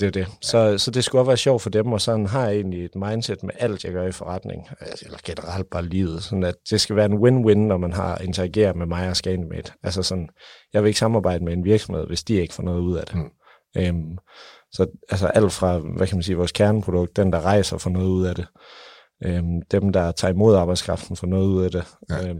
Det 0.01 0.07
er 0.07 0.11
det. 0.11 0.27
Så, 0.43 0.79
så 0.79 0.91
det 0.91 1.05
skulle 1.05 1.21
også 1.23 1.29
være 1.31 1.37
sjovt 1.37 1.63
for 1.63 1.71
dem, 1.71 1.93
og 1.93 2.01
sådan 2.01 2.27
har 2.27 2.47
jeg 2.47 2.55
egentlig 2.55 2.85
et 2.85 2.95
mindset 2.95 3.43
med 3.43 3.51
alt, 3.59 3.85
jeg 3.85 3.93
gør 3.93 4.07
i 4.07 4.13
forretning, 4.13 4.69
altså, 4.81 5.05
eller 5.05 5.19
generelt 5.25 5.71
bare 5.71 5.85
livet, 5.85 6.23
sådan 6.23 6.45
at 6.45 6.55
det 6.71 6.81
skal 6.81 6.97
være 6.97 7.07
en 7.07 7.19
win-win, 7.19 7.59
når 7.59 7.77
man 7.77 7.93
har 7.93 8.19
interageret 8.19 8.77
med 8.77 8.87
mig 8.87 9.09
og 9.09 9.17
Scanimate. 9.17 9.73
Altså 9.83 10.03
sådan, 10.03 10.29
jeg 10.73 10.83
vil 10.83 10.89
ikke 10.89 10.99
samarbejde 10.99 11.45
med 11.45 11.53
en 11.53 11.65
virksomhed, 11.65 12.07
hvis 12.07 12.23
de 12.23 12.35
ikke 12.35 12.55
får 12.55 12.63
noget 12.63 12.81
ud 12.81 12.97
af 12.97 13.07
det. 13.07 13.15
Mm. 13.15 13.31
Øhm, 13.77 14.19
så 14.73 14.87
altså 15.09 15.27
alt 15.27 15.53
fra, 15.53 15.79
hvad 15.79 16.07
kan 16.07 16.17
man 16.17 16.23
sige, 16.23 16.37
vores 16.37 16.53
kerneprodukt, 16.53 17.17
den 17.17 17.33
der 17.33 17.41
rejser 17.41 17.79
får 17.79 17.91
noget 17.91 18.09
ud 18.09 18.27
af 18.27 18.35
det, 18.35 18.47
øhm, 19.25 19.63
dem 19.71 19.93
der 19.93 20.13
tager 20.13 20.35
imod 20.35 20.57
arbejdskraften 20.57 21.17
får 21.17 21.27
noget 21.27 21.47
ud 21.47 21.65
af 21.65 21.71
det. 21.71 21.85
Ja. 22.11 22.29
Øhm, 22.29 22.39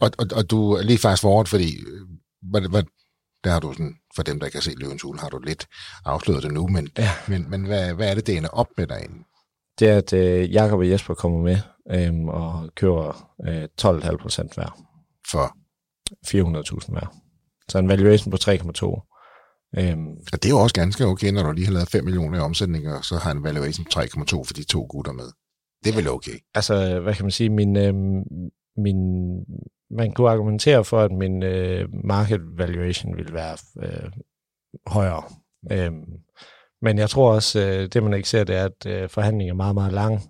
Og, 0.00 0.10
og, 0.18 0.26
og 0.32 0.50
du 0.50 0.72
er 0.72 0.82
lige 0.82 0.98
fast 0.98 1.22
forward, 1.22 1.46
fordi 1.46 1.76
øh, 1.76 2.62
der 3.44 3.50
har 3.50 3.60
du 3.60 3.72
sådan, 3.72 3.94
for 4.16 4.22
dem, 4.22 4.38
der 4.38 4.46
ikke 4.46 4.54
kan 4.54 4.62
se 4.62 4.74
Løvens 4.76 5.02
Hule, 5.02 5.18
har 5.18 5.28
du 5.28 5.38
lidt 5.38 5.66
afsløret 6.04 6.42
det 6.42 6.52
nu, 6.52 6.66
men, 6.66 6.88
Ja. 6.98 7.10
men, 7.28 7.50
men 7.50 7.64
hvad, 7.66 7.94
hvad 7.94 8.10
er 8.10 8.14
det, 8.14 8.26
det 8.26 8.36
ender 8.36 8.48
op 8.48 8.66
med 8.76 8.86
derinde? 8.86 9.24
det 9.78 9.88
er, 9.88 9.96
at 9.96 10.12
øh, 10.12 10.52
Jakob 10.52 10.78
og 10.78 10.90
Jesper 10.90 11.14
kommer 11.14 11.38
med 11.42 11.58
øhm, 11.90 12.28
og 12.28 12.70
køber 12.76 13.30
øh, 13.48 13.68
12,5 13.80 14.16
procent 14.16 14.54
hver. 14.54 14.78
For, 15.30 15.56
400.000 16.26 16.92
hver. 16.92 17.14
Så 17.68 17.78
en 17.78 17.88
valuation 17.88 18.30
på 18.30 18.36
3,2. 18.40 18.48
Øhm, 19.78 20.08
og 20.32 20.42
det 20.42 20.44
er 20.44 20.50
jo 20.50 20.58
også 20.58 20.74
ganske 20.74 21.06
okay, 21.06 21.30
når 21.30 21.42
du 21.42 21.52
lige 21.52 21.66
har 21.66 21.72
lavet 21.72 21.88
5 21.88 22.04
millioner 22.04 22.38
i 22.38 22.40
omsætning, 22.40 22.88
og 22.88 23.04
så 23.04 23.16
har 23.16 23.30
en 23.30 23.42
valuation 23.42 23.84
på 23.84 24.00
3,2 24.00 24.44
for 24.44 24.54
de 24.56 24.64
to 24.64 24.86
gutter 24.90 25.12
med. 25.12 25.28
Det 25.84 25.90
er 25.92 25.96
vel 25.96 26.08
okay. 26.08 26.38
altså, 26.54 27.00
hvad 27.00 27.14
kan 27.14 27.24
man 27.24 27.30
sige, 27.30 27.50
min, 27.50 27.76
øhm, 27.76 28.22
min, 28.76 28.96
man 29.90 30.12
kunne 30.12 30.30
argumentere 30.30 30.84
for, 30.84 31.00
at 31.00 31.12
min 31.12 31.42
øh, 31.42 31.88
market 32.04 32.40
valuation 32.58 33.16
ville 33.16 33.32
være 33.32 33.56
øh, 33.82 34.10
højere. 34.86 35.22
Øhm, 35.72 36.04
men 36.82 36.98
jeg 36.98 37.10
tror 37.10 37.32
også, 37.34 37.60
øh, 37.60 37.88
det 37.92 38.02
man 38.02 38.14
ikke 38.14 38.28
ser, 38.28 38.44
det 38.44 38.56
er, 38.56 38.64
at 38.64 38.86
øh, 38.86 39.08
forhandlingen 39.08 39.52
er 39.52 39.56
meget, 39.56 39.74
meget 39.74 39.92
lang. 39.92 40.22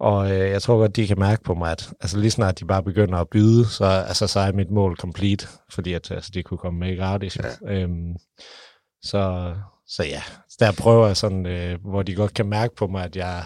Og 0.00 0.30
øh, 0.30 0.50
jeg 0.50 0.62
tror 0.62 0.78
godt, 0.78 0.96
de 0.96 1.06
kan 1.06 1.18
mærke 1.18 1.42
på 1.42 1.54
mig, 1.54 1.72
at 1.72 1.92
altså, 2.00 2.18
lige 2.18 2.30
snart 2.30 2.60
de 2.60 2.64
bare 2.64 2.82
begynder 2.82 3.18
at 3.18 3.28
byde, 3.28 3.66
så, 3.66 3.84
altså, 3.84 4.26
så 4.26 4.40
er 4.40 4.52
mit 4.52 4.70
mål 4.70 4.96
complete, 4.96 5.46
fordi 5.70 5.92
at, 5.92 6.10
altså, 6.10 6.30
de 6.34 6.42
kunne 6.42 6.58
komme 6.58 6.80
med 6.80 6.96
gratis. 6.96 7.38
Ja. 7.38 7.74
Øhm, 7.74 8.16
så, 9.02 9.54
så 9.86 10.04
ja, 10.04 10.22
så 10.48 10.56
der 10.60 10.72
prøver 10.72 11.06
jeg 11.06 11.16
sådan, 11.16 11.46
øh, 11.46 11.78
hvor 11.84 12.02
de 12.02 12.14
godt 12.14 12.34
kan 12.34 12.46
mærke 12.46 12.74
på 12.74 12.86
mig, 12.86 13.04
at 13.04 13.16
jeg, 13.16 13.44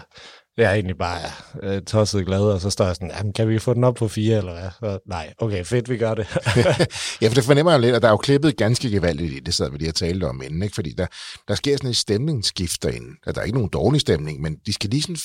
jeg 0.57 0.69
er 0.69 0.73
egentlig 0.73 0.97
bare 0.97 1.19
øh, 1.63 1.81
tosset 1.81 2.25
glad, 2.25 2.41
og 2.41 2.61
så 2.61 2.69
står 2.69 2.85
jeg 2.85 2.95
sådan, 2.95 3.11
Jamen, 3.17 3.33
kan 3.33 3.49
vi 3.49 3.59
få 3.59 3.73
den 3.73 3.83
op 3.83 3.95
på 3.95 4.07
fire, 4.07 4.37
eller 4.37 4.53
hvad? 4.53 4.69
Så, 4.79 4.99
nej, 5.07 5.33
okay, 5.37 5.65
fedt, 5.65 5.89
vi 5.89 5.97
gør 5.97 6.13
det. 6.13 6.27
Ja, 7.21 7.27
for 7.27 7.35
det 7.35 7.43
fornemmer 7.43 7.71
jeg 7.71 7.81
lidt, 7.81 7.95
at 7.95 8.01
der 8.01 8.07
er 8.07 8.11
jo 8.11 8.17
klippet 8.17 8.57
ganske 8.57 8.89
gevaldigt 8.89 9.33
i 9.33 9.39
det, 9.39 9.53
sad 9.53 9.71
vi 9.71 9.77
lige 9.77 9.89
og 9.89 9.95
talte 9.95 10.23
om 10.23 10.41
inden, 10.41 10.63
ikke? 10.63 10.75
fordi 10.75 10.93
der, 10.97 11.07
der 11.47 11.55
sker 11.55 11.77
sådan 11.77 11.89
et 11.89 11.97
stemningsskift 11.97 12.83
derinde. 12.83 13.09
At 13.27 13.35
der 13.35 13.41
er 13.41 13.45
ikke 13.45 13.57
nogen 13.57 13.69
dårlig 13.73 14.01
stemning, 14.01 14.41
men 14.41 14.55
de 14.65 14.73
skal 14.73 14.89
lige 14.89 15.01
sådan 15.01 15.17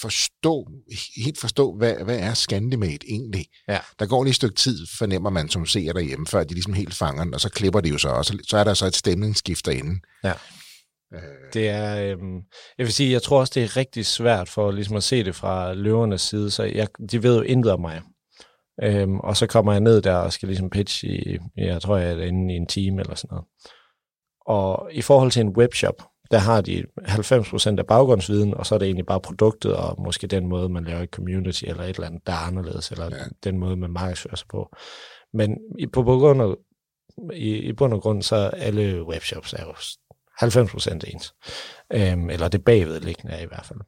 forstå, 0.00 0.68
helt 1.16 1.40
forstå, 1.40 1.76
hvad, 1.76 1.94
hvad 2.04 2.18
er 2.18 2.34
Scandimate 2.34 3.10
egentlig? 3.10 3.46
Ja. 3.68 3.78
Der 3.98 4.06
går 4.06 4.24
lige 4.24 4.30
et 4.30 4.36
stykke 4.36 4.56
tid, 4.56 4.86
fornemmer 4.98 5.30
man 5.30 5.48
som 5.48 5.66
ser 5.66 5.92
derhjemme, 5.92 6.26
før 6.26 6.44
de 6.44 6.54
ligesom 6.54 6.72
helt 6.72 6.94
fanger 6.94 7.24
den, 7.24 7.34
og 7.34 7.40
så 7.40 7.48
klipper 7.48 7.80
de 7.80 7.88
jo 7.88 7.98
så, 7.98 8.08
og 8.08 8.24
så, 8.24 8.38
så 8.48 8.56
er 8.56 8.64
der 8.64 8.74
så 8.74 8.86
et 8.86 8.96
stemningsskift 8.96 9.66
derinde. 9.66 10.00
Ja. 10.24 10.32
Øh, 11.14 11.20
Det 11.54 11.68
er, 11.68 12.12
øhm, 12.12 12.36
jeg 12.78 12.86
vil 12.86 12.92
sige, 12.92 13.12
jeg 13.12 13.22
tror 13.22 13.40
også, 13.40 13.52
det 13.54 13.62
er 13.62 13.76
rigtig 13.76 14.06
svært 14.06 14.48
for 14.48 14.70
ligesom 14.70 14.96
at 14.96 15.02
se 15.02 15.24
det 15.24 15.34
fra 15.34 15.72
løvernes 15.74 16.20
side, 16.22 16.50
så 16.50 16.62
jeg, 16.62 16.88
de 17.10 17.22
ved 17.22 17.36
jo 17.36 17.42
intet 17.42 17.72
om 17.72 17.80
mig. 17.80 18.02
Øhm, 18.82 19.20
og 19.20 19.36
så 19.36 19.46
kommer 19.46 19.72
jeg 19.72 19.80
ned 19.80 20.02
der 20.02 20.14
og 20.14 20.32
skal 20.32 20.48
ligesom 20.48 20.70
pitch 20.70 21.04
i, 21.04 21.38
jeg 21.56 21.82
tror, 21.82 21.96
jeg 21.96 22.12
er 22.12 22.22
inde 22.24 22.54
i 22.54 22.56
en 22.56 22.66
time 22.66 23.00
eller 23.00 23.14
sådan 23.14 23.28
noget. 23.34 23.46
Og 24.46 24.88
i 24.92 25.02
forhold 25.02 25.30
til 25.30 25.40
en 25.40 25.48
webshop, 25.56 26.02
der 26.30 26.38
har 26.38 26.60
de 26.60 26.84
90% 27.00 27.78
af 27.78 27.86
baggrundsviden, 27.86 28.54
og 28.54 28.66
så 28.66 28.74
er 28.74 28.78
det 28.78 28.86
egentlig 28.86 29.06
bare 29.06 29.20
produktet, 29.20 29.76
og 29.76 30.02
måske 30.02 30.26
den 30.26 30.46
måde, 30.46 30.68
man 30.68 30.84
laver 30.84 31.00
et 31.02 31.10
community, 31.10 31.64
eller 31.64 31.82
et 31.82 31.88
eller 31.96 32.06
andet, 32.06 32.26
der 32.26 32.32
er 32.32 32.46
anderledes, 32.46 32.90
eller 32.90 33.04
Ja. 33.04 33.24
den 33.44 33.58
måde, 33.58 33.76
man 33.76 33.90
markedsfører 33.90 34.36
sig 34.36 34.48
på. 34.50 34.76
Men 35.32 35.58
i, 35.78 35.86
på, 35.86 36.02
på 36.02 36.18
grund 36.18 36.42
af, 36.42 36.54
i, 37.34 37.56
i 37.56 37.72
bund 37.72 37.94
og 37.94 38.02
grund, 38.02 38.22
så 38.22 38.36
er 38.36 38.50
alle 38.50 39.04
webshops 39.04 39.52
er 39.52 39.62
jo 39.64 39.74
90% 40.42 40.98
ens. 41.14 41.34
Øhm, 41.92 42.30
eller 42.30 42.48
det 42.48 42.64
bagvedliggende 42.64 43.32
er 43.32 43.42
i 43.42 43.46
hvert 43.46 43.66
fald. 43.66 43.78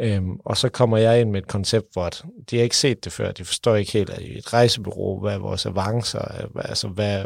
Øhm, 0.00 0.36
og 0.44 0.56
så 0.56 0.68
kommer 0.68 0.96
jeg 0.96 1.20
ind 1.20 1.30
med 1.30 1.42
et 1.42 1.48
koncept, 1.48 1.86
hvor 1.92 2.04
at 2.04 2.22
de 2.50 2.56
har 2.56 2.62
ikke 2.62 2.76
set 2.76 3.04
det 3.04 3.12
før. 3.12 3.32
De 3.32 3.44
forstår 3.44 3.76
ikke 3.76 3.92
helt, 3.92 4.10
at 4.10 4.22
i 4.22 4.38
et 4.38 4.52
rejsebureau, 4.52 5.20
hvad 5.20 5.34
er 5.34 5.38
vores 5.38 5.66
avancer, 5.66 6.18
er, 6.18 6.46
hvad, 6.46 6.62
altså 6.64 6.88
hvad, 6.88 7.24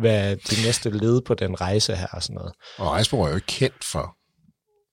hvad 0.00 0.30
er 0.30 0.34
de 0.34 0.62
næste 0.64 0.90
led 0.90 1.20
på 1.22 1.34
den 1.34 1.60
rejse 1.60 1.94
her 1.96 2.06
og 2.06 2.22
sådan 2.22 2.34
noget. 2.34 2.52
og 2.78 2.86
Rejsborg 2.86 3.24
er 3.24 3.28
jo 3.28 3.34
ikke 3.34 3.46
kendt 3.46 3.84
for 3.84 4.16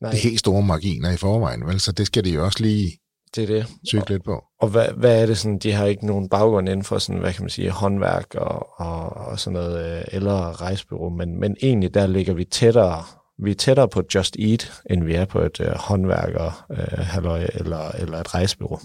Nej, 0.02 0.12
de 0.12 0.18
helt 0.18 0.40
store 0.40 0.62
marginer 0.64 1.12
i 1.12 1.18
forvejen, 1.18 1.66
vel? 1.68 1.80
så 1.80 1.92
det 1.92 2.08
skal 2.08 2.26
de 2.26 2.30
jo 2.32 2.46
også 2.46 2.64
lige 2.64 2.98
det 3.36 3.44
er 3.44 3.48
det. 3.48 3.66
cykle 3.88 4.16
lidt 4.16 4.24
på. 4.24 4.44
Og 4.62 4.68
hvad, 4.70 4.88
hvad 4.98 5.22
er 5.22 5.26
det 5.26 5.38
sådan, 5.38 5.58
de 5.60 5.72
har 5.72 5.86
ikke 5.86 6.06
nogen 6.06 6.30
baggrund 6.30 6.70
inden 6.70 6.84
for 6.84 6.98
sådan, 6.98 7.22
hvad 7.22 7.34
kan 7.34 7.44
man 7.44 7.50
sige, 7.50 7.70
håndværk 7.72 8.36
og, 8.36 8.80
og, 8.80 9.10
og 9.10 9.40
sådan 9.40 9.60
noget, 9.60 9.98
øh, 9.98 10.04
eller 10.12 10.62
rejsebureau, 10.62 11.10
men, 11.10 11.40
men 11.40 11.56
egentlig 11.62 11.94
der 11.94 12.08
ligger 12.08 12.34
vi 12.34 12.46
tættere, 12.46 13.04
vi 13.44 13.52
er 13.52 13.56
tættere 13.56 13.88
på 13.90 14.04
Just 14.16 14.36
Eat, 14.40 14.72
end 14.90 15.04
vi 15.04 15.14
er 15.14 15.26
på 15.26 15.40
et 15.40 15.60
øh, 15.60 15.72
håndværker, 15.76 16.66
øh, 16.72 17.06
halløj, 17.06 17.48
eller, 17.54 17.92
eller 17.92 18.18
et 18.18 18.34
rejsebureau. 18.34 18.80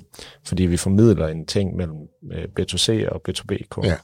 Fordi 0.47 0.63
vi 0.67 0.77
formidler 0.77 1.29
en 1.29 1.47
ting 1.47 1.77
mellem 1.77 1.97
øh, 2.33 2.45
B2C 2.61 3.09
og 3.13 3.21
B2B-kunder. 3.29 3.89
Ja. 3.91 3.97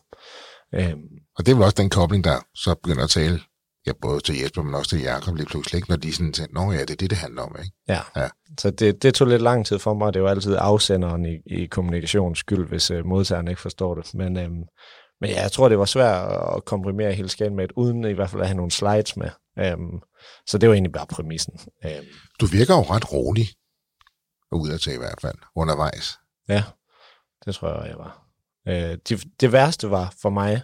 Øhm, 0.75 1.01
Og 1.39 1.47
det 1.47 1.53
er 1.53 1.57
vel 1.57 1.65
også 1.65 1.77
den 1.79 1.91
kobling, 1.91 2.25
der 2.25 2.37
så 2.55 2.75
begynder 2.83 3.05
at 3.05 3.11
tale, 3.11 3.41
ja, 3.89 3.93
både 4.03 4.21
til 4.21 4.39
Jesper, 4.39 4.63
men 4.63 4.75
også 4.75 4.91
til 4.91 5.01
Jakob 5.01 5.35
lige 5.35 5.47
pludselig, 5.47 5.79
ikke? 5.79 5.91
når 5.91 5.97
de 5.97 6.13
sådan 6.13 6.33
tænker, 6.33 6.55
nå 6.65 6.73
ja, 6.73 6.81
det 6.81 6.91
er 6.91 6.97
det, 6.97 7.11
det 7.11 7.19
handler 7.19 7.43
om, 7.43 7.57
ikke? 7.59 7.73
Ja. 7.89 8.01
Ja. 8.17 8.29
Så 8.61 8.71
det, 8.71 9.03
det 9.03 9.15
tog 9.15 9.29
lidt 9.29 9.43
lang 9.43 9.67
tid 9.67 9.79
for 9.79 9.95
mig. 9.95 10.15
Det 10.15 10.21
er 10.21 10.25
jo 10.25 10.29
altid 10.29 10.57
afsenderen 10.59 11.27
i, 11.27 11.37
i 11.47 11.67
kommunikations 11.67 12.39
skyld, 12.39 12.69
hvis 12.69 12.91
øh, 12.91 13.07
modtageren 13.07 13.49
ikke 13.49 13.61
forstår 13.61 13.95
det. 13.95 14.15
Men, 14.15 14.37
øhm, 14.39 14.63
men 15.21 15.31
ja, 15.31 15.43
jeg 15.43 15.53
tror, 15.53 15.69
det 15.69 15.79
var 15.79 15.85
svært 15.85 16.33
at 16.57 16.65
komprimere 16.65 17.13
hele 17.13 17.29
skænden 17.29 17.57
med, 17.57 17.67
uden 17.77 18.05
i 18.05 18.13
hvert 18.13 18.31
fald 18.31 18.43
at 18.43 18.49
have 18.49 18.57
nogle 18.57 18.71
slides 18.71 19.17
med. 19.17 19.31
Øhm, 19.59 20.01
så 20.47 20.59
det 20.59 20.69
var 20.69 20.75
egentlig 20.75 20.93
bare 20.93 21.07
præmissen. 21.07 21.61
Øhm, 21.85 22.07
Du 22.41 22.47
virker 22.47 22.75
jo 22.75 22.83
ret 22.83 23.13
rolig, 23.13 23.47
udadtil 24.53 24.93
i 24.93 24.99
hvert 24.99 25.19
fald, 25.23 25.39
undervejs. 25.57 26.19
ja, 26.49 26.63
det 27.45 27.55
tror 27.55 27.81
jeg, 27.81 27.89
jeg 27.89 27.99
var. 27.99 28.25
Øh, 28.69 28.99
det, 29.09 29.25
det 29.41 29.53
værste 29.53 29.91
var 29.91 30.15
for 30.23 30.31
mig, 30.31 30.63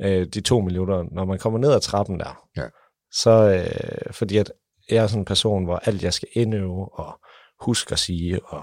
øh, 0.00 0.26
de 0.26 0.40
to 0.40 0.60
minutter, 0.60 1.04
når 1.12 1.24
man 1.24 1.38
kommer 1.38 1.58
ned 1.58 1.72
ad 1.72 1.80
trappen 1.80 2.20
der, 2.20 2.46
Ja. 2.56 2.66
så 3.12 3.30
øh, 3.30 4.12
fordi 4.12 4.36
at 4.36 4.52
jeg 4.90 5.02
er 5.02 5.06
sådan 5.06 5.20
en 5.20 5.24
person, 5.24 5.64
hvor 5.64 5.76
alt 5.76 6.02
jeg 6.02 6.12
skal 6.12 6.28
indøve 6.32 6.98
og 6.98 7.20
huske 7.60 7.92
at 7.92 7.98
sige 7.98 8.40
og 8.46 8.62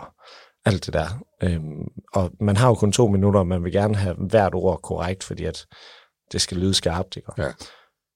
alt 0.65 0.86
det 0.86 0.94
der. 0.94 1.06
Øhm, 1.44 1.88
og 2.13 2.32
man 2.39 2.58
har 2.58 2.68
jo 2.68 2.74
kun 2.76 2.92
to 2.92 3.08
minutter, 3.08 3.39
og 3.39 3.48
man 3.48 3.63
vil 3.63 3.72
gerne 3.72 3.96
have 3.96 4.15
hvert 4.30 4.56
ord 4.56 4.82
korrekt, 4.82 5.24
fordi 5.24 5.46
at 5.46 5.65
det 6.32 6.42
skal 6.42 6.58
lyde 6.58 6.74
skarpt. 6.74 7.18
Ikke? 7.18 7.32
Ja. 7.38 7.48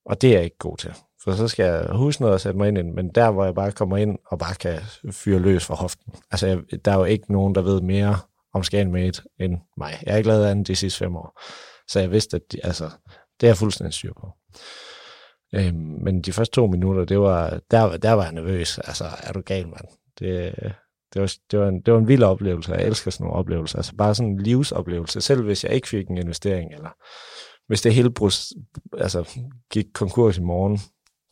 Og 0.06 0.22
det 0.22 0.30
er 0.30 0.34
jeg 0.34 0.44
ikke 0.44 0.58
god 0.58 0.78
til. 0.78 0.94
For 1.24 1.32
så 1.32 1.48
skal 1.48 1.66
jeg 1.66 1.88
huske 1.92 2.22
noget 2.22 2.36
at 2.36 2.42
sætte 2.42 2.58
mig 2.58 2.68
ind 2.68 2.94
men 2.94 3.10
der, 3.10 3.32
hvor 3.32 3.46
jeg 3.46 3.56
bare 3.56 3.72
kommer 3.72 3.98
ind 3.98 4.18
og 4.26 4.40
bare 4.40 4.56
kan 4.56 4.80
fyre 5.12 5.40
løs 5.40 5.66
fra 5.66 5.76
hoften. 5.76 6.14
Altså, 6.32 6.48
jeg, 6.48 6.60
der 6.86 6.92
er 6.92 6.98
jo 6.98 7.04
ikke 7.04 7.32
nogen, 7.32 7.56
der 7.56 7.62
ved 7.62 7.82
mere 7.82 8.18
om 8.54 8.64
Skagen 8.64 8.92
Made 8.92 9.22
end 9.40 9.58
mig. 9.78 9.98
Jeg 10.06 10.14
har 10.14 10.18
ikke 10.18 10.30
lavet 10.30 10.46
andet 10.46 10.68
de 10.68 10.76
sidste 10.76 11.00
fem 11.00 11.16
år. 11.16 11.42
Så 11.88 12.00
jeg 12.00 12.12
vidste, 12.12 12.38
at 12.38 12.42
de, 12.52 12.66
altså, 12.66 12.90
det 13.40 13.48
er 13.48 13.52
jeg 13.52 13.58
fuldstændig 13.58 13.94
styr 13.94 14.14
på. 14.14 14.32
Øhm, 15.56 15.98
men 16.04 16.22
de 16.22 16.34
første 16.34 16.56
to 16.56 16.68
minutter, 16.68 17.06
det 17.06 17.20
var, 17.20 17.60
der, 17.72 17.98
der 17.98 18.12
var 18.12 18.24
jeg 18.24 18.34
nervøs. 18.34 18.78
Altså, 18.78 19.06
er 19.24 19.34
du 19.34 19.42
gal, 19.42 19.68
mand? 19.68 19.88
Det, 20.20 20.56
det, 21.14 21.22
var, 21.22 21.34
det, 21.52 21.60
var 21.60 21.68
en, 21.68 21.82
det 21.82 21.94
var 21.94 22.00
en 22.00 22.08
vild 22.08 22.24
oplevelse. 22.24 22.72
Jeg 22.72 22.88
elsker 22.88 23.12
sådan 23.12 23.24
nogle 23.24 23.40
oplevelser. 23.40 23.78
Altså 23.78 23.96
bare 23.96 24.16
sådan 24.16 24.32
en 24.32 24.42
livsoplevelse. 24.42 25.22
Selv 25.22 25.44
hvis 25.44 25.64
jeg 25.64 25.74
ikke 25.74 25.88
fik 25.88 26.08
en 26.08 26.18
investering, 26.18 26.74
eller 26.74 26.90
hvis 27.68 27.82
det 27.82 27.94
hele 27.94 28.10
brus, 28.10 28.54
altså, 28.98 29.30
gik 29.72 29.86
konkurs 29.94 30.38
i 30.38 30.42
morgen, 30.42 30.80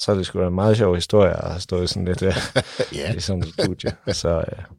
så 0.02 0.12
er 0.12 0.16
det 0.16 0.26
sgu 0.26 0.40
da 0.40 0.48
en 0.48 0.56
meget 0.56 0.78
sjov 0.78 0.96
historie 0.96 1.32
at 1.32 1.50
have 1.50 1.62
stået 1.62 1.90
sådan 1.90 2.06
lidt 2.06 2.22
uh, 2.22 2.34
Ja. 3.00 3.14
i 3.14 3.20
sådan 3.20 3.44
et 3.44 3.54
studie. 3.54 3.92
Så 4.14 4.38
uh, 4.38 4.76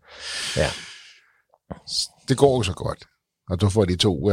ja, 0.56 0.68
Det 2.28 2.38
går 2.38 2.56
jo 2.56 2.62
så 2.62 2.72
godt. 2.72 3.04
Og 3.50 3.60
du 3.60 3.68
får 3.68 3.84
de 3.84 3.96
to 3.96 4.32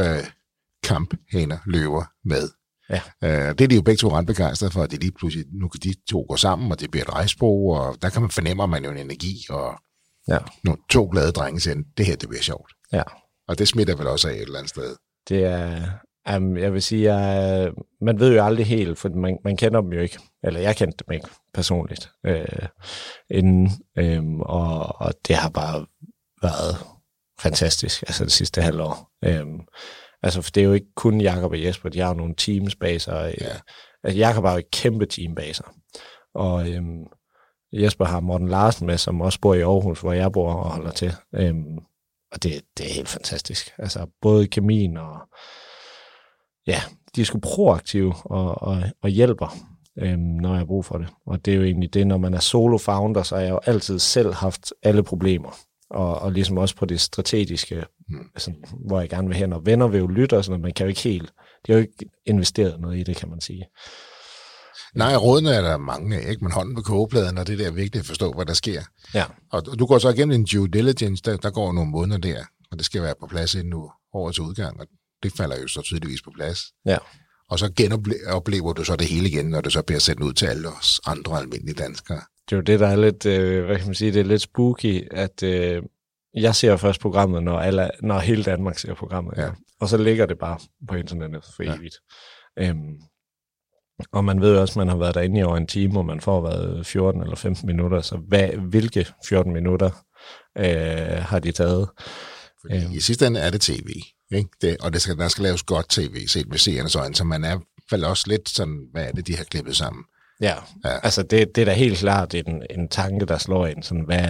kamphaner 0.90 1.58
løver 1.66 2.04
med. 2.24 2.48
Ja. 2.90 3.00
Uh, 3.24 3.54
det 3.56 3.60
er 3.60 3.68
de 3.68 3.74
jo 3.74 3.82
begge 3.82 4.00
to 4.00 4.08
ret 4.16 4.26
begejstrede 4.26 4.72
for, 4.72 4.82
at 4.82 4.90
de 4.90 4.96
lige 4.96 5.12
pludselig, 5.12 5.46
nu 5.52 5.68
kan 5.68 5.80
de 5.82 5.94
to 6.10 6.26
gå 6.28 6.36
sammen, 6.36 6.72
og 6.72 6.80
det 6.80 6.90
bliver 6.90 7.04
et 7.04 7.14
rejsbog, 7.14 7.56
og 7.66 7.96
der 8.02 8.10
kan 8.10 8.22
man 8.22 8.30
fornemme, 8.30 8.62
at 8.62 8.68
man 8.68 8.84
jo 8.84 8.90
en 8.90 8.96
energi, 8.96 9.34
og 9.50 9.74
ja, 10.28 10.38
nogle 10.64 10.80
to 10.90 11.08
glade 11.12 11.32
drenge 11.32 11.60
siger, 11.60 11.76
det 11.96 12.06
her, 12.06 12.16
det 12.16 12.28
bliver 12.28 12.42
sjovt. 12.42 12.72
ja. 12.92 13.02
Og 13.48 13.58
det 13.58 13.68
smitter 13.68 13.96
vel 13.96 14.06
også 14.06 14.28
af 14.28 14.32
et 14.32 14.40
eller 14.40 14.58
andet 14.58 14.70
sted. 14.70 14.96
Det 15.28 15.44
er, 15.44 15.82
um, 16.36 16.56
jeg 16.56 16.72
vil 16.72 16.82
sige, 16.82 17.14
jeg, 17.14 17.72
man 18.00 18.20
ved 18.20 18.34
jo 18.34 18.44
aldrig 18.44 18.66
helt, 18.66 18.98
for 18.98 19.08
man, 19.08 19.38
man 19.44 19.56
kender 19.56 19.80
dem 19.80 19.92
jo 19.92 20.00
ikke, 20.00 20.18
eller 20.42 20.60
jeg 20.60 20.76
kendte 20.76 21.04
dem 21.06 21.12
ikke 21.14 21.28
personligt, 21.54 22.10
øh, 22.26 22.68
inden, 23.30 23.70
øh, 23.98 24.22
og, 24.40 25.00
og 25.00 25.12
det 25.28 25.36
har 25.36 25.48
bare 25.48 25.86
været 26.42 26.76
fantastisk, 27.40 28.02
altså 28.02 28.24
det 28.24 28.32
sidste 28.32 28.62
halvår. 28.62 29.10
Øh, 29.24 29.46
altså, 30.22 30.42
for 30.42 30.50
det 30.50 30.60
er 30.60 30.64
jo 30.64 30.72
ikke 30.72 30.94
kun 30.96 31.20
Jakob 31.20 31.52
og 31.52 31.64
Jesper, 31.64 31.88
de 31.88 32.00
har 32.00 32.08
jo 32.08 32.14
nogle 32.14 32.34
teams 32.34 32.76
bag 32.76 33.00
sig. 33.00 33.34
Ja. 33.40 33.46
Altså, 34.04 34.18
Jakob 34.18 34.44
har 34.44 34.52
jo 34.52 34.58
et 34.58 34.70
kæmpe 34.70 35.06
team 35.06 35.34
bag 35.34 35.56
sig, 35.56 35.66
og 36.34 36.68
øh, 36.68 36.82
Jesper 37.72 38.04
har 38.04 38.20
Morten 38.20 38.48
Larsen 38.48 38.86
med, 38.86 38.98
som 38.98 39.20
også 39.20 39.40
bor 39.40 39.54
i 39.54 39.60
Aarhus, 39.60 40.00
hvor 40.00 40.12
jeg 40.12 40.32
bor 40.32 40.52
og 40.52 40.70
holder 40.70 40.90
til. 40.90 41.12
Øh, 41.34 41.54
og 42.32 42.42
det, 42.42 42.62
det 42.78 42.90
er 42.90 42.94
helt 42.94 43.08
fantastisk. 43.08 43.74
Altså 43.78 44.06
både 44.20 44.46
kemien 44.46 44.96
og 44.96 45.18
ja, 46.66 46.80
de 47.16 47.20
er 47.20 47.24
sgu 47.24 47.38
proaktive 47.38 48.14
og, 48.24 48.62
og, 48.62 48.82
og 49.02 49.08
hjælper, 49.08 49.56
øhm, 49.98 50.18
når 50.18 50.50
jeg 50.50 50.58
har 50.58 50.64
brug 50.64 50.84
for 50.84 50.98
det. 50.98 51.08
Og 51.26 51.44
det 51.44 51.52
er 51.52 51.56
jo 51.56 51.62
egentlig 51.62 51.94
det, 51.94 52.06
når 52.06 52.18
man 52.18 52.34
er 52.34 52.40
solo-founder, 52.40 53.22
så 53.22 53.34
har 53.34 53.42
jeg 53.42 53.50
jo 53.50 53.60
altid 53.66 53.98
selv 53.98 54.32
haft 54.34 54.72
alle 54.82 55.02
problemer. 55.02 55.56
Og, 55.90 56.18
og 56.18 56.32
ligesom 56.32 56.58
også 56.58 56.76
på 56.76 56.86
det 56.86 57.00
strategiske, 57.00 57.84
Mm. 58.08 58.26
altså, 58.34 58.52
hvor 58.86 59.00
jeg 59.00 59.08
gerne 59.10 59.28
vil 59.28 59.36
hen. 59.36 59.52
Og 59.52 59.66
venner 59.66 59.88
vil 59.88 59.98
jo 59.98 60.06
lytte 60.06 60.36
og 60.36 60.44
sådan 60.44 60.52
noget, 60.52 60.62
man 60.62 60.72
kan 60.72 60.84
jo 60.86 60.88
ikke 60.88 61.00
helt, 61.00 61.32
de 61.66 61.72
har 61.72 61.74
jo 61.74 61.80
ikke 61.80 62.10
investeret 62.26 62.80
noget 62.80 62.98
i 62.98 63.02
det, 63.02 63.16
kan 63.16 63.28
man 63.30 63.40
sige. 63.40 63.64
Nej, 64.94 65.16
rådene 65.16 65.50
er 65.50 65.60
der 65.62 65.76
mange 65.76 66.16
af, 66.16 66.30
ikke? 66.30 66.44
men 66.44 66.52
hånden 66.52 66.74
på 66.74 66.82
kogepladen, 66.82 67.38
og 67.38 67.46
det 67.46 67.58
der 67.58 67.66
er 67.66 67.70
vigtigt 67.70 68.00
at 68.02 68.06
forstå, 68.06 68.32
hvad 68.32 68.46
der 68.46 68.52
sker. 68.52 68.82
Ja, 69.14 69.24
Og 69.52 69.78
du 69.78 69.86
går 69.86 69.98
så 69.98 70.08
igennem 70.08 70.34
en 70.40 70.44
due 70.44 70.68
diligence, 70.68 71.22
der, 71.22 71.36
der 71.36 71.50
går 71.50 71.72
nogle 71.72 71.90
måneder 71.90 72.18
der, 72.18 72.44
og 72.70 72.76
det 72.78 72.86
skal 72.86 73.02
være 73.02 73.14
på 73.20 73.26
plads 73.26 73.54
inden 73.54 73.68
nu 73.70 73.90
årets 74.14 74.38
udgang, 74.40 74.80
og 74.80 74.86
det 75.22 75.32
falder 75.32 75.60
jo 75.60 75.68
så 75.68 75.82
tydeligvis 75.82 76.22
på 76.22 76.30
plads. 76.36 76.58
ja. 76.86 76.98
Og 77.50 77.58
så 77.58 77.72
genoplever 77.76 78.72
du 78.72 78.84
så 78.84 78.96
det 78.96 79.06
hele 79.06 79.28
igen, 79.28 79.46
når 79.46 79.60
det 79.60 79.72
så 79.72 79.82
bliver 79.82 79.98
sendt 80.00 80.22
ud 80.22 80.32
til 80.32 80.46
alle 80.46 80.68
os 80.68 81.00
andre 81.06 81.38
almindelige 81.38 81.74
danskere. 81.74 82.20
Det 82.50 82.56
er 82.56 82.56
jo 82.56 82.62
det, 82.62 82.80
der 82.80 82.86
er 82.86 82.96
lidt, 82.96 83.26
øh, 83.26 83.64
hvad 83.64 83.76
kan 83.76 83.86
man 83.86 83.94
sige, 83.94 84.12
det 84.12 84.20
er 84.20 84.24
lidt 84.24 84.42
spooky, 84.42 85.08
at 85.10 85.42
øh, 85.42 85.82
jeg 86.34 86.54
ser 86.54 86.76
først 86.76 87.00
programmet, 87.00 87.42
når, 87.42 87.58
alle, 87.58 87.90
når 88.02 88.18
hele 88.18 88.42
Danmark 88.44 88.78
ser 88.78 88.94
programmet. 88.94 89.34
Ja. 89.36 89.42
Ja. 89.42 89.50
Og 89.80 89.88
så 89.88 89.96
ligger 89.96 90.26
det 90.26 90.38
bare 90.38 90.58
på 90.88 90.94
internettet 90.94 91.44
for 91.56 91.62
Ja. 91.62 91.74
evigt. 91.76 91.96
Øhm, 92.58 92.98
og 94.12 94.24
man 94.24 94.40
ved 94.40 94.54
jo 94.54 94.60
også, 94.60 94.72
at 94.72 94.76
man 94.76 94.88
har 94.88 94.96
været 94.96 95.14
derinde 95.14 95.40
i 95.40 95.42
over 95.42 95.56
en 95.56 95.66
time, 95.66 95.98
og 95.98 96.06
man 96.06 96.20
får 96.20 96.40
været 96.40 96.86
14 96.86 97.22
eller 97.22 97.36
15 97.36 97.66
minutter. 97.66 98.00
Så 98.00 98.16
hvad, 98.16 98.48
hvilke 98.48 99.06
14 99.28 99.52
minutter 99.52 99.90
øh, 100.58 101.22
har 101.22 101.38
de 101.38 101.52
taget? 101.52 101.88
Fordi 102.60 102.84
øhm. 102.84 102.92
i 102.92 103.00
sidste 103.00 103.26
ende 103.26 103.40
er 103.40 103.50
det 103.50 103.60
tv, 103.60 103.88
ikke? 104.32 104.50
Det, 104.60 104.76
og 104.80 104.92
det 104.92 105.02
skal, 105.02 105.16
der 105.18 105.28
skal 105.28 105.42
laves 105.42 105.62
godt 105.62 105.88
tv, 105.88 106.26
set 106.26 106.48
med 106.48 106.58
seernes 106.58 106.96
øjne, 106.96 107.14
så 107.14 107.24
man 107.24 107.44
er 107.44 107.58
vel 107.90 108.04
også 108.04 108.24
lidt 108.26 108.48
sådan, 108.48 108.88
hvad 108.92 109.04
er 109.04 109.12
det, 109.12 109.26
de 109.26 109.36
har 109.36 109.44
klippet 109.44 109.76
sammen? 109.76 110.04
Ja, 110.40 110.54
Ja. 110.84 110.98
altså 111.02 111.22
det, 111.22 111.54
det 111.54 111.60
er 111.60 111.64
da 111.64 111.72
helt 111.72 111.98
klart 111.98 112.34
er 112.34 112.42
en, 112.46 112.62
en 112.70 112.88
tanke, 112.88 113.26
der 113.26 113.38
slår 113.38 113.66
ind. 113.66 113.82
Sådan, 113.82 114.04
hvad, 114.04 114.28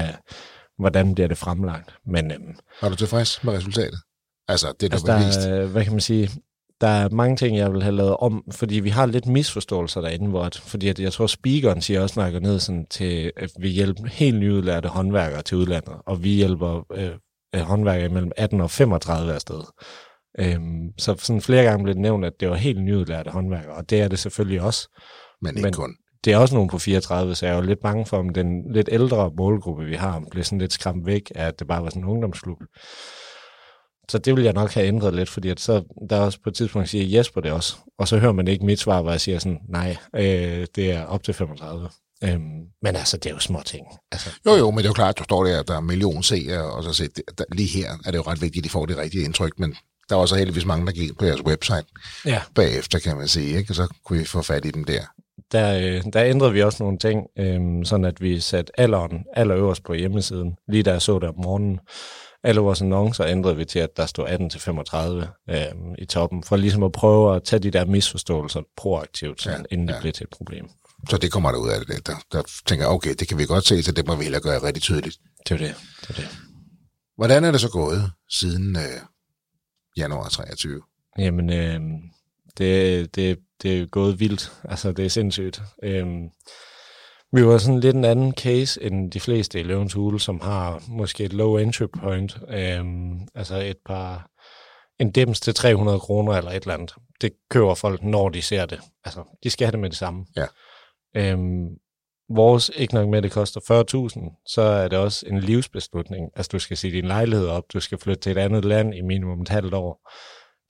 hvordan 0.79 1.15
bliver 1.15 1.29
det 1.29 1.39
fremlagt? 1.39 1.95
Men 2.07 2.31
øhm, 2.31 2.55
Var 2.83 2.89
du 2.89 2.97
tilfreds 2.97 3.45
med 3.45 3.53
resultatet? 3.53 3.99
Altså, 4.49 4.73
det, 4.81 4.91
der 4.91 4.97
Altså, 4.97 5.07
der, 5.13 5.27
vist. 5.27 5.39
er, 5.39 5.67
hvad 5.67 5.85
kan 5.85 5.93
man 5.93 6.01
sige, 6.01 6.31
der 6.81 6.87
er 6.89 7.09
mange 7.09 7.37
ting, 7.37 7.57
jeg 7.57 7.73
vil 7.73 7.83
have 7.83 7.95
lavet 7.97 8.17
om, 8.17 8.45
fordi 8.53 8.81
vi 8.81 8.89
har 8.89 9.07
lidt 9.07 9.27
misforståelser 9.27 10.01
derinde, 10.01 10.29
hvor 10.29 10.43
at, 10.45 10.57
fordi 10.57 10.89
at 10.89 10.99
jeg 11.01 11.13
tror, 11.13 11.27
speakeren 11.27 11.83
siger 11.83 12.01
også, 12.01 12.21
når 12.21 12.25
jeg 12.25 12.33
går 12.33 12.41
ned 12.41 12.59
sådan 12.61 12.87
til, 12.91 13.33
at 13.37 13.51
vi 13.61 13.69
hjælper 13.69 14.07
helt 14.07 14.39
nyudlærte 14.39 14.89
håndværkere 14.89 15.43
til 15.43 15.57
udlandet, 15.57 15.95
og 16.07 16.23
vi 16.23 16.29
hjælper 16.31 16.87
øh, 16.93 17.11
øh, 17.55 17.61
håndværkere 17.61 18.09
mellem 18.09 18.31
18 18.37 18.61
og 18.61 18.71
35 18.71 19.35
afsted. 19.35 19.61
Øhm, 20.39 20.89
så 20.99 21.15
sådan 21.19 21.41
flere 21.43 21.65
gange 21.65 21.83
blev 21.85 21.95
det 21.95 22.03
nævnt, 22.03 22.25
at 22.25 22.33
det 22.41 22.49
var 22.51 22.57
helt 22.57 22.83
nyudlærte 22.83 23.31
håndværkere, 23.31 23.75
og 23.75 23.91
det 23.91 24.01
er 24.01 24.09
det 24.09 24.19
selvfølgelig 24.19 24.61
også. 24.61 24.89
Men 25.43 25.57
ikke 25.57 25.63
men- 25.67 25.73
kun. 25.73 25.95
Det 26.25 26.33
er 26.33 26.37
også 26.37 26.55
nogen 26.55 26.71
på 26.71 26.79
34, 26.79 27.35
så 27.35 27.47
jeg 27.47 27.53
er 27.53 27.57
jo 27.57 27.63
lidt 27.63 27.81
bange 27.83 28.07
for, 28.07 28.19
om 28.19 28.29
den 28.29 28.73
lidt 28.73 28.89
ældre 28.93 29.31
målgruppe, 29.37 29.85
vi 29.85 29.95
har, 29.95 30.23
bliver 30.31 30.45
sådan 30.45 30.59
lidt 30.59 30.73
skræmt 30.73 31.07
væk 31.07 31.33
af, 31.35 31.47
at 31.47 31.59
det 31.59 31.67
bare 31.67 31.83
var 31.83 31.91
sådan 31.91 32.03
en 32.03 32.09
ungdomsklub. 32.09 32.59
Så 34.09 34.19
det 34.19 34.37
vil 34.37 34.45
jeg 34.45 34.53
nok 34.53 34.71
have 34.71 34.87
ændret 34.87 35.15
lidt, 35.15 35.29
fordi 35.29 35.49
at 35.49 35.61
så 35.61 35.83
der 36.11 36.17
er 36.17 36.21
også 36.21 36.39
på 36.45 36.51
et 36.51 36.55
tidspunkt 36.55 36.89
siger 36.89 37.19
Jesper 37.19 37.41
det 37.41 37.53
også, 37.53 37.77
og 37.99 38.09
så 38.09 38.19
hører 38.19 38.33
man 38.33 38.49
ikke 38.49 38.67
mit 38.67 38.81
svar, 38.81 39.03
hvor 39.03 39.11
jeg 39.11 39.21
siger 39.21 39.39
sådan, 39.39 39.61
nej, 39.69 39.97
øh, 40.17 40.67
det 40.75 40.91
er 40.91 41.05
op 41.05 41.23
til 41.23 41.35
35. 41.35 41.89
Øhm, 42.25 42.41
men 42.83 42.97
altså, 42.97 43.17
det 43.17 43.27
er 43.27 43.35
jo 43.35 43.39
små 43.39 43.63
ting. 43.67 43.87
Altså, 44.13 44.31
Jo, 44.47 44.55
jo, 44.57 44.71
men 44.71 44.79
det 44.79 44.85
er 44.85 44.89
jo 44.89 44.93
klart, 44.93 45.09
at 45.09 45.19
du 45.19 45.25
står 45.25 45.45
der, 45.45 45.61
at 45.61 45.69
der 45.69 45.75
er 45.75 45.79
en 45.79 45.87
million 45.87 46.23
seere, 46.23 46.73
og 46.73 46.85
så 46.85 46.93
set, 46.93 47.21
der, 47.39 47.45
lige 47.53 47.69
her 47.69 47.91
er 48.07 48.11
det 48.11 48.19
jo 48.19 48.23
ret 48.23 48.43
vigtigt, 48.43 48.63
at 48.63 48.65
de 48.65 48.71
får 48.71 48.87
det 48.87 48.97
rigtige 48.97 49.25
indtryk, 49.25 49.59
men 49.59 49.77
der 50.09 50.17
var 50.17 50.27
så 50.27 50.37
heldigvis 50.37 50.65
mange, 50.65 50.87
der 50.87 50.93
gik 50.93 51.19
på 51.19 51.25
jeres 51.25 51.45
website 51.45 51.85
ja, 52.25 52.43
bagefter, 52.55 52.99
kan 52.99 53.17
man 53.17 53.29
sige, 53.29 53.59
ikke? 53.59 53.71
og 53.71 53.75
så 53.75 53.89
kunne 54.05 54.19
vi 54.19 54.25
få 54.25 54.43
fat 54.43 54.65
i 54.65 54.71
dem 54.71 54.85
der. 54.85 55.03
Der, 55.53 55.79
øh, 55.79 56.13
der 56.13 56.25
ændrede 56.25 56.53
vi 56.53 56.63
også 56.63 56.83
nogle 56.83 56.99
ting, 56.99 57.27
øh, 57.39 57.85
sådan 57.85 58.05
at 58.05 58.21
vi 58.21 58.41
satte 58.41 58.81
alderen 58.81 59.25
allerøverst 59.33 59.85
på 59.85 59.95
hjemmesiden, 59.95 60.57
lige 60.69 60.83
da 60.83 60.93
jeg 60.93 61.03
så 61.03 61.19
det 61.19 61.29
om 61.29 61.35
morgenen. 61.37 61.81
Alle 62.45 62.61
vores 62.61 62.83
annoncer 62.83 63.27
ændrede 63.27 63.57
vi 63.57 63.65
til, 63.65 63.79
at 63.79 63.97
der 63.97 64.07
stod 64.07 64.27
18-35 64.27 65.55
øh, 65.55 65.95
i 65.99 66.05
toppen, 66.07 66.43
for 66.43 66.57
ligesom 66.57 66.83
at 66.83 66.93
prøve 66.93 67.37
at 67.37 67.43
tage 67.45 67.61
de 67.61 67.71
der 67.71 67.85
misforståelser 67.85 68.61
proaktivt, 68.77 69.43
sådan, 69.43 69.67
Ja, 69.71 69.75
inden 69.75 69.89
det 69.89 69.95
ja. 69.95 70.01
blev 70.01 70.13
til 70.13 70.25
et 70.25 70.31
problem. 70.31 70.69
Så 71.09 71.17
det 71.19 71.33
kommer 71.33 71.51
der 71.53 71.59
ud 71.59 71.69
af 71.69 71.81
det. 71.87 72.07
Der, 72.07 72.15
der 72.33 72.43
tænker 72.67 72.87
okay, 72.87 73.15
det 73.19 73.29
kan 73.29 73.39
vi 73.39 73.45
godt 73.47 73.67
se, 73.67 73.83
så 73.83 73.93
det 73.93 74.07
må 74.07 74.17
vi 74.17 74.23
hellere 74.23 74.43
gøre 74.43 74.63
rigtig 74.63 74.83
tydeligt. 74.83 75.19
Det 75.49 75.55
er 75.55 75.59
det. 75.59 75.75
det, 76.01 76.11
er 76.11 76.15
det. 76.15 76.29
Hvordan 77.17 77.45
er 77.45 77.51
det 77.51 77.61
så 77.61 77.71
gået 77.71 78.11
siden 78.31 78.77
øh, 78.77 79.01
januar 79.97 80.29
23? 80.29 80.81
Jamen, 81.19 81.51
øh, 81.53 81.81
det, 82.61 83.15
det, 83.17 83.39
det 83.63 83.81
er 83.81 83.87
gået 83.87 84.21
vildt. 84.21 84.53
Altså, 84.65 84.93
det 84.93 85.05
er 85.05 85.11
sindssygt. 85.11 85.63
Øh, 85.83 86.07
vi 87.33 87.47
var 87.47 87.59
sådan 87.59 87.81
lidt 87.81 87.97
en 87.97 88.05
anden 88.05 88.35
case 88.35 88.83
end 88.83 89.11
de 89.11 89.21
fleste 89.21 89.61
i 89.61 89.63
Løvens 89.63 89.93
Hule, 89.93 90.21
som 90.21 90.41
har 90.41 90.83
måske 90.89 91.25
et 91.25 91.33
low 91.33 91.57
entry 91.57 91.87
point. 92.01 92.39
Øh, 92.49 92.85
altså 93.35 93.57
et 93.57 93.77
par 93.87 94.31
en 95.01 95.11
dims 95.11 95.41
til 95.41 95.55
300 95.55 96.01
kroner 96.01 96.33
eller 96.33 96.51
et 96.51 96.63
eller 96.63 96.75
andet. 96.75 96.95
Det 97.21 97.33
køber 97.51 97.75
folk, 97.75 98.03
når 98.03 98.29
de 98.29 98.43
ser 98.43 98.67
det. 98.67 98.81
Altså, 99.05 99.39
de 99.43 99.51
skal 99.51 99.67
have 99.67 99.73
det 99.73 99.81
med 99.81 99.91
det 99.91 99.99
samme. 99.99 100.27
Ja. 100.37 100.47
Øhm, 101.17 101.69
vores, 102.29 102.71
ikke 102.77 102.95
nok 102.95 103.09
med, 103.09 103.19
at 103.19 103.23
det 103.23 103.33
koster 103.33 103.61
40.000, 103.61 104.43
så 104.47 104.63
er 104.63 104.89
det 104.89 104.99
også 104.99 105.27
en 105.27 105.41
livsbeslutning. 105.41 106.31
Altså, 106.37 106.51
du 106.53 106.59
skal 106.59 106.77
sige 106.77 106.93
din 106.93 107.05
lejlighed 107.05 107.47
op, 107.49 107.65
du 107.73 107.81
skal 107.81 107.99
flytte 107.99 108.21
til 108.21 108.33
et 108.33 108.39
andet 108.39 108.65
land 108.65 108.95
i 108.95 109.01
minimum 109.01 109.41
et 109.41 109.49
halvt 109.49 109.75
år. 109.75 110.11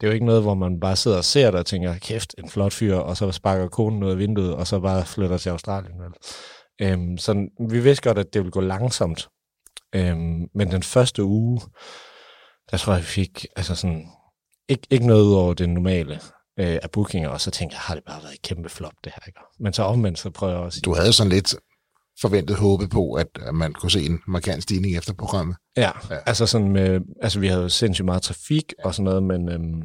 Det 0.01 0.07
er 0.07 0.11
jo 0.11 0.15
ikke 0.15 0.27
noget, 0.27 0.43
hvor 0.43 0.55
man 0.55 0.81
bare 0.81 0.97
sidder 0.97 1.17
og 1.17 1.25
ser 1.25 1.51
det 1.51 1.61
og 1.61 1.67
tænker, 1.67 1.99
kæft, 1.99 2.35
en 2.39 2.49
flot 2.49 2.73
fyr, 2.73 2.97
og 2.97 3.17
så 3.17 3.33
sparker 3.33 3.69
konen 3.69 4.03
ud 4.03 4.11
af 4.11 4.19
vinduet, 4.19 4.55
og 4.55 4.67
så 4.67 4.81
bare 4.81 5.07
flytter 5.07 5.39
til 5.39 5.51
Australien. 5.51 5.93
Vel? 6.01 6.13
Øhm, 6.83 7.19
så 7.19 7.49
vi 7.71 7.81
vidste 7.81 8.09
godt, 8.09 8.19
at 8.19 8.35
det 8.35 8.41
ville 8.41 8.53
gå 8.53 8.61
langsomt. 8.61 9.29
Øhm, 9.95 10.49
men 10.55 10.71
den 10.71 10.83
første 10.83 11.25
uge, 11.25 11.61
der 12.71 12.77
tror 12.77 12.93
jeg, 12.93 13.03
vi 13.03 13.07
fik 13.07 13.47
altså 13.57 13.75
sådan, 13.75 14.07
ikke, 14.69 14.87
ikke 14.91 15.07
noget 15.07 15.23
ud 15.23 15.35
over 15.35 15.55
det 15.55 15.69
normale 15.69 16.15
øh, 16.61 16.79
af 16.83 16.91
bookinger, 16.91 17.29
og 17.29 17.41
så 17.41 17.51
tænkte 17.51 17.75
jeg, 17.75 17.81
har 17.81 17.95
det 17.95 18.05
bare 18.05 18.23
været 18.23 18.35
et 18.35 18.43
kæmpe 18.43 18.69
flop, 18.69 18.93
det 19.05 19.13
her, 19.13 19.27
ikke? 19.27 19.41
Men 19.61 19.73
så 19.73 19.83
omvendt, 19.83 20.19
så 20.19 20.31
prøver 20.31 20.53
jeg 20.53 20.63
også 20.63 20.81
Du 20.85 20.95
havde 20.95 21.13
sådan 21.13 21.33
lidt 21.33 21.55
forventet 22.21 22.57
håbet 22.57 22.91
på, 22.91 23.12
at, 23.12 23.27
at 23.47 23.55
man 23.55 23.73
kunne 23.73 23.91
se 23.91 24.05
en 24.05 24.21
markant 24.27 24.62
stigning 24.62 24.97
efter 24.97 25.14
programmet. 25.14 25.57
Ja, 25.77 25.91
ja. 26.11 26.16
altså 26.27 26.47
sådan 26.47 26.68
med, 26.68 27.01
altså 27.23 27.41
vi 27.41 27.47
havde 27.47 27.62
jo 27.62 27.68
sindssygt 27.68 28.05
meget 28.05 28.23
trafik 28.23 28.75
og 28.85 28.95
sådan 28.95 29.05
noget, 29.05 29.23
men, 29.23 29.49
øhm, 29.49 29.83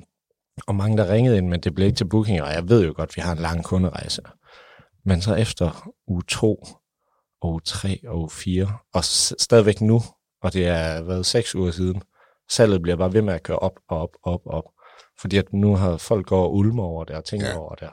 og 0.68 0.76
mange 0.76 0.98
der 0.98 1.14
ringede 1.14 1.38
ind, 1.38 1.48
men 1.48 1.60
det 1.60 1.76
blev 1.76 1.88
ikke 1.88 1.98
til 1.98 2.10
booking, 2.10 2.42
og 2.42 2.54
jeg 2.54 2.70
ved 2.70 2.86
jo 2.86 2.94
godt, 2.96 3.10
at 3.10 3.16
vi 3.16 3.22
har 3.22 3.32
en 3.32 3.38
lang 3.38 3.64
kunderejse. 3.64 4.22
Men 5.06 5.22
så 5.22 5.36
efter 5.36 5.90
uge 6.08 6.24
2, 6.28 6.66
og 7.42 7.52
uge 7.52 7.62
3 7.66 8.00
og 8.08 8.20
uge 8.20 8.30
4, 8.30 8.78
og 8.94 9.04
stadigvæk 9.40 9.82
nu, 9.82 10.02
og 10.44 10.54
det 10.54 10.68
er 10.68 11.04
været 11.04 11.26
seks 11.26 11.56
uger 11.56 11.72
siden, 11.72 12.02
salget 12.50 12.82
bliver 12.82 12.96
bare 12.96 13.14
ved 13.14 13.22
med 13.22 13.34
at 13.34 13.44
køre 13.44 13.60
op 13.60 13.80
og 13.90 13.98
op 13.98 14.10
og 14.24 14.34
op 14.34 14.42
og 14.46 14.52
op. 14.54 14.64
Fordi 15.22 15.38
at 15.38 15.54
nu 15.54 15.76
har 15.76 15.98
folk 15.98 16.28
gået 16.28 16.42
og 16.42 16.56
ulmer 16.56 16.84
over 16.84 17.04
det 17.04 17.16
og 17.16 17.26
tænkt 17.26 17.46
ja. 17.46 17.58
over 17.58 17.76
det. 17.76 17.90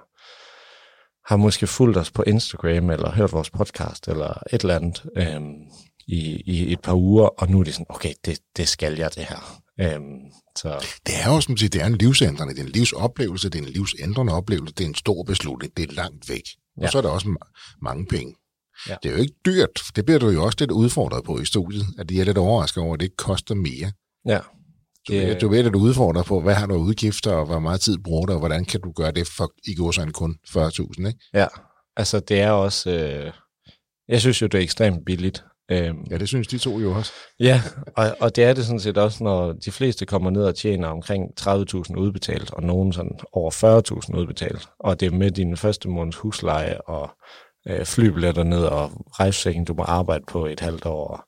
Har 1.26 1.36
måske 1.36 1.66
fulgt 1.66 1.96
os 1.96 2.10
på 2.10 2.22
Instagram 2.22 2.90
eller 2.90 3.12
hørt 3.12 3.32
vores 3.32 3.50
podcast 3.50 4.08
eller 4.08 4.42
et 4.52 4.60
eller 4.60 4.76
andet 4.76 5.02
øhm, 5.16 5.54
i, 6.06 6.42
i 6.46 6.72
et 6.72 6.80
par 6.80 6.94
uger, 6.94 7.26
og 7.26 7.50
nu 7.50 7.60
er 7.60 7.64
det 7.64 7.74
sådan, 7.74 7.86
okay, 7.88 8.12
det, 8.24 8.38
det 8.56 8.68
skal 8.68 8.96
jeg 8.98 9.14
det 9.14 9.24
her. 9.24 9.60
Øhm, 9.80 10.20
så. 10.58 10.86
Det 11.06 11.14
er 11.22 11.34
jo 11.34 11.40
som 11.40 11.56
siger, 11.56 11.70
det 11.70 11.82
er 11.82 11.86
en 11.86 11.96
livsændrende, 11.96 12.54
det 12.54 12.60
er 12.60 12.64
en 12.64 12.72
livsoplevelse, 12.72 13.48
det 13.50 13.58
er 13.58 13.62
en 13.62 13.72
livsændrende 13.72 14.32
oplevelse, 14.32 14.74
det 14.74 14.84
er 14.84 14.88
en 14.88 14.94
stor 14.94 15.22
beslutning, 15.22 15.76
det 15.76 15.90
er 15.90 15.94
langt 15.94 16.28
væk. 16.28 16.42
Og 16.76 16.82
ja. 16.82 16.90
så 16.90 16.98
er 16.98 17.02
der 17.02 17.08
også 17.08 17.26
ma- 17.26 17.78
mange 17.82 18.06
penge. 18.06 18.34
Ja. 18.88 18.96
Det 19.02 19.08
er 19.08 19.12
jo 19.12 19.20
ikke 19.20 19.34
dyrt, 19.46 19.82
det 19.96 20.04
bliver 20.04 20.18
du 20.18 20.28
jo 20.28 20.44
også 20.44 20.56
lidt 20.60 20.70
udfordret 20.70 21.24
på 21.24 21.40
i 21.40 21.44
studiet, 21.44 21.86
at 21.98 22.08
de 22.08 22.20
er 22.20 22.24
lidt 22.24 22.38
overrasket 22.38 22.82
over, 22.82 22.94
at 22.94 23.00
det 23.00 23.06
ikke 23.06 23.16
koster 23.16 23.54
mere. 23.54 23.92
Ja. 24.26 24.38
Du, 25.08 25.12
det, 25.12 25.40
du 25.40 25.48
ved, 25.48 25.66
at 25.66 25.72
du 25.72 25.78
udfordrer 25.78 26.22
på, 26.22 26.40
hvad 26.40 26.54
har 26.54 26.66
du 26.66 26.74
udgifter, 26.74 27.32
og 27.32 27.46
hvor 27.46 27.58
meget 27.58 27.80
tid 27.80 27.98
bruger 27.98 28.26
du, 28.26 28.32
og 28.32 28.38
hvordan 28.38 28.64
kan 28.64 28.80
du 28.80 28.92
gøre 28.92 29.12
det 29.12 29.26
for 29.36 29.52
i 29.66 29.74
går 29.74 29.90
sådan 29.90 30.12
kun 30.12 30.36
40.000, 30.48 31.06
ikke? 31.06 31.18
Ja, 31.34 31.46
altså 31.96 32.20
det 32.20 32.40
er 32.40 32.50
også, 32.50 32.90
øh, 32.90 33.32
jeg 34.08 34.20
synes 34.20 34.42
jo, 34.42 34.46
det 34.46 34.58
er 34.58 34.62
ekstremt 34.62 35.04
billigt. 35.06 35.44
Øhm, 35.70 36.04
ja, 36.10 36.18
det 36.18 36.28
synes 36.28 36.48
de 36.48 36.58
to 36.58 36.80
jo 36.80 36.92
også. 36.92 37.12
Ja, 37.40 37.62
og, 37.96 38.16
og 38.20 38.36
det 38.36 38.44
er 38.44 38.52
det 38.52 38.64
sådan 38.64 38.80
set 38.80 38.98
også, 38.98 39.24
når 39.24 39.52
de 39.52 39.70
fleste 39.70 40.06
kommer 40.06 40.30
ned 40.30 40.44
og 40.44 40.54
tjener 40.54 40.88
omkring 40.88 41.24
30.000 41.40 41.96
udbetalt, 41.96 42.50
og 42.50 42.62
nogen 42.62 42.92
sådan 42.92 43.18
over 43.32 43.50
40.000 44.10 44.18
udbetalt, 44.18 44.68
og 44.78 45.00
det 45.00 45.06
er 45.06 45.10
med 45.10 45.30
din 45.30 45.56
første 45.56 45.88
måneds 45.88 46.16
husleje 46.16 46.80
og 46.80 47.10
øh, 47.68 47.84
flybilletter 47.84 48.44
ned 48.44 48.64
og 48.64 48.90
rejsesækken, 49.20 49.64
du 49.64 49.74
må 49.74 49.82
arbejde 49.82 50.24
på 50.28 50.46
et 50.46 50.60
halvt 50.60 50.86
år, 50.86 51.24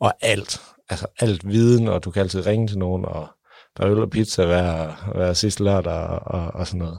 og 0.00 0.14
alt 0.20 0.60
altså 0.88 1.06
alt 1.18 1.48
viden, 1.48 1.88
og 1.88 2.04
du 2.04 2.10
kan 2.10 2.22
altid 2.22 2.46
ringe 2.46 2.68
til 2.68 2.78
nogen, 2.78 3.04
og 3.04 3.28
der 3.76 3.84
er 3.84 3.90
øl 3.90 4.02
og 4.02 4.10
pizza 4.10 4.46
hver, 4.46 4.94
hver 5.14 5.32
sidste 5.32 5.64
lørdag 5.64 5.92
og, 5.92 6.20
og, 6.40 6.46
og 6.54 6.66
sådan 6.66 6.78
noget. 6.78 6.98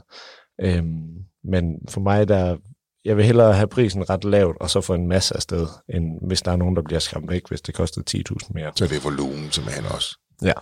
Øhm, 0.62 1.06
men 1.44 1.64
for 1.88 2.00
mig, 2.00 2.28
der, 2.28 2.56
jeg 3.04 3.16
vil 3.16 3.24
hellere 3.24 3.54
have 3.54 3.68
prisen 3.68 4.10
ret 4.10 4.24
lavt, 4.24 4.56
og 4.60 4.70
så 4.70 4.80
få 4.80 4.94
en 4.94 5.08
masse 5.08 5.36
afsted, 5.36 5.66
end 5.94 6.26
hvis 6.26 6.42
der 6.42 6.52
er 6.52 6.56
nogen, 6.56 6.76
der 6.76 6.82
bliver 6.82 7.00
skræmt 7.00 7.30
væk, 7.30 7.48
hvis 7.48 7.60
det 7.60 7.74
kostede 7.74 8.22
10.000 8.32 8.50
mere. 8.54 8.72
Så 8.76 8.86
det 8.86 8.96
er 8.96 9.00
volumen 9.00 9.50
simpelthen 9.50 9.84
også. 9.84 10.18
Ja. 10.42 10.52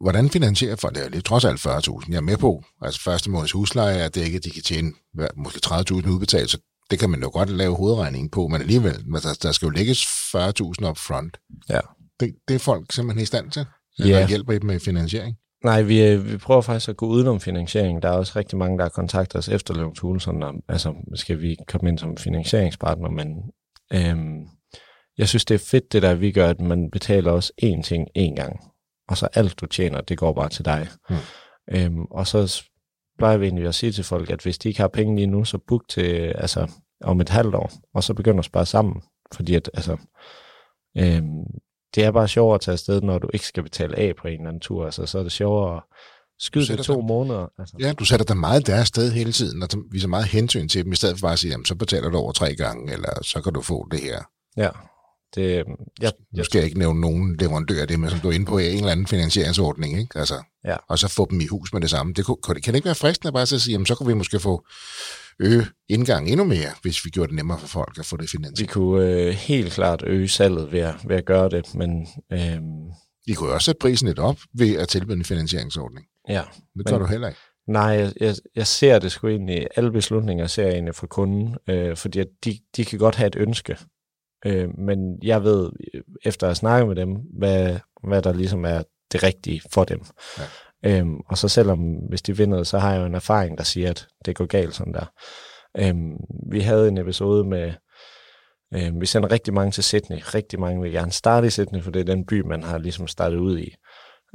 Hvordan 0.00 0.30
finansierer 0.30 0.76
for 0.76 0.88
det? 0.88 1.12
Det 1.12 1.18
er 1.18 1.22
trods 1.22 1.44
alt 1.44 1.66
40.000. 1.66 2.06
Jeg 2.08 2.16
er 2.16 2.20
med 2.20 2.36
på, 2.36 2.62
altså 2.82 3.00
første 3.00 3.30
måneds 3.30 3.52
husleje 3.52 3.98
er 3.98 4.08
dækket, 4.08 4.44
de 4.44 4.50
kan 4.50 4.62
tjene 4.62 4.92
måske 5.36 5.60
30.000 5.66 6.10
udbetalt, 6.10 6.50
så 6.50 6.58
det 6.90 6.98
kan 6.98 7.10
man 7.10 7.22
jo 7.22 7.30
godt 7.32 7.50
lave 7.50 7.76
hovedregningen 7.76 8.30
på, 8.30 8.48
men 8.48 8.60
alligevel, 8.60 8.94
der, 8.94 9.38
der 9.42 9.52
skal 9.52 9.66
jo 9.66 9.70
lægges 9.70 10.02
40.000 10.02 10.84
op 10.84 10.98
front. 10.98 11.36
Ja. 11.68 11.80
Det, 12.20 12.34
det 12.48 12.54
er 12.54 12.58
folk 12.58 12.92
simpelthen 12.92 13.22
i 13.22 13.26
stand 13.26 13.50
til? 13.50 13.66
Eller 13.98 14.18
ja. 14.18 14.28
hjælper 14.28 14.52
I 14.52 14.58
dem 14.58 14.66
med 14.66 14.80
finansiering? 14.80 15.36
Nej, 15.64 15.82
vi, 15.82 16.06
øh, 16.06 16.32
vi 16.32 16.36
prøver 16.36 16.60
faktisk 16.60 16.88
at 16.88 16.96
gå 16.96 17.06
udenom 17.06 17.40
finansiering. 17.40 18.02
Der 18.02 18.08
er 18.08 18.12
også 18.12 18.32
rigtig 18.36 18.58
mange, 18.58 18.78
der 18.78 18.84
har 18.84 18.88
kontaktet 18.88 19.38
os 19.38 19.48
efter 19.48 19.74
Løvens 19.74 20.22
sådan, 20.22 20.62
altså 20.68 20.94
skal 21.14 21.40
vi 21.40 21.56
komme 21.68 21.90
ind 21.90 21.98
som 21.98 22.16
finansieringspartner, 22.16 23.10
men 23.10 23.28
øhm, 23.92 24.46
jeg 25.18 25.28
synes, 25.28 25.44
det 25.44 25.54
er 25.54 25.66
fedt 25.70 25.92
det 25.92 26.02
der, 26.02 26.14
vi 26.14 26.32
gør, 26.32 26.50
at 26.50 26.60
man 26.60 26.90
betaler 26.90 27.32
os 27.32 27.52
én 27.62 27.82
ting 27.82 28.08
én 28.18 28.34
gang, 28.34 28.60
og 29.08 29.16
så 29.16 29.28
alt 29.34 29.60
du 29.60 29.66
tjener, 29.66 30.00
det 30.00 30.18
går 30.18 30.32
bare 30.32 30.48
til 30.48 30.64
dig. 30.64 30.88
Hmm. 31.08 31.18
Øhm, 31.72 32.04
og 32.04 32.26
så 32.26 32.62
plejer 33.20 33.36
vi 33.36 33.46
egentlig 33.46 33.66
at 33.66 33.74
sige 33.74 33.92
til 33.92 34.04
folk, 34.04 34.30
at 34.30 34.42
hvis 34.42 34.58
de 34.58 34.68
ikke 34.68 34.80
har 34.80 34.88
penge 34.88 35.16
lige 35.16 35.26
nu, 35.26 35.44
så 35.44 35.58
book 35.58 35.88
til, 35.88 36.32
altså, 36.38 36.70
om 37.04 37.20
et 37.20 37.28
halvt 37.28 37.54
år, 37.54 37.72
og 37.94 38.04
så 38.04 38.14
begynder 38.14 38.38
at 38.38 38.44
spare 38.44 38.66
sammen. 38.66 39.02
Fordi 39.34 39.54
at, 39.54 39.70
altså, 39.74 39.96
øhm, 40.98 41.44
det 41.94 42.04
er 42.04 42.10
bare 42.10 42.28
sjovere 42.28 42.54
at 42.54 42.60
tage 42.60 42.72
afsted, 42.72 43.00
når 43.00 43.18
du 43.18 43.30
ikke 43.32 43.46
skal 43.46 43.62
betale 43.62 43.98
af 43.98 44.16
på 44.16 44.28
en 44.28 44.34
eller 44.34 44.48
anden 44.48 44.60
tur. 44.60 44.84
Altså, 44.84 45.06
så 45.06 45.18
er 45.18 45.22
det 45.22 45.32
sjovere 45.32 45.76
at 45.76 45.82
skyde 46.38 46.66
det 46.66 46.84
to 46.84 46.94
dig, 46.94 47.04
måneder. 47.04 47.46
Altså. 47.58 47.76
Ja, 47.80 47.92
du 47.92 48.04
sætter 48.04 48.26
dig 48.26 48.36
meget 48.36 48.66
der 48.66 48.84
sted 48.84 49.12
hele 49.12 49.32
tiden, 49.32 49.62
og 49.62 49.68
viser 49.90 50.08
meget 50.08 50.26
hensyn 50.26 50.68
til 50.68 50.84
dem, 50.84 50.92
i 50.92 50.96
stedet 50.96 51.18
for 51.18 51.26
bare 51.26 51.32
at 51.32 51.38
sige, 51.38 51.50
jamen, 51.50 51.64
så 51.64 51.74
betaler 51.74 52.10
du 52.10 52.16
over 52.16 52.32
tre 52.32 52.54
gange, 52.54 52.92
eller 52.92 53.22
så 53.22 53.40
kan 53.42 53.52
du 53.52 53.60
få 53.60 53.88
det 53.90 54.00
her. 54.00 54.22
Ja, 54.56 54.70
det, 55.34 55.50
jeg, 55.56 55.64
jeg, 56.02 56.12
nu 56.36 56.44
skal 56.44 56.58
jeg 56.58 56.66
ikke 56.66 56.78
nævne 56.78 57.00
nogen 57.00 57.36
leverandør 57.36 57.86
det, 57.86 58.00
men 58.00 58.10
som 58.10 58.20
du 58.20 58.28
er 58.28 58.32
inde 58.32 58.46
på 58.46 58.58
en 58.58 58.76
eller 58.76 58.90
anden 58.90 59.06
finansieringsordning, 59.06 59.98
ikke? 59.98 60.18
Altså, 60.18 60.42
ja. 60.64 60.76
og 60.88 60.98
så 60.98 61.08
få 61.08 61.26
dem 61.30 61.40
i 61.40 61.46
hus 61.46 61.72
med 61.72 61.80
det 61.80 61.90
samme. 61.90 62.12
Det, 62.12 62.26
kan 62.26 62.54
det 62.54 62.74
ikke 62.74 62.84
være 62.84 62.94
fristende 62.94 63.32
bare 63.32 63.42
at 63.42 63.48
sige, 63.48 63.72
jamen, 63.72 63.86
så 63.86 63.94
kan 63.94 64.08
vi 64.08 64.14
måske 64.14 64.40
få 64.40 64.66
øge 65.40 65.66
indgang 65.88 66.28
endnu 66.28 66.44
mere, 66.44 66.70
hvis 66.82 67.04
vi 67.04 67.10
gjorde 67.10 67.28
det 67.28 67.36
nemmere 67.36 67.58
for 67.58 67.66
folk 67.66 67.98
at 67.98 68.06
få 68.06 68.16
det 68.16 68.30
finansieret. 68.30 68.60
Vi 68.60 68.66
kunne 68.66 69.06
øh, 69.06 69.32
helt 69.32 69.72
klart 69.72 70.02
øge 70.06 70.28
salget 70.28 70.72
ved 70.72 70.80
at, 70.80 70.94
ved 71.08 71.16
at 71.16 71.24
gøre 71.24 71.48
det, 71.48 71.74
men... 71.74 72.06
Øh... 72.32 72.58
I 73.26 73.32
kunne 73.32 73.52
også 73.52 73.64
sætte 73.64 73.78
prisen 73.78 74.08
lidt 74.08 74.18
op 74.18 74.38
ved 74.54 74.76
at 74.76 74.88
tilbyde 74.88 75.16
en 75.16 75.24
finansieringsordning. 75.24 76.06
Ja. 76.28 76.42
Det 76.78 76.86
gør 76.86 76.98
men, 76.98 77.00
du 77.00 77.06
heller 77.06 77.28
ikke. 77.28 77.40
Nej, 77.68 77.82
jeg, 77.82 78.12
jeg, 78.20 78.34
jeg 78.56 78.66
ser 78.66 78.98
det 78.98 79.12
sgu 79.12 79.28
egentlig, 79.28 79.66
alle 79.76 79.92
beslutninger 79.92 80.46
ser 80.46 80.62
jeg 80.62 80.72
egentlig 80.72 80.94
fra 80.94 81.06
kunden, 81.06 81.56
øh, 81.68 81.96
fordi 81.96 82.24
de, 82.44 82.58
de 82.76 82.84
kan 82.84 82.98
godt 82.98 83.14
have 83.14 83.26
et 83.26 83.36
ønske, 83.36 83.76
Øh, 84.46 84.78
men 84.78 85.18
jeg 85.22 85.44
ved, 85.44 85.70
efter 86.24 86.48
at 86.48 86.56
snakke 86.56 86.86
med 86.86 86.96
dem, 86.96 87.16
hvad, 87.38 87.76
hvad 88.08 88.22
der 88.22 88.32
ligesom 88.32 88.64
er 88.64 88.82
det 89.12 89.22
rigtige 89.22 89.62
for 89.72 89.84
dem. 89.84 90.00
Ja. 90.38 90.44
Øhm, 90.84 91.16
og 91.28 91.38
så 91.38 91.48
selvom, 91.48 91.78
hvis 92.08 92.22
de 92.22 92.36
vinder, 92.36 92.62
så 92.62 92.78
har 92.78 92.92
jeg 92.92 93.00
jo 93.00 93.06
en 93.06 93.14
erfaring, 93.14 93.58
der 93.58 93.64
siger, 93.64 93.90
at 93.90 94.06
det 94.24 94.36
går 94.36 94.46
galt 94.46 94.74
sådan 94.74 94.92
der. 94.92 95.12
Øhm, 95.78 96.16
vi 96.50 96.60
havde 96.60 96.88
en 96.88 96.98
episode 96.98 97.44
med, 97.44 97.72
øhm, 98.74 99.00
vi 99.00 99.06
sender 99.06 99.32
rigtig 99.32 99.54
mange 99.54 99.70
til 99.70 99.84
Sydney. 99.84 100.18
Rigtig 100.34 100.60
mange 100.60 100.82
vil 100.82 100.92
gerne 100.92 101.12
starte 101.12 101.46
i 101.46 101.50
Sydney, 101.50 101.82
for 101.82 101.90
det 101.90 102.00
er 102.00 102.14
den 102.14 102.26
by, 102.26 102.40
man 102.40 102.62
har 102.62 102.78
ligesom 102.78 103.06
startet 103.06 103.38
ud 103.38 103.58
i. 103.58 103.74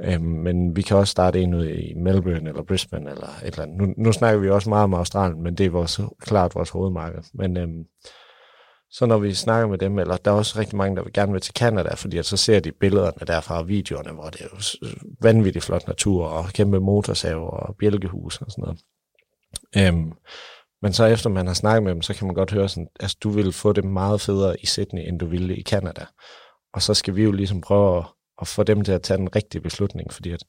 Øhm, 0.02 0.22
men 0.22 0.76
vi 0.76 0.82
kan 0.82 0.96
også 0.96 1.10
starte 1.10 1.42
en 1.42 1.54
ud 1.54 1.66
i 1.66 1.94
Melbourne 1.94 2.48
eller 2.48 2.62
Brisbane 2.62 3.10
eller 3.10 3.26
et 3.26 3.46
eller 3.46 3.62
andet. 3.62 3.78
Nu, 3.78 3.94
nu 3.98 4.12
snakker 4.12 4.40
vi 4.40 4.50
også 4.50 4.68
meget 4.68 4.84
om 4.84 4.94
Australien, 4.94 5.42
men 5.42 5.54
det 5.54 5.66
er 5.66 5.70
vores, 5.70 6.00
klart 6.20 6.54
vores 6.54 6.70
hovedmarked. 6.70 7.22
Men 7.34 7.56
øhm, 7.56 7.84
så 8.98 9.06
når 9.06 9.18
vi 9.18 9.34
snakker 9.34 9.68
med 9.68 9.78
dem, 9.78 9.98
eller 9.98 10.16
der 10.16 10.30
er 10.30 10.34
også 10.34 10.58
rigtig 10.58 10.76
mange, 10.76 10.96
der 10.96 11.02
vil 11.02 11.12
gerne 11.12 11.32
vil 11.32 11.40
til 11.40 11.54
Canada, 11.54 11.94
fordi 11.94 12.18
at 12.18 12.26
så 12.26 12.36
ser 12.36 12.60
de 12.60 12.72
billederne 12.72 13.26
derfra 13.26 13.58
og 13.58 13.68
videoerne, 13.68 14.12
hvor 14.12 14.30
det 14.30 14.40
er 14.40 14.44
jo 14.44 14.86
vanvittigt 15.22 15.64
flot 15.64 15.86
natur, 15.86 16.26
og 16.26 16.48
kæmpe 16.48 16.80
motorsaver 16.80 17.50
og 17.50 17.76
bjælkehus 17.76 18.40
og 18.40 18.50
sådan 18.50 18.62
noget. 18.62 18.80
Øhm, 19.76 20.12
men 20.82 20.92
så 20.92 21.04
efter 21.04 21.30
man 21.30 21.46
har 21.46 21.54
snakket 21.54 21.82
med 21.82 21.94
dem, 21.94 22.02
så 22.02 22.14
kan 22.14 22.26
man 22.26 22.34
godt 22.34 22.52
høre 22.52 22.68
sådan, 22.68 22.88
at 22.96 23.02
altså, 23.02 23.16
du 23.22 23.30
vil 23.30 23.52
få 23.52 23.72
det 23.72 23.84
meget 23.84 24.20
federe 24.20 24.60
i 24.60 24.66
Sydney, 24.66 25.08
end 25.08 25.18
du 25.18 25.26
ville 25.26 25.56
i 25.56 25.62
Canada. 25.62 26.06
Og 26.74 26.82
så 26.82 26.94
skal 26.94 27.16
vi 27.16 27.22
jo 27.22 27.32
ligesom 27.32 27.60
prøve 27.60 27.98
at, 27.98 28.04
at 28.40 28.48
få 28.48 28.62
dem 28.62 28.84
til 28.84 28.92
at 28.92 29.02
tage 29.02 29.18
den 29.18 29.36
rigtige 29.36 29.62
beslutning, 29.62 30.12
fordi 30.12 30.30
at 30.30 30.42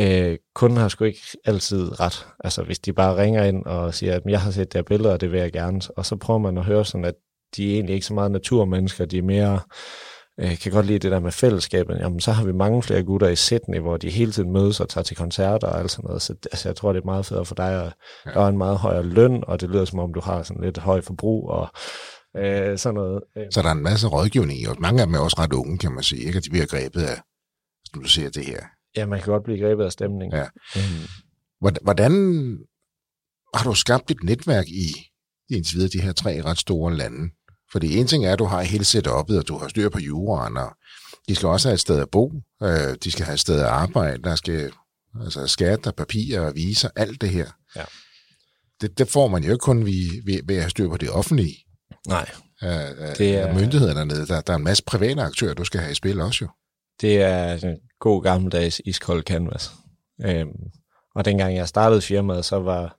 øh, 0.00 0.38
kunden 0.54 0.78
har 0.78 0.88
sgu 0.88 1.04
ikke 1.04 1.22
altid 1.44 2.00
ret. 2.00 2.26
Altså 2.44 2.62
hvis 2.62 2.78
de 2.78 2.92
bare 2.92 3.16
ringer 3.16 3.44
ind 3.44 3.66
og 3.66 3.94
siger, 3.94 4.16
at 4.16 4.22
jeg 4.26 4.40
har 4.40 4.50
set 4.50 4.72
der 4.72 4.82
billeder, 4.82 5.12
og 5.12 5.20
det 5.20 5.32
vil 5.32 5.40
jeg 5.40 5.52
gerne, 5.52 5.80
og 5.96 6.06
så 6.06 6.16
prøver 6.16 6.38
man 6.38 6.58
at 6.58 6.64
høre 6.64 6.84
sådan, 6.84 7.04
at 7.04 7.14
de 7.56 7.70
er 7.70 7.74
egentlig 7.74 7.94
ikke 7.94 8.06
så 8.06 8.14
meget 8.14 8.30
naturmennesker, 8.30 9.04
de 9.04 9.18
er 9.18 9.22
mere, 9.22 9.60
øh, 10.40 10.58
kan 10.58 10.72
godt 10.72 10.86
lide 10.86 10.98
det 10.98 11.10
der 11.10 11.20
med 11.20 11.32
fællesskabet. 11.32 11.98
Jamen, 12.00 12.20
så 12.20 12.32
har 12.32 12.44
vi 12.44 12.52
mange 12.52 12.82
flere 12.82 13.02
gutter 13.02 13.28
i 13.28 13.36
Sydney, 13.36 13.80
hvor 13.80 13.96
de 13.96 14.10
hele 14.10 14.32
tiden 14.32 14.52
mødes 14.52 14.80
og 14.80 14.88
tager 14.88 15.02
til 15.02 15.16
koncerter 15.16 15.66
og 15.66 15.80
alt 15.80 15.90
sådan 15.90 16.06
noget. 16.06 16.22
Så 16.22 16.34
altså, 16.52 16.68
jeg 16.68 16.76
tror, 16.76 16.92
det 16.92 17.00
er 17.00 17.04
meget 17.04 17.26
federe 17.26 17.44
for 17.44 17.54
dig, 17.54 17.84
at 17.84 17.92
ja. 18.26 18.30
der 18.30 18.40
er 18.40 18.48
en 18.48 18.58
meget 18.58 18.78
højere 18.78 19.02
løn, 19.02 19.44
og 19.46 19.60
det 19.60 19.70
lyder 19.70 19.84
som 19.84 19.98
om, 19.98 20.14
du 20.14 20.20
har 20.20 20.42
sådan 20.42 20.64
lidt 20.64 20.78
høj 20.78 21.00
forbrug 21.00 21.50
og 21.50 21.68
øh, 22.36 22.78
sådan 22.78 22.94
noget. 22.94 23.22
Så 23.50 23.62
der 23.62 23.68
er 23.68 23.72
en 23.72 23.82
masse 23.82 24.08
rådgivning 24.08 24.60
i, 24.60 24.64
og 24.64 24.76
mange 24.78 25.00
af 25.00 25.06
dem 25.06 25.14
er 25.14 25.18
også 25.18 25.36
ret 25.38 25.52
unge, 25.52 25.78
kan 25.78 25.92
man 25.92 26.02
sige, 26.02 26.22
ikke? 26.22 26.36
at 26.36 26.44
de 26.44 26.50
bliver 26.50 26.66
grebet 26.66 27.02
af, 27.02 27.16
som 27.90 28.02
du 28.02 28.08
siger, 28.08 28.30
det 28.30 28.46
her. 28.46 28.60
Ja, 28.96 29.06
man 29.06 29.20
kan 29.20 29.32
godt 29.32 29.44
blive 29.44 29.58
grebet 29.58 29.84
af 29.84 29.92
stemningen. 29.92 30.38
Ja. 30.38 30.46
Mm. 30.76 31.72
Hvordan 31.82 32.12
har 33.54 33.64
du 33.64 33.74
skabt 33.74 34.10
et 34.10 34.22
netværk 34.24 34.68
i 34.68 35.12
indtil 35.50 35.76
videre 35.76 35.90
de 35.92 36.00
her 36.00 36.12
tre 36.12 36.42
ret 36.44 36.58
store 36.58 36.94
lande? 36.94 37.30
Fordi 37.72 37.96
en 37.96 38.06
ting 38.06 38.26
er, 38.26 38.32
at 38.32 38.38
du 38.38 38.44
har 38.44 38.62
hele 38.62 38.84
setup'et, 38.84 39.38
og 39.38 39.48
du 39.48 39.58
har 39.58 39.68
styr 39.68 39.88
på 39.88 39.98
juraen, 39.98 40.56
og 40.56 40.70
de 41.28 41.34
skal 41.34 41.48
også 41.48 41.68
have 41.68 41.74
et 41.74 41.80
sted 41.80 42.00
at 42.00 42.10
bo, 42.10 42.32
øh, 42.62 42.96
de 43.04 43.10
skal 43.10 43.24
have 43.24 43.34
et 43.34 43.40
sted 43.40 43.60
at 43.60 43.66
arbejde, 43.66 44.22
der 44.22 44.36
skal 44.36 44.72
altså 45.24 45.46
skat 45.46 45.86
og 45.86 45.94
papirer 45.94 46.40
og 46.40 46.54
viser, 46.54 46.88
alt 46.96 47.20
det 47.20 47.28
her. 47.28 47.46
Ja. 47.76 47.84
Det, 48.80 48.98
det 48.98 49.08
får 49.08 49.28
man 49.28 49.44
jo 49.44 49.52
ikke 49.52 49.62
kun 49.62 49.86
ved, 49.86 50.24
ved, 50.24 50.40
ved 50.46 50.56
at 50.56 50.62
have 50.62 50.70
styr 50.70 50.88
på 50.88 50.96
det 50.96 51.10
offentlige. 51.10 51.56
Nej. 52.08 52.30
Øh, 52.62 53.16
det 53.18 53.36
er 53.36 53.54
myndighederne 53.54 53.98
dernede. 53.98 54.26
Der, 54.26 54.40
der 54.40 54.52
er 54.52 54.56
en 54.56 54.64
masse 54.64 54.84
private 54.84 55.22
aktører, 55.22 55.54
du 55.54 55.64
skal 55.64 55.80
have 55.80 55.92
i 55.92 55.94
spil 55.94 56.20
også 56.20 56.44
jo. 56.44 56.50
Det 57.00 57.22
er 57.22 57.52
en 57.52 57.76
god 58.00 58.22
gammeldags 58.22 58.80
iskold 58.84 59.22
canvas. 59.22 59.70
Øhm, 60.24 60.50
og 61.14 61.24
dengang 61.24 61.56
jeg 61.56 61.68
startede 61.68 62.00
firmaet, 62.00 62.44
så 62.44 62.56
var 62.56 62.96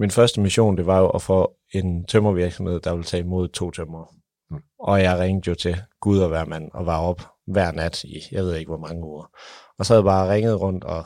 min 0.00 0.10
første 0.10 0.40
mission, 0.40 0.76
det 0.76 0.86
var 0.86 0.98
jo 0.98 1.08
at 1.08 1.22
få 1.22 1.52
en 1.74 2.04
tømmervirksomhed, 2.04 2.80
der 2.80 2.92
ville 2.92 3.04
tage 3.04 3.22
imod 3.22 3.48
to 3.48 3.70
tømmer. 3.70 4.14
Mm. 4.50 4.56
Og 4.78 5.02
jeg 5.02 5.18
ringte 5.18 5.48
jo 5.48 5.54
til 5.54 5.76
Gud 6.00 6.18
og 6.18 6.28
hver 6.28 6.44
mand, 6.44 6.70
og 6.74 6.86
var 6.86 7.00
op 7.00 7.22
hver 7.46 7.72
nat 7.72 8.04
i, 8.04 8.22
jeg 8.32 8.42
ved 8.42 8.56
ikke 8.56 8.68
hvor 8.68 8.86
mange 8.88 9.04
uger. 9.04 9.30
Og 9.78 9.86
så 9.86 9.92
havde 9.94 10.00
jeg 10.00 10.12
bare 10.12 10.32
ringet 10.32 10.60
rundt 10.60 10.84
og 10.84 11.04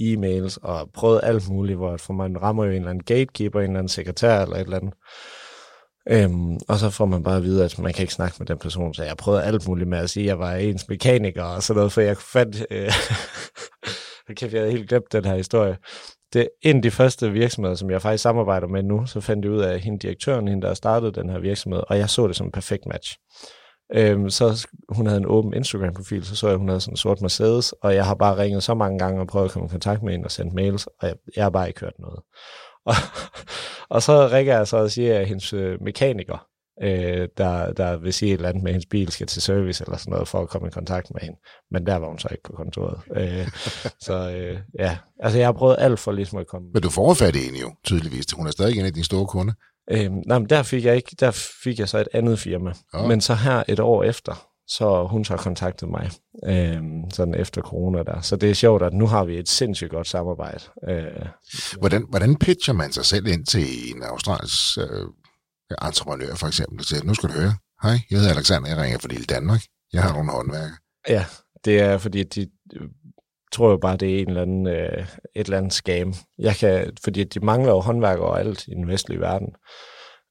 e-mails 0.00 0.58
og 0.62 0.90
prøvet 0.94 1.20
alt 1.22 1.48
muligt, 1.48 1.76
hvor 1.76 1.96
for 1.96 2.12
man 2.12 2.42
rammer 2.42 2.64
jo 2.64 2.70
en 2.70 2.76
eller 2.76 2.90
anden 2.90 3.04
gatekeeper, 3.04 3.60
en 3.60 3.64
eller 3.64 3.78
anden 3.78 3.88
sekretær 3.88 4.42
eller 4.42 4.56
et 4.56 4.60
eller 4.60 4.76
andet. 4.76 4.94
Øhm, 6.08 6.58
og 6.68 6.78
så 6.78 6.90
får 6.90 7.06
man 7.06 7.22
bare 7.22 7.36
at 7.36 7.42
vide, 7.42 7.64
at 7.64 7.78
man 7.78 7.92
kan 7.92 8.02
ikke 8.02 8.14
snakke 8.14 8.36
med 8.38 8.46
den 8.46 8.58
person, 8.58 8.94
så 8.94 9.04
jeg 9.04 9.16
prøvede 9.16 9.44
alt 9.44 9.68
muligt 9.68 9.88
med 9.88 9.98
at 9.98 10.10
sige, 10.10 10.24
at 10.24 10.28
jeg 10.28 10.38
var 10.38 10.54
ens 10.54 10.88
mekaniker 10.88 11.44
og 11.44 11.62
sådan 11.62 11.78
noget, 11.78 11.92
for 11.92 12.00
jeg 12.00 12.16
fandt... 12.16 12.66
Øh, 12.70 12.92
kæft, 14.36 14.52
jeg 14.52 14.60
havde 14.60 14.72
helt 14.72 14.88
glemt 14.88 15.12
den 15.12 15.24
her 15.24 15.36
historie. 15.36 15.76
Det 16.32 16.40
er 16.40 16.46
en 16.62 16.76
af 16.76 16.82
de 16.82 16.90
første 16.90 17.32
virksomheder, 17.32 17.74
som 17.74 17.90
jeg 17.90 18.02
faktisk 18.02 18.22
samarbejder 18.22 18.66
med 18.66 18.82
nu, 18.82 19.06
så 19.06 19.20
fandt 19.20 19.44
jeg 19.44 19.52
ud 19.52 19.60
af, 19.60 19.74
at 19.74 19.80
hende 19.80 19.98
direktøren, 19.98 20.48
hende 20.48 20.66
der 20.66 20.74
startede 20.74 21.12
den 21.12 21.30
her 21.30 21.38
virksomhed, 21.38 21.82
og 21.88 21.98
jeg 21.98 22.10
så 22.10 22.28
det 22.28 22.36
som 22.36 22.46
en 22.46 22.52
perfekt 22.52 22.86
match. 22.86 23.18
Øhm, 23.94 24.30
så 24.30 24.68
hun 24.88 25.06
havde 25.06 25.20
en 25.20 25.26
åben 25.26 25.54
Instagram-profil, 25.54 26.24
så 26.24 26.36
så 26.36 26.46
jeg, 26.46 26.54
at 26.54 26.58
hun 26.58 26.68
havde 26.68 26.80
sådan 26.80 26.92
en 26.92 26.96
sort 26.96 27.20
Mercedes, 27.20 27.72
og 27.72 27.94
jeg 27.94 28.04
har 28.04 28.14
bare 28.14 28.38
ringet 28.38 28.62
så 28.62 28.74
mange 28.74 28.98
gange 28.98 29.20
og 29.20 29.26
prøvet 29.26 29.44
at 29.44 29.52
komme 29.52 29.66
i 29.66 29.70
kontakt 29.70 30.02
med 30.02 30.12
hende 30.12 30.24
og 30.24 30.30
sendt 30.30 30.54
mails, 30.54 30.86
og 30.86 31.08
jeg, 31.08 31.14
jeg 31.36 31.44
har 31.44 31.50
bare 31.50 31.68
ikke 31.68 31.80
hørt 31.80 31.98
noget. 31.98 32.20
Og, 32.86 32.94
og 33.88 34.02
så 34.02 34.28
ringer 34.32 34.56
jeg 34.56 34.66
så 34.68 34.76
og 34.76 34.90
siger, 34.90 35.18
at 35.18 35.26
hendes 35.26 35.52
øh, 35.52 35.82
mekaniker, 35.82 36.46
øh, 36.82 37.28
der, 37.36 37.72
der 37.72 37.96
vil 37.96 38.12
sige 38.12 38.32
et 38.32 38.36
eller 38.36 38.48
andet 38.48 38.62
med, 38.62 38.70
at 38.70 38.74
hendes 38.74 38.86
bil 38.90 39.12
skal 39.12 39.26
til 39.26 39.42
service 39.42 39.84
eller 39.84 39.96
sådan 39.96 40.10
noget, 40.10 40.28
for 40.28 40.40
at 40.40 40.48
komme 40.48 40.68
i 40.68 40.70
kontakt 40.70 41.10
med 41.10 41.20
hende. 41.20 41.38
Men 41.70 41.86
der 41.86 41.96
var 41.96 42.08
hun 42.08 42.18
så 42.18 42.28
ikke 42.30 42.42
på 42.42 42.52
kontoret. 42.52 43.00
Øh, 43.16 43.48
så 44.06 44.30
øh, 44.36 44.58
ja, 44.78 44.98
altså 45.20 45.38
jeg 45.38 45.46
har 45.46 45.52
prøvet 45.52 45.76
alt 45.78 45.98
for 45.98 46.12
ligesom 46.12 46.38
at 46.38 46.46
komme... 46.46 46.68
Men 46.72 46.82
du 46.82 46.90
får 46.90 47.14
fat 47.14 47.36
i 47.36 47.38
hende 47.38 47.60
jo, 47.60 47.72
tydeligvis. 47.84 48.26
Hun 48.32 48.46
er 48.46 48.50
stadig 48.50 48.78
en 48.78 48.86
af 48.86 48.92
dine 48.92 49.04
store 49.04 49.26
kunder. 49.26 49.52
Øh, 49.90 50.10
nej, 50.26 50.38
men 50.38 50.48
der 50.48 50.62
fik 50.62 50.84
jeg 50.84 50.96
ikke, 50.96 51.16
der 51.20 51.30
fik 51.64 51.78
jeg 51.78 51.88
så 51.88 51.98
et 51.98 52.08
andet 52.12 52.38
firma. 52.38 52.72
Oh. 52.92 53.08
Men 53.08 53.20
så 53.20 53.34
her 53.34 53.62
et 53.68 53.80
år 53.80 54.02
efter, 54.02 54.46
så 54.68 55.06
hun 55.10 55.24
så 55.24 55.36
kontaktet 55.36 55.88
mig, 55.88 56.10
øh, 56.46 56.82
sådan 57.12 57.34
efter 57.34 57.62
corona 57.62 58.02
der. 58.02 58.20
Så 58.20 58.36
det 58.36 58.50
er 58.50 58.54
sjovt, 58.54 58.82
at 58.82 58.92
nu 58.92 59.06
har 59.06 59.24
vi 59.24 59.38
et 59.38 59.48
sindssygt 59.48 59.90
godt 59.90 60.08
samarbejde. 60.08 60.64
Øh, 60.88 61.26
hvordan, 61.78 62.06
hvordan 62.08 62.36
pitcher 62.36 62.74
man 62.74 62.92
sig 62.92 63.04
selv 63.04 63.26
ind 63.26 63.46
til 63.46 63.94
en 63.94 64.02
australsk 64.02 64.78
øh, 64.78 65.06
entreprenør 65.82 66.34
for 66.34 66.46
eksempel, 66.46 66.84
til, 66.84 67.06
nu 67.06 67.14
skal 67.14 67.28
du 67.28 67.34
høre, 67.34 67.54
hej, 67.82 67.98
jeg 68.10 68.18
hedder 68.18 68.34
Alexander, 68.34 68.68
jeg 68.68 68.78
ringer 68.78 68.98
fra 68.98 69.08
Lille 69.08 69.24
Danmark, 69.24 69.60
jeg 69.92 70.02
har 70.02 70.12
nogle 70.12 70.30
håndværker. 70.30 70.76
Ja, 71.08 71.24
det 71.64 71.80
er 71.80 71.98
fordi, 71.98 72.22
de 72.22 72.50
tror 73.52 73.70
jo 73.70 73.76
bare, 73.76 73.96
det 73.96 74.16
er 74.16 74.18
en 74.18 74.28
eller 74.28 74.42
anden, 74.42 74.66
øh, 74.66 75.06
et 75.36 75.46
eller 75.46 75.58
andet 75.58 75.72
scam. 75.72 76.14
Jeg 76.38 76.56
kan, 76.56 76.92
fordi 77.04 77.24
de 77.24 77.40
mangler 77.40 77.72
jo 77.72 77.80
håndværker 77.80 78.24
og 78.24 78.40
alt 78.40 78.68
i 78.68 78.70
den 78.70 78.88
vestlige 78.88 79.20
verden. 79.20 79.48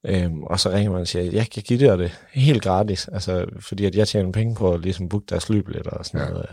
Øhm, 0.06 0.44
og 0.44 0.60
så 0.60 0.70
ringer 0.70 0.92
man 0.92 1.02
og 1.02 1.08
siger, 1.08 1.32
jeg 1.32 1.50
kan 1.50 1.64
give 1.64 1.80
dig 1.80 1.98
det 1.98 2.12
helt 2.34 2.64
gratis, 2.64 3.08
altså, 3.08 3.46
fordi 3.60 3.86
at 3.86 3.96
jeg 3.96 4.08
tjener 4.08 4.32
penge 4.32 4.56
på 4.56 4.74
at 4.74 4.80
ligesom 4.82 5.10
booke 5.10 5.26
deres 5.30 5.46
flybilletter 5.46 5.92
og 5.92 6.06
sådan 6.06 6.22
ja. 6.22 6.30
noget, 6.30 6.50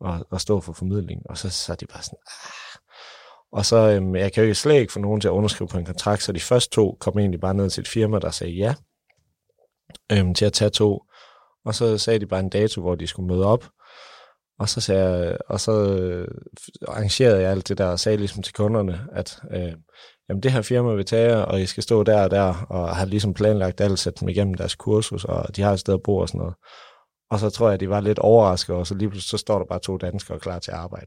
og, 0.00 0.26
og 0.30 0.40
stå 0.40 0.60
for 0.60 0.72
formidling. 0.72 1.20
Og 1.30 1.38
så, 1.38 1.50
så 1.50 1.72
er 1.72 1.76
de 1.76 1.86
bare 1.86 2.02
sådan, 2.02 2.18
ah. 2.26 2.65
Og 3.56 3.64
så, 3.64 3.76
øhm, 3.76 4.16
jeg 4.16 4.32
kan 4.32 4.44
jo 4.44 4.54
slet 4.54 4.80
ikke 4.80 4.92
få 4.92 4.98
nogen 4.98 5.20
til 5.20 5.28
at 5.28 5.32
underskrive 5.32 5.68
på 5.68 5.78
en 5.78 5.84
kontrakt, 5.84 6.22
så 6.22 6.32
de 6.32 6.40
første 6.40 6.74
to 6.74 6.96
kom 7.00 7.18
egentlig 7.18 7.40
bare 7.40 7.54
ned 7.54 7.70
til 7.70 7.80
et 7.80 7.88
firma, 7.88 8.18
der 8.18 8.30
sagde 8.30 8.52
ja, 8.52 8.74
øhm, 10.12 10.34
til 10.34 10.44
at 10.44 10.52
tage 10.52 10.70
to. 10.70 11.02
Og 11.64 11.74
så 11.74 11.98
sagde 11.98 12.18
de 12.18 12.26
bare 12.26 12.40
en 12.40 12.48
dato, 12.48 12.80
hvor 12.80 12.94
de 12.94 13.06
skulle 13.06 13.34
møde 13.34 13.46
op. 13.46 13.64
Og 14.58 14.68
så, 14.68 14.80
sagde 14.80 15.04
jeg, 15.04 15.36
og 15.48 15.60
så 15.60 15.72
øh, 15.72 16.28
arrangerede 16.88 17.40
jeg 17.40 17.50
alt 17.50 17.68
det 17.68 17.78
der, 17.78 17.86
og 17.86 18.00
sagde 18.00 18.18
ligesom 18.18 18.42
til 18.42 18.54
kunderne, 18.54 19.00
at 19.12 19.38
øh, 19.50 19.72
jamen 20.28 20.42
det 20.42 20.52
her 20.52 20.62
firma 20.62 20.94
vil 20.94 21.04
tage 21.04 21.46
og 21.46 21.60
I 21.60 21.66
skal 21.66 21.82
stå 21.82 22.02
der 22.02 22.22
og 22.22 22.30
der, 22.30 22.66
og 22.70 22.96
har 22.96 23.06
ligesom 23.06 23.34
planlagt 23.34 23.80
alt, 23.80 23.98
sat 23.98 24.20
dem 24.20 24.28
igennem 24.28 24.54
deres 24.54 24.74
kursus, 24.74 25.24
og 25.24 25.56
de 25.56 25.62
har 25.62 25.72
et 25.72 25.80
sted 25.80 25.94
at 25.94 26.02
bo 26.02 26.16
og 26.16 26.28
sådan 26.28 26.38
noget. 26.38 26.54
Og 27.30 27.38
så 27.38 27.50
tror 27.50 27.66
jeg, 27.66 27.74
at 27.74 27.80
de 27.80 27.88
var 27.88 28.00
lidt 28.00 28.18
overrasket, 28.18 28.76
og 28.76 28.86
så 28.86 28.94
lige 28.94 29.08
pludselig 29.10 29.30
så 29.30 29.38
står 29.38 29.58
der 29.58 29.66
bare 29.66 29.80
to 29.80 29.96
danskere 29.96 30.38
klar 30.38 30.58
til 30.58 30.70
at 30.70 30.76
arbejde. 30.76 31.06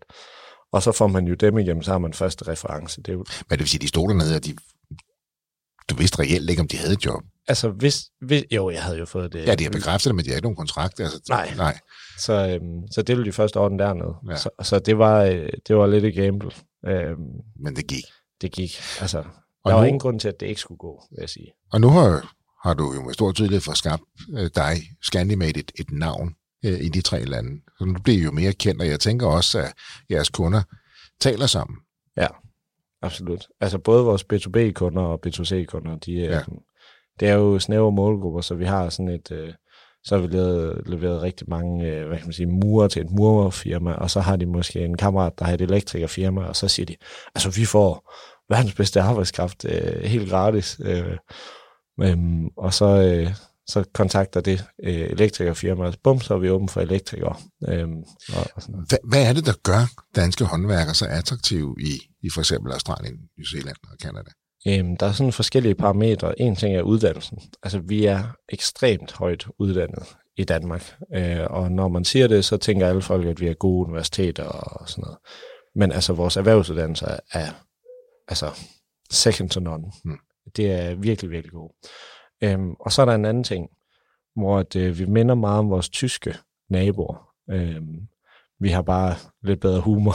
Og 0.72 0.84
så 0.84 0.92
får 0.92 1.08
man 1.08 1.28
jo 1.28 1.34
dem 1.34 1.58
igennem, 1.58 1.84
så 1.84 1.92
har 1.92 1.98
man 1.98 2.14
første 2.14 2.48
reference. 2.48 3.02
Det 3.02 3.08
er 3.10 3.14
jo... 3.14 3.26
Men 3.50 3.52
det 3.52 3.60
vil 3.60 3.68
sige, 3.68 3.80
de 3.80 3.88
stod 3.88 4.10
dernede, 4.10 4.36
og 4.36 4.46
de, 4.46 4.56
du 5.90 5.96
vidste 5.96 6.20
reelt 6.20 6.50
ikke, 6.50 6.62
om 6.62 6.68
de 6.68 6.78
havde 6.78 6.94
et 6.94 7.06
job? 7.06 7.24
Altså, 7.48 7.70
hvis, 7.70 8.06
hvis, 8.22 8.44
jo, 8.52 8.70
jeg 8.70 8.84
havde 8.84 8.98
jo 8.98 9.06
fået 9.06 9.34
det. 9.34 9.48
Ja, 9.48 9.56
de 9.56 9.64
har 9.64 9.72
bekræftet 9.72 10.10
det, 10.10 10.16
men 10.16 10.26
de 10.26 10.30
har 10.30 10.36
ikke 10.36 10.46
nogen 10.46 10.56
kontrakt. 10.56 11.00
Altså, 11.00 11.22
nej. 11.30 11.54
nej. 11.58 11.80
Så, 12.18 12.34
øhm, 12.34 12.88
så 12.92 13.02
det 13.02 13.18
ville 13.18 13.32
de 13.32 13.32
første 13.32 13.58
orden 13.58 13.80
dernede. 13.80 14.16
Ja. 14.30 14.36
Så, 14.36 14.50
så 14.62 14.80
det, 14.80 14.98
var, 14.98 15.24
øh, 15.24 15.50
det 15.68 15.76
var 15.76 15.88
lidt 15.88 16.06
et 16.06 16.16
gamble. 16.16 16.52
Øhm, 16.88 17.18
men 17.60 17.76
det 17.76 17.88
gik. 17.88 18.04
Det 18.42 18.52
gik. 18.52 18.82
Altså, 19.02 19.18
og 19.18 19.26
der 19.66 19.72
nu, 19.72 19.78
var 19.78 19.86
ingen 19.86 20.00
grund 20.00 20.20
til, 20.20 20.28
at 20.28 20.40
det 20.40 20.46
ikke 20.46 20.62
skulle 20.62 20.78
gå, 20.78 21.04
vil 21.12 21.18
jeg 21.22 21.30
sige. 21.30 21.52
Og 21.72 21.82
nu 21.82 21.90
har, 21.90 22.34
har 22.64 22.74
du 22.74 22.94
jo 22.94 23.02
med 23.02 23.14
stor 23.14 23.32
tydelighed 23.32 23.62
for 23.62 23.74
skabt 23.74 24.04
øh, 24.38 24.50
dig, 24.56 24.76
Scandimate, 25.02 25.60
et, 25.60 25.72
et 25.80 25.92
navn 25.92 26.36
øh, 26.66 26.80
i 26.80 26.90
de 26.90 27.02
tre 27.02 27.26
lande. 27.26 27.62
Så 27.78 27.86
nu 27.86 27.94
bliver 28.04 28.20
I 28.20 28.24
jo 28.24 28.32
mere 28.32 28.54
kendt, 28.54 28.82
og 28.82 28.88
jeg 28.88 29.00
tænker 29.00 29.28
også, 29.28 29.60
at 29.60 29.74
jeres 30.10 30.30
kunder 30.30 30.62
taler 31.22 31.46
sammen. 31.46 31.78
Ja, 32.18 32.28
absolut. 33.02 33.48
Altså 33.62 33.78
både 33.78 34.04
vores 34.04 34.26
B2B-kunder 34.34 35.02
og 35.02 35.20
B2C-kunder, 35.28 35.96
de 36.06 36.26
er, 36.26 36.36
ja. 36.36 36.42
det 37.20 37.28
er 37.28 37.34
jo 37.34 37.60
snævre 37.60 37.92
målgrupper, 37.92 38.42
så 38.42 38.56
vi 38.56 38.66
har 38.66 38.90
sådan 38.90 39.10
et... 39.10 39.32
Øh, 39.32 39.54
så 40.04 40.16
har 40.16 40.22
vi 40.22 40.28
leveret, 40.28 40.82
leveret 40.86 41.22
rigtig 41.22 41.50
mange 41.50 41.88
øh, 41.88 42.08
hvad 42.08 42.18
kan 42.18 42.28
man 42.28 42.34
sige, 42.34 42.48
murer 42.48 42.88
til 42.88 43.02
et 43.02 43.12
murerfirma, 43.12 43.92
og 43.92 44.12
så 44.12 44.20
har 44.20 44.36
de 44.36 44.46
måske 44.46 44.80
en 44.80 44.98
kammerat, 44.98 45.40
der 45.40 45.46
har 45.46 45.54
et 45.54 45.62
elektrikerfirma, 45.62 46.44
og 46.44 46.56
så 46.56 46.68
siger 46.68 46.86
de, 46.86 46.96
altså 47.36 47.50
vi 47.50 47.66
får 47.66 48.14
verdens 48.50 48.74
bedste 48.74 49.02
arbejdskraft 49.02 49.66
øh, 49.66 50.04
helt 50.04 50.30
gratis. 50.30 50.82
Øh, 50.84 51.18
øh, 52.02 52.18
og 52.58 52.74
så, 52.74 52.86
øh, 52.86 53.34
så 53.70 53.84
kontakter 53.94 54.42
det 54.42 54.66
øh, 54.84 54.94
elektrikerfirmaet. 54.94 56.00
Bum, 56.04 56.22
så 56.22 56.34
er 56.34 56.38
vi 56.38 56.50
åbne 56.50 56.70
for 56.70 56.82
elektrikere. 56.82 57.36
Øh, 57.68 57.88
og, 58.36 58.46
og 58.56 58.62
sådan. 58.62 58.86
Hvad, 58.88 58.98
hvad 59.04 59.30
er 59.30 59.34
det, 59.34 59.46
der 59.46 59.54
gør 59.64 59.92
danske 60.16 60.46
håndværkere 60.46 60.96
så 60.96 61.06
attraktive 61.06 61.76
i, 61.80 61.92
i 62.24 62.30
for 62.30 62.42
eksempel 62.42 62.72
Australien, 62.72 63.14
New 63.14 63.46
Zealand 63.46 63.78
og 63.84 63.98
Canada? 64.02 64.32
Øhm, 64.68 64.98
der 64.98 65.06
er 65.06 65.12
sådan 65.12 65.34
forskellige 65.34 65.76
parametre. 65.76 66.42
En 66.42 66.56
ting 66.56 66.76
er 66.76 66.82
uddannelsen. 66.82 67.40
Altså, 67.64 67.80
vi 67.80 68.06
er 68.06 68.24
ekstremt 68.50 69.12
højt 69.12 69.48
uddannet 69.60 70.04
i 70.38 70.44
Danmark. 70.44 70.96
Øh, 71.16 71.46
og 71.50 71.72
når 71.72 71.88
man 71.88 72.06
siger 72.06 72.28
det, 72.28 72.46
så 72.46 72.58
tænker 72.58 72.88
alle 72.88 73.02
folk, 73.02 73.28
at 73.28 73.40
vi 73.40 73.48
er 73.48 73.54
gode 73.54 73.88
universiteter 73.88 74.44
og 74.44 74.90
sådan 74.90 75.02
noget. 75.02 75.18
Men 75.76 75.92
altså, 75.92 76.14
vores 76.14 76.38
erhvervsuddannelse 76.38 77.06
er 77.32 77.52
altså 78.28 78.52
second 79.12 79.50
to 79.50 79.60
none. 79.60 79.84
Mm. 80.06 80.18
Det 80.56 80.72
er 80.72 80.96
virkelig, 80.96 81.32
virkelig 81.32 81.52
god. 81.52 81.70
Øhm, 82.44 82.74
og 82.74 82.92
så 82.92 83.02
er 83.02 83.06
der 83.06 83.16
en 83.16 83.26
anden 83.26 83.44
ting, 83.44 83.70
hvor 84.36 84.60
at, 84.60 84.76
øh, 84.76 85.00
vi 85.00 85.06
minder 85.06 85.36
meget 85.36 85.60
om 85.60 85.70
vores 85.70 85.90
tyske 85.90 86.36
naboer. 86.70 87.30
Øhm, 87.52 88.08
vi 88.60 88.70
har 88.70 88.82
bare 88.82 89.16
lidt 89.44 89.60
bedre 89.60 89.82
humor. 89.82 90.14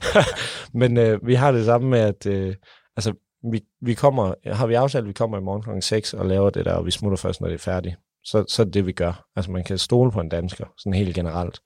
Men 0.80 0.96
øh, 0.96 1.26
vi 1.26 1.34
har 1.34 1.52
det 1.52 1.64
samme 1.64 1.88
med, 1.88 1.98
at 1.98 2.26
øh, 2.26 2.54
altså, 2.96 3.14
vi, 3.52 3.60
vi 3.80 3.94
kommer, 3.94 4.34
har 4.52 4.66
vi 4.66 4.74
aftalt, 4.74 5.02
at 5.02 5.08
vi 5.08 5.12
kommer 5.12 5.38
i 5.38 5.42
morgen 5.42 5.62
kl. 5.62 5.80
6 5.80 6.14
og 6.14 6.26
laver 6.26 6.50
det 6.50 6.64
der, 6.64 6.74
og 6.74 6.86
vi 6.86 6.90
smutter 6.90 7.16
først, 7.16 7.40
når 7.40 7.48
det 7.48 7.54
er 7.54 7.58
færdigt. 7.58 7.96
Så, 8.24 8.44
så 8.48 8.62
er 8.62 8.64
det 8.64 8.74
det, 8.74 8.86
vi 8.86 8.92
gør. 8.92 9.26
Altså 9.36 9.50
man 9.50 9.64
kan 9.64 9.78
stole 9.78 10.10
på 10.12 10.20
en 10.20 10.28
dansker, 10.28 10.64
sådan 10.78 10.94
helt 10.94 11.14
generelt. 11.14 11.60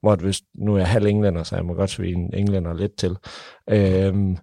Hvor 0.00 0.16
hvis, 0.16 0.42
nu 0.54 0.74
er 0.74 0.78
jeg 0.78 0.88
halv 0.88 1.06
englænder, 1.06 1.42
så 1.42 1.56
jeg 1.56 1.64
må 1.64 1.74
godt 1.74 1.90
svige 1.90 2.14
en 2.14 2.34
englænder 2.34 2.74
lidt 2.74 2.96
til. 2.96 3.16
Øhm, 3.70 4.36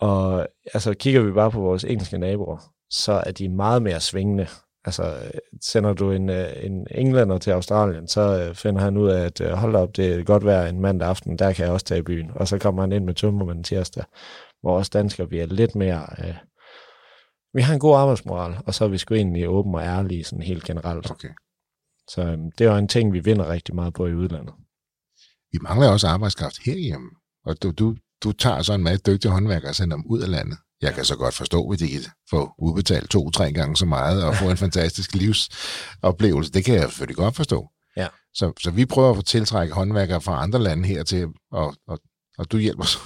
og 0.00 0.46
altså 0.74 0.94
kigger 0.94 1.22
vi 1.22 1.32
bare 1.32 1.50
på 1.50 1.60
vores 1.60 1.84
engelske 1.84 2.18
naboer, 2.18 2.73
så 2.90 3.22
er 3.26 3.32
de 3.32 3.48
meget 3.48 3.82
mere 3.82 4.00
svingende. 4.00 4.46
Altså, 4.84 5.30
sender 5.62 5.92
du 5.92 6.10
en, 6.10 6.28
øh, 6.28 6.64
en 6.64 6.86
englænder 6.90 7.38
til 7.38 7.50
Australien, 7.50 8.08
så 8.08 8.20
øh, 8.20 8.54
finder 8.54 8.80
han 8.80 8.96
ud 8.96 9.10
af, 9.10 9.24
at 9.24 9.40
øh, 9.40 9.50
hold 9.50 9.76
op, 9.76 9.96
det 9.96 10.14
er 10.14 10.22
godt 10.22 10.44
være 10.44 10.68
en 10.68 10.80
mandag 10.80 11.08
aften, 11.08 11.38
der 11.38 11.52
kan 11.52 11.64
jeg 11.64 11.72
også 11.72 11.86
tage 11.86 11.98
i 11.98 12.02
byen. 12.02 12.30
Og 12.34 12.48
så 12.48 12.58
kommer 12.58 12.82
han 12.82 12.92
ind 12.92 13.04
med 13.04 13.14
tømmermanden 13.14 13.64
tirsdag, 13.64 14.04
hvor 14.60 14.78
os 14.78 14.90
danskere, 14.90 15.30
vi 15.30 15.38
er 15.38 15.46
lidt 15.46 15.74
mere... 15.74 16.06
Øh, 16.18 16.34
vi 17.54 17.62
har 17.62 17.74
en 17.74 17.80
god 17.80 17.96
arbejdsmoral, 17.96 18.56
og 18.66 18.74
så 18.74 18.84
er 18.84 18.88
vi 18.88 18.98
sgu 18.98 19.14
egentlig 19.14 19.48
åben 19.48 19.74
og 19.74 19.82
ærlige, 19.82 20.24
sådan 20.24 20.42
helt 20.42 20.64
generelt. 20.64 21.10
Okay. 21.10 21.28
Så 22.10 22.22
øh, 22.22 22.38
det 22.58 22.66
er 22.66 22.76
en 22.76 22.88
ting, 22.88 23.12
vi 23.12 23.20
vinder 23.20 23.48
rigtig 23.48 23.74
meget 23.74 23.94
på 23.94 24.06
i 24.06 24.14
udlandet. 24.14 24.54
Vi 25.52 25.58
mangler 25.62 25.88
også 25.88 26.08
arbejdskraft 26.08 26.64
herhjemme, 26.64 27.10
og 27.46 27.62
du, 27.62 27.70
du, 27.70 27.96
du 28.24 28.32
tager 28.32 28.62
så 28.62 28.74
en 28.74 28.82
masse 28.82 29.02
dygtige 29.06 29.32
håndværkere 29.32 29.70
og 29.70 29.74
sender 29.74 29.96
dem 29.96 30.06
ud 30.06 30.20
af 30.20 30.30
landet. 30.30 30.58
Jeg 30.82 30.94
kan 30.94 31.04
så 31.04 31.16
godt 31.16 31.34
forstå, 31.34 31.70
at 31.70 31.78
de 31.78 31.88
kan 31.88 32.00
få 32.30 32.50
udbetalt 32.58 33.10
to-tre 33.10 33.52
gange 33.52 33.76
så 33.76 33.86
meget 33.86 34.24
og 34.24 34.34
få 34.34 34.50
en 34.50 34.56
fantastisk 34.66 35.14
livsoplevelse. 35.14 36.52
Det 36.52 36.64
kan 36.64 36.74
jeg 36.74 36.82
selvfølgelig 36.82 37.16
godt 37.16 37.36
forstå. 37.36 37.68
Ja. 37.96 38.08
Så, 38.34 38.52
så 38.60 38.70
vi 38.70 38.86
prøver 38.86 39.10
at 39.10 39.16
få 39.16 39.22
tiltrække 39.22 39.74
håndværkere 39.74 40.20
fra 40.20 40.42
andre 40.42 40.58
lande 40.58 40.88
her 40.88 41.02
til, 41.02 41.26
og, 41.52 41.74
og, 41.88 41.98
og 42.38 42.52
du 42.52 42.58
hjælper 42.58 42.84
så 42.84 42.98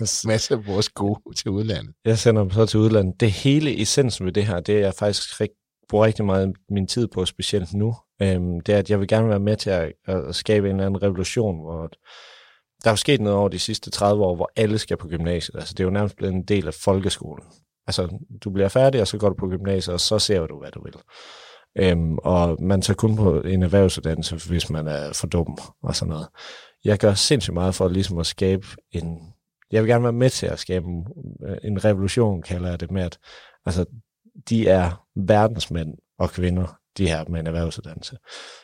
en 0.00 0.28
masse 0.28 0.54
af 0.54 0.66
vores 0.66 0.88
gode 0.88 1.34
til 1.36 1.50
udlandet. 1.50 1.94
Jeg 2.04 2.18
sender 2.18 2.42
dem 2.42 2.50
så 2.50 2.66
til 2.66 2.80
udlandet. 2.80 3.20
Det 3.20 3.30
hele 3.30 3.82
essensen 3.82 4.26
ved 4.26 4.32
det 4.32 4.46
her, 4.46 4.60
det 4.60 4.74
er 4.74 4.80
jeg 4.80 4.94
faktisk 4.94 5.40
rigtig, 5.40 5.56
bruger 5.88 6.06
rigtig 6.06 6.24
meget 6.24 6.52
min 6.70 6.86
tid 6.86 7.08
på, 7.08 7.26
specielt 7.26 7.74
nu. 7.74 7.94
Øhm, 8.22 8.60
det 8.60 8.74
er, 8.74 8.78
at 8.78 8.90
jeg 8.90 9.00
vil 9.00 9.08
gerne 9.08 9.28
være 9.28 9.40
med 9.40 9.56
til 9.56 9.70
at, 9.70 9.92
at 10.06 10.34
skabe 10.34 10.70
en 10.70 10.76
eller 10.76 10.86
anden 10.86 11.02
revolution, 11.02 11.60
hvor 11.60 11.90
der 12.84 12.90
er 12.90 12.92
jo 12.92 12.96
sket 12.96 13.20
noget 13.20 13.38
over 13.38 13.48
de 13.48 13.58
sidste 13.58 13.90
30 13.90 14.24
år, 14.24 14.36
hvor 14.36 14.50
alle 14.56 14.78
skal 14.78 14.96
på 14.96 15.08
gymnasiet. 15.08 15.56
Altså, 15.56 15.74
det 15.74 15.80
er 15.80 15.84
jo 15.84 15.90
nærmest 15.90 16.16
blevet 16.16 16.34
en 16.34 16.42
del 16.42 16.66
af 16.66 16.74
folkeskolen. 16.74 17.44
Altså, 17.86 18.18
du 18.44 18.50
bliver 18.50 18.68
færdig, 18.68 19.00
og 19.00 19.08
så 19.08 19.18
går 19.18 19.28
du 19.28 19.34
på 19.34 19.48
gymnasiet, 19.48 19.94
og 19.94 20.00
så 20.00 20.18
ser 20.18 20.46
du, 20.46 20.58
hvad 20.58 20.70
du 20.70 20.84
vil. 20.84 20.94
Øhm, 21.78 22.18
og 22.18 22.62
man 22.62 22.82
tager 22.82 22.96
kun 22.96 23.16
på 23.16 23.40
en 23.40 23.62
erhvervsuddannelse, 23.62 24.48
hvis 24.48 24.70
man 24.70 24.86
er 24.86 25.12
for 25.12 25.26
dum 25.26 25.58
og 25.82 25.96
sådan 25.96 26.10
noget. 26.10 26.28
Jeg 26.84 26.98
gør 26.98 27.14
sindssygt 27.14 27.54
meget 27.54 27.74
for 27.74 27.88
ligesom 27.88 28.18
at 28.18 28.26
skabe 28.26 28.66
en... 28.90 29.18
Jeg 29.72 29.82
vil 29.82 29.90
gerne 29.90 30.04
være 30.04 30.12
med 30.12 30.30
til 30.30 30.46
at 30.46 30.58
skabe 30.58 30.86
en, 30.86 31.06
øh, 31.46 31.56
en 31.64 31.84
revolution, 31.84 32.42
kalder 32.42 32.68
jeg 32.68 32.80
det 32.80 32.90
med, 32.90 33.02
at 33.02 33.18
altså, 33.66 33.84
de 34.48 34.68
er 34.68 35.06
verdensmænd 35.16 35.94
og 36.18 36.30
kvinder, 36.30 36.78
de 36.98 37.08
her 37.08 37.24
med 37.28 37.40
en 37.40 37.46
erhvervsuddannelse. 37.46 38.16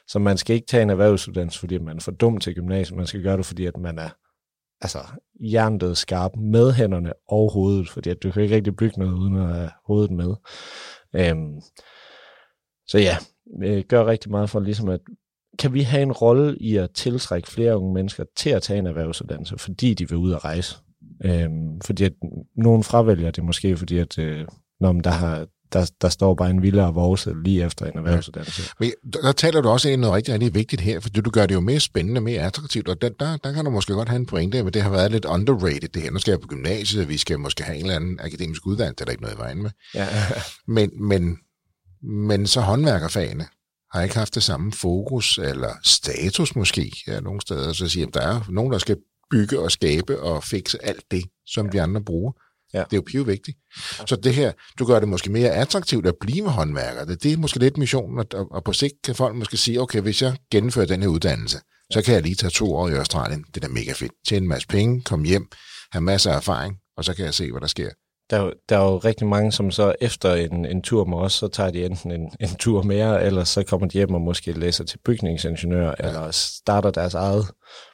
Så 0.08 0.18
man 0.18 0.36
skal 0.36 0.56
ikke 0.56 0.66
tage 0.66 0.82
en 0.82 0.90
erhvervsuddannelse, 0.90 1.58
fordi 1.58 1.78
man 1.78 1.96
er 1.96 2.00
for 2.00 2.10
dum 2.10 2.38
til 2.38 2.54
gymnasiet. 2.54 2.96
Man 2.96 3.06
skal 3.06 3.22
gøre 3.22 3.36
det, 3.36 3.46
fordi 3.46 3.66
at 3.66 3.76
man 3.76 3.98
er 3.98 4.08
altså, 4.80 4.98
hjernet 5.40 5.96
skarp 5.96 6.36
med 6.36 6.72
hænderne 6.72 7.12
og 7.28 7.52
hovedet, 7.52 7.90
fordi 7.90 8.10
at 8.10 8.22
du 8.22 8.30
kan 8.30 8.42
ikke 8.42 8.54
rigtig 8.54 8.76
bygge 8.76 8.98
noget 8.98 9.12
uden 9.12 9.36
at 9.36 9.54
have 9.54 9.70
hovedet 9.86 10.10
med. 10.10 10.34
Øhm, 11.14 11.60
så 12.86 12.98
ja, 12.98 13.16
jeg 13.60 13.84
gør 13.84 14.06
rigtig 14.06 14.30
meget 14.30 14.50
for 14.50 14.60
ligesom 14.60 14.88
at, 14.88 15.00
kan 15.58 15.74
vi 15.74 15.82
have 15.82 16.02
en 16.02 16.12
rolle 16.12 16.58
i 16.58 16.76
at 16.76 16.90
tiltrække 16.90 17.48
flere 17.48 17.78
unge 17.78 17.94
mennesker 17.94 18.24
til 18.36 18.50
at 18.50 18.62
tage 18.62 18.78
en 18.78 18.86
erhvervsuddannelse, 18.86 19.58
fordi 19.58 19.94
de 19.94 20.08
vil 20.08 20.18
ud 20.18 20.32
og 20.32 20.44
rejse? 20.44 20.76
Øhm, 21.24 21.80
fordi 21.80 22.04
at 22.04 22.12
nogen 22.56 22.84
fravælger 22.84 23.30
det 23.30 23.44
måske, 23.44 23.76
fordi 23.76 23.98
at 23.98 24.18
øh, 24.18 24.46
når 24.80 24.92
der, 24.92 25.10
har, 25.10 25.46
der, 25.72 25.90
der 26.00 26.08
står 26.08 26.34
bare 26.34 26.50
en 26.50 26.62
villa 26.62 26.86
og 26.86 27.18
lige 27.44 27.64
efter 27.64 27.86
en 27.86 27.98
erhvervsuddannelse. 27.98 28.62
Ja. 28.80 28.84
Men 28.84 29.12
der 29.12 29.32
taler 29.32 29.60
du 29.60 29.68
også 29.68 29.88
ind 29.88 30.00
noget 30.00 30.14
rigtig, 30.14 30.34
rigtig 30.34 30.54
vigtigt 30.54 30.82
her, 30.82 31.00
for 31.00 31.08
du 31.08 31.30
gør 31.30 31.46
det 31.46 31.54
jo 31.54 31.60
mere 31.60 31.80
spændende, 31.80 32.20
mere 32.20 32.40
attraktivt, 32.40 32.88
og 32.88 33.02
der, 33.02 33.08
der, 33.08 33.36
der 33.36 33.52
kan 33.52 33.64
du 33.64 33.70
måske 33.70 33.92
godt 33.92 34.08
have 34.08 34.16
en 34.16 34.26
pointe, 34.26 34.62
men 34.62 34.72
det 34.72 34.82
har 34.82 34.90
været 34.90 35.12
lidt 35.12 35.24
underrated 35.24 35.88
det 35.88 36.02
her. 36.02 36.10
Nu 36.10 36.18
skal 36.18 36.32
jeg 36.32 36.40
på 36.40 36.48
gymnasiet, 36.48 37.08
vi 37.08 37.16
skal 37.16 37.38
måske 37.38 37.62
have 37.62 37.76
en 37.76 37.84
eller 37.84 37.96
anden 37.96 38.20
akademisk 38.20 38.66
uddannelse, 38.66 38.94
det 38.94 39.00
er 39.00 39.04
der 39.04 39.12
ikke 39.12 39.22
noget 39.22 39.36
i 39.36 39.38
vejen 39.38 39.62
med. 39.62 39.70
Ja. 39.94 40.08
men, 40.76 40.90
men, 41.08 41.38
men 42.02 42.46
så 42.46 42.60
håndværkerfagene 42.60 43.46
har 43.92 44.02
ikke 44.02 44.16
haft 44.16 44.34
det 44.34 44.42
samme 44.42 44.72
fokus, 44.72 45.38
eller 45.38 45.72
status 45.84 46.56
måske, 46.56 46.92
ja, 47.06 47.20
nogle 47.20 47.40
steder, 47.40 47.72
så 47.72 47.88
siger, 47.88 48.06
at 48.06 48.14
der 48.14 48.20
er 48.20 48.40
nogen, 48.48 48.72
der 48.72 48.78
skal 48.78 48.96
bygge 49.30 49.60
og 49.60 49.70
skabe 49.70 50.20
og 50.20 50.44
fikse 50.44 50.84
alt 50.84 51.04
det, 51.10 51.24
som 51.46 51.66
ja. 51.66 51.70
vi 51.70 51.78
andre 51.78 52.00
bruger. 52.00 52.32
Ja. 52.74 52.78
Det 52.78 52.92
er 52.92 52.96
jo 52.96 53.02
piv 53.06 53.26
vigtigt. 53.26 53.58
Så 54.06 54.16
det 54.16 54.34
her, 54.34 54.52
du 54.78 54.84
gør 54.84 55.00
det 55.00 55.08
måske 55.08 55.32
mere 55.32 55.50
attraktivt 55.50 56.06
at 56.06 56.14
blive 56.20 56.48
håndværker. 56.48 57.04
Det, 57.04 57.22
det 57.22 57.32
er 57.32 57.36
måske 57.36 57.58
lidt 57.58 57.76
missionen, 57.76 58.18
og, 58.18 58.26
og 58.50 58.64
på 58.64 58.72
sigt 58.72 58.94
kan 59.04 59.14
folk 59.14 59.36
måske 59.36 59.56
sige, 59.56 59.80
okay, 59.80 60.00
hvis 60.00 60.22
jeg 60.22 60.36
gennemfører 60.50 60.86
den 60.86 61.02
her 61.02 61.08
uddannelse, 61.08 61.58
så 61.92 62.02
kan 62.02 62.14
jeg 62.14 62.22
lige 62.22 62.34
tage 62.34 62.50
to 62.50 62.74
år 62.74 62.88
i 62.88 62.92
Australien. 62.92 63.44
Det 63.54 63.56
er 63.64 63.68
da 63.68 63.72
mega 63.72 63.92
fedt. 63.92 64.12
Tjene 64.28 64.44
en 64.44 64.48
masse 64.48 64.68
penge, 64.68 65.02
komme 65.02 65.26
hjem, 65.26 65.46
have 65.92 66.02
masser 66.02 66.32
af 66.32 66.36
erfaring, 66.36 66.76
og 66.96 67.04
så 67.04 67.14
kan 67.14 67.24
jeg 67.24 67.34
se, 67.34 67.50
hvad 67.50 67.60
der 67.60 67.66
sker. 67.66 67.90
Der, 68.30 68.50
der 68.68 68.78
er 68.78 68.84
jo 68.84 68.98
rigtig 68.98 69.26
mange, 69.26 69.52
som 69.52 69.70
så 69.70 69.94
efter 70.00 70.34
en, 70.34 70.64
en 70.64 70.82
tur 70.82 71.04
med 71.04 71.18
os, 71.18 71.32
så 71.32 71.48
tager 71.48 71.70
de 71.70 71.84
enten 71.84 72.10
en, 72.10 72.30
en 72.40 72.54
tur 72.58 72.82
mere, 72.82 73.24
eller 73.24 73.44
så 73.44 73.62
kommer 73.62 73.86
de 73.86 73.98
hjem 73.98 74.14
og 74.14 74.20
måske 74.20 74.52
læser 74.52 74.84
til 74.84 74.98
bygningsingeniør, 75.04 75.94
ja. 76.00 76.06
eller 76.08 76.30
starter 76.30 76.90
deres 76.90 77.14
eget 77.14 77.44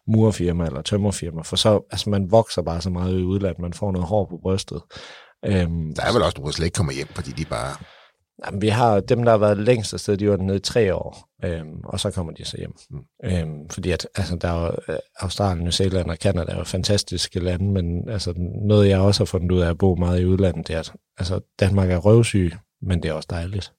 murfirma 0.06 0.66
eller 0.66 0.82
tømmerfirma, 0.82 1.42
for 1.42 1.56
så, 1.56 1.80
altså 1.90 2.10
man 2.10 2.30
vokser 2.30 2.62
bare 2.62 2.80
så 2.80 2.90
meget 2.90 3.20
i 3.20 3.22
udlandet, 3.22 3.58
man 3.58 3.72
får 3.72 3.92
noget 3.92 4.08
hår 4.08 4.26
på 4.30 4.38
brystet. 4.42 4.82
Øhm, 5.46 5.94
der 5.94 6.02
er 6.02 6.12
vel 6.12 6.22
også 6.22 6.34
nogle, 6.36 6.46
der 6.46 6.52
slet 6.52 6.64
ikke 6.64 6.76
kommer 6.76 6.92
hjem, 6.92 7.08
fordi 7.08 7.30
de 7.30 7.44
bare... 7.44 7.76
Jamen, 8.46 8.62
vi 8.62 8.68
har 8.68 9.00
dem, 9.00 9.22
der 9.22 9.30
har 9.30 9.38
været 9.38 9.58
længst 9.58 9.94
afsted, 9.94 10.16
de 10.16 10.30
var 10.30 10.36
nede 10.36 10.56
i 10.56 10.60
tre 10.60 10.94
år, 10.94 11.28
øhm, 11.44 11.80
og 11.84 12.00
så 12.00 12.10
kommer 12.10 12.32
de 12.32 12.44
så 12.44 12.56
hjem. 12.56 12.74
Mm. 12.90 12.98
Øhm, 13.24 13.68
fordi 13.68 13.90
at, 13.90 14.08
altså, 14.14 14.36
der 14.36 14.48
er 14.48 14.66
jo, 14.66 14.76
øh, 14.88 14.98
Australien, 15.20 15.64
New 15.64 15.70
Zealand 15.70 16.10
og 16.10 16.16
Canada 16.16 16.52
er 16.52 16.58
jo 16.58 16.64
fantastiske 16.64 17.40
lande, 17.40 17.72
men 17.72 18.08
altså, 18.08 18.34
noget, 18.66 18.88
jeg 18.88 18.98
også 18.98 19.20
har 19.20 19.26
fundet 19.26 19.52
ud 19.52 19.60
af 19.60 19.70
at 19.70 19.78
bo 19.78 19.94
meget 19.94 20.20
i 20.20 20.24
udlandet, 20.24 20.68
det 20.68 20.76
er, 20.76 20.80
at 20.80 20.92
altså, 21.18 21.40
Danmark 21.60 21.90
er 21.90 21.96
røvsyg, 21.96 22.52
men 22.82 23.02
det 23.02 23.08
er 23.08 23.12
også 23.12 23.28
dejligt. 23.30 23.72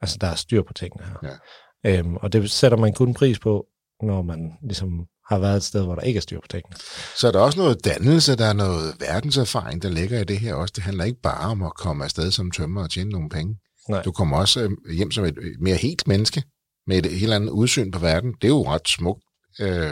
Altså, 0.00 0.18
der 0.20 0.26
er 0.26 0.34
styr 0.34 0.62
på 0.62 0.72
tingene 0.72 1.04
her. 1.06 1.38
Ja. 1.84 1.98
Øhm, 1.98 2.16
og 2.16 2.32
det 2.32 2.50
sætter 2.50 2.78
man 2.78 2.92
kun 2.92 3.14
pris 3.14 3.38
på, 3.38 3.66
når 4.02 4.22
man 4.22 4.52
ligesom 4.62 5.06
har 5.28 5.38
været 5.38 5.56
et 5.56 5.62
sted, 5.62 5.84
hvor 5.84 5.94
der 5.94 6.02
ikke 6.02 6.16
er 6.18 6.20
styr 6.20 6.40
på 6.40 6.48
tingene. 6.48 6.76
Så 7.16 7.28
er 7.28 7.32
der 7.32 7.40
også 7.40 7.58
noget 7.58 7.84
dannelse, 7.84 8.36
der 8.36 8.44
er 8.44 8.52
noget 8.52 8.94
verdenserfaring, 9.00 9.82
der 9.82 9.88
ligger 9.88 10.20
i 10.20 10.24
det 10.24 10.38
her 10.38 10.54
også. 10.54 10.72
Det 10.76 10.84
handler 10.84 11.04
ikke 11.04 11.20
bare 11.20 11.50
om 11.50 11.62
at 11.62 11.74
komme 11.74 12.04
afsted 12.04 12.30
som 12.30 12.50
tømmer 12.50 12.82
og 12.82 12.90
tjene 12.90 13.10
nogle 13.10 13.28
penge. 13.28 13.56
Nej. 13.88 14.02
Du 14.02 14.12
kommer 14.12 14.36
også 14.36 14.60
øh, 14.60 14.70
hjem 14.96 15.10
som 15.10 15.24
et 15.24 15.38
mere 15.60 15.76
helt 15.76 16.08
menneske, 16.08 16.42
med 16.86 16.98
et 17.04 17.12
helt 17.12 17.32
andet 17.32 17.50
udsyn 17.50 17.90
på 17.90 17.98
verden. 17.98 18.32
Det 18.32 18.44
er 18.44 18.48
jo 18.48 18.62
ret 18.62 18.88
smukt 18.88 19.24
øh, 19.60 19.90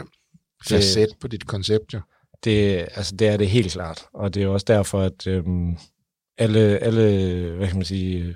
facet 0.67 1.09
det, 1.09 1.17
på 1.21 1.27
dit 1.27 1.47
koncept, 1.47 1.93
jo. 1.93 1.99
Det, 2.43 2.87
altså, 2.95 3.15
det 3.15 3.27
er 3.27 3.37
det 3.37 3.49
helt 3.49 3.71
klart, 3.71 4.05
og 4.13 4.33
det 4.33 4.43
er 4.43 4.47
også 4.47 4.65
derfor, 4.67 5.01
at 5.01 5.27
øhm, 5.27 5.77
alle, 6.37 6.59
alle, 6.59 7.55
hvad 7.57 7.67
kan 7.67 7.77
man 7.77 7.85
sige, 7.85 8.35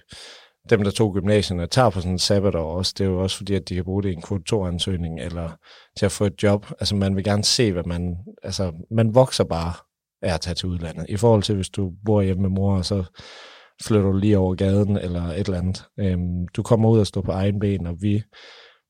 dem, 0.70 0.84
der 0.84 0.92
tog 0.92 1.14
gymnasierne, 1.14 1.68
tager 1.68 1.90
på 1.90 2.00
sådan 2.00 2.12
en 2.12 2.20
sabbatår 2.20 2.78
også. 2.78 2.94
Det 2.98 3.04
er 3.04 3.10
jo 3.10 3.24
også 3.24 3.38
fordi, 3.38 3.54
at 3.54 3.70
de 3.70 3.76
kan 3.76 3.84
bruge 3.84 4.04
det 4.04 4.10
i 4.10 4.14
en 4.14 4.22
kvote 4.22 4.56
2-ansøgning, 4.56 5.22
eller 5.22 5.50
til 5.98 6.06
at 6.06 6.12
få 6.12 6.26
et 6.26 6.44
job. 6.44 6.66
Altså, 6.80 6.96
man 6.96 7.16
vil 7.16 7.24
gerne 7.24 7.44
se, 7.44 7.72
hvad 7.72 7.84
man... 7.84 8.16
Altså, 8.44 8.72
man 8.92 9.16
vokser 9.16 9.44
bare 9.44 9.74
af 10.22 10.34
at 10.34 10.42
tage 10.42 10.56
til 10.56 10.70
udlandet. 10.70 11.06
I 11.10 11.18
forhold 11.18 11.44
til, 11.44 11.56
hvis 11.56 11.70
du 11.70 11.92
bor 12.06 12.22
hjemme 12.22 12.42
med 12.42 12.50
mor, 12.50 12.78
og 12.78 12.86
så 12.86 13.04
flytter 13.84 14.12
du 14.12 14.18
lige 14.18 14.38
over 14.38 14.56
gaden, 14.56 14.98
eller 14.98 15.24
et 15.24 15.40
eller 15.40 15.58
andet. 15.58 15.84
Øhm, 16.00 16.48
du 16.56 16.64
kommer 16.64 16.90
ud 16.90 17.00
og 17.00 17.08
står 17.08 17.22
på 17.22 17.32
egen 17.32 17.60
ben, 17.60 17.88
og 17.88 17.96
vi, 18.02 18.24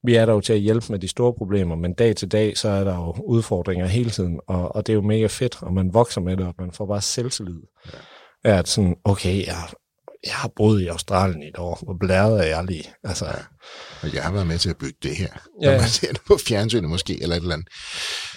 vi 0.03 0.15
er 0.15 0.25
der 0.25 0.33
jo 0.33 0.41
til 0.41 0.53
at 0.53 0.59
hjælpe 0.59 0.85
med 0.89 0.99
de 0.99 1.07
store 1.07 1.33
problemer, 1.33 1.75
men 1.75 1.93
dag 1.93 2.15
til 2.15 2.31
dag, 2.31 2.57
så 2.57 2.69
er 2.69 2.83
der 2.83 2.95
jo 2.95 3.11
udfordringer 3.27 3.85
hele 3.85 4.09
tiden, 4.09 4.39
og, 4.47 4.75
og 4.75 4.87
det 4.87 4.93
er 4.93 4.95
jo 4.95 5.01
mega 5.01 5.27
fedt, 5.27 5.63
og 5.63 5.73
man 5.73 5.93
vokser 5.93 6.21
med 6.21 6.37
det, 6.37 6.45
og 6.45 6.53
man 6.59 6.71
får 6.71 6.85
bare 6.85 7.01
selvtillid. 7.01 7.61
Ja. 7.85 8.57
At 8.57 8.67
sådan, 8.67 8.95
okay, 9.03 9.47
jeg, 9.47 9.55
jeg 10.25 10.33
har 10.33 10.51
boet 10.55 10.81
i 10.81 10.87
Australien 10.87 11.43
i 11.43 11.47
et 11.47 11.57
år, 11.57 11.79
hvor 11.83 11.97
blæret 11.99 12.39
er 12.39 12.55
jeg 12.55 12.65
lige. 12.65 12.89
Altså, 13.03 13.25
ja. 13.25 13.31
Og 14.01 14.13
jeg 14.13 14.23
har 14.23 14.31
været 14.31 14.47
med 14.47 14.57
til 14.57 14.69
at 14.69 14.77
bygge 14.77 14.97
det 15.03 15.15
her. 15.15 15.27
Ja. 15.61 15.71
Når 15.71 15.79
man 15.79 15.89
ser 15.89 16.11
det 16.11 16.21
på 16.27 16.37
fjernsynet 16.47 16.89
måske, 16.89 17.23
eller 17.23 17.35
et 17.35 17.41
eller 17.41 17.53
andet. 17.53 17.67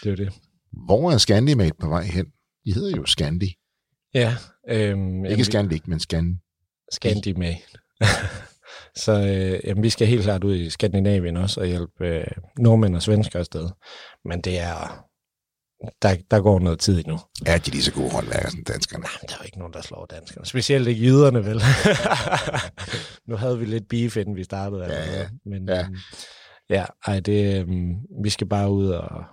Det 0.04 0.12
er 0.12 0.16
det. 0.16 0.32
Hvor 0.86 1.12
er 1.12 1.18
Scandimate 1.18 1.74
på 1.80 1.88
vej 1.88 2.02
hen? 2.02 2.26
I 2.64 2.72
hedder 2.72 2.96
jo 2.96 3.04
Scandi. 3.06 3.54
Ja. 4.14 4.36
Øhm, 4.68 5.24
Ikke 5.24 5.44
Scandic, 5.44 5.82
men 5.86 6.00
Scandi. 6.00 6.36
Scandimate. 6.92 7.58
Så 8.96 9.12
øh, 9.12 9.60
jamen, 9.64 9.82
vi 9.82 9.90
skal 9.90 10.06
helt 10.06 10.22
klart 10.22 10.44
ud 10.44 10.54
i 10.56 10.70
Skandinavien 10.70 11.36
også 11.36 11.60
og 11.60 11.66
hjælpe 11.66 12.06
øh, 12.06 12.26
nordmænd 12.58 12.96
og 12.96 13.02
svensker 13.02 13.38
afsted. 13.38 13.68
Men 14.24 14.40
det 14.40 14.58
er, 14.58 15.04
der, 16.02 16.16
der 16.30 16.40
går 16.40 16.58
noget 16.58 16.78
tid 16.78 16.98
endnu. 16.98 17.18
Er 17.46 17.58
de 17.58 17.70
lige 17.70 17.82
så 17.82 17.92
gode 17.92 18.10
håndværkere 18.10 18.50
som 18.50 18.64
danskerne? 18.64 19.02
Nej, 19.02 19.10
der 19.28 19.34
er 19.34 19.38
jo 19.40 19.44
ikke 19.44 19.58
nogen, 19.58 19.72
der 19.72 19.80
slår 19.82 20.06
danskerne. 20.06 20.46
Specielt 20.46 20.88
ikke 20.88 21.02
jyderne, 21.02 21.44
vel? 21.44 21.60
nu 23.28 23.36
havde 23.36 23.58
vi 23.58 23.64
lidt 23.64 23.88
beef, 23.88 24.16
inden 24.16 24.36
vi 24.36 24.44
startede. 24.44 24.84
Ja, 24.84 24.90
altså. 24.90 25.12
ja. 25.18 25.28
Men 25.44 25.68
Ja. 25.68 25.80
øhm, 25.84 25.96
ja, 26.70 26.84
ej, 27.06 27.20
det, 27.20 27.60
øhm, 27.60 27.94
vi 28.24 28.30
skal 28.30 28.46
bare 28.48 28.70
ud 28.70 28.88
og... 28.88 29.24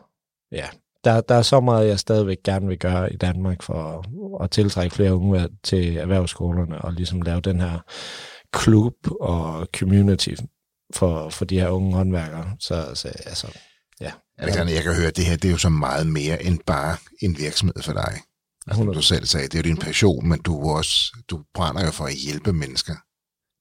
Ja, 0.51 0.67
der, 1.05 1.21
der 1.21 1.35
er 1.35 1.41
så 1.41 1.59
meget, 1.59 1.87
jeg 1.87 1.99
stadigvæk 1.99 2.37
gerne 2.43 2.67
vil 2.67 2.79
gøre 2.79 3.13
i 3.13 3.17
Danmark 3.17 3.63
for 3.63 3.99
at, 3.99 4.43
at 4.43 4.51
tiltrække 4.51 4.95
flere 4.95 5.15
unge 5.15 5.49
til 5.63 5.97
erhvervsskolerne 5.97 6.81
og 6.81 6.93
ligesom 6.93 7.21
lave 7.21 7.41
den 7.41 7.59
her 7.59 7.79
klub 8.53 8.93
og 9.21 9.67
community 9.77 10.33
for, 10.93 11.29
for 11.29 11.45
de 11.45 11.59
her 11.59 11.69
unge 11.69 11.95
håndværkere. 11.95 12.55
Så, 12.59 12.91
så 12.93 13.07
altså, 13.07 13.47
ja. 14.01 14.11
Alexander, 14.37 14.73
jeg 14.73 14.83
kan 14.83 14.95
høre, 14.95 15.07
at 15.07 15.17
det 15.17 15.25
her 15.25 15.35
det 15.35 15.47
er 15.47 15.51
jo 15.51 15.57
så 15.57 15.69
meget 15.69 16.07
mere 16.07 16.43
end 16.43 16.59
bare 16.65 16.97
en 17.21 17.37
virksomhed 17.37 17.83
for 17.83 17.93
dig. 17.93 18.13
Altså, 18.67 18.83
som 18.83 18.93
du 18.93 19.01
selv 19.01 19.25
sagde, 19.25 19.47
det 19.47 19.53
er 19.53 19.59
jo 19.59 19.75
din 19.75 19.77
passion, 19.77 20.29
men 20.29 20.41
du, 20.41 20.69
også, 20.69 21.15
du 21.29 21.43
brænder 21.53 21.85
jo 21.85 21.91
for 21.91 22.05
at 22.05 22.13
hjælpe 22.13 22.53
mennesker. 22.53 22.95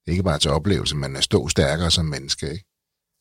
Ikke 0.07 0.23
bare 0.23 0.39
til 0.39 0.51
oplevelse, 0.51 0.95
men 0.95 1.15
at 1.15 1.23
stå 1.23 1.47
stærkere 1.47 1.91
som 1.91 2.05
menneske. 2.05 2.51
Ikke? 2.51 2.65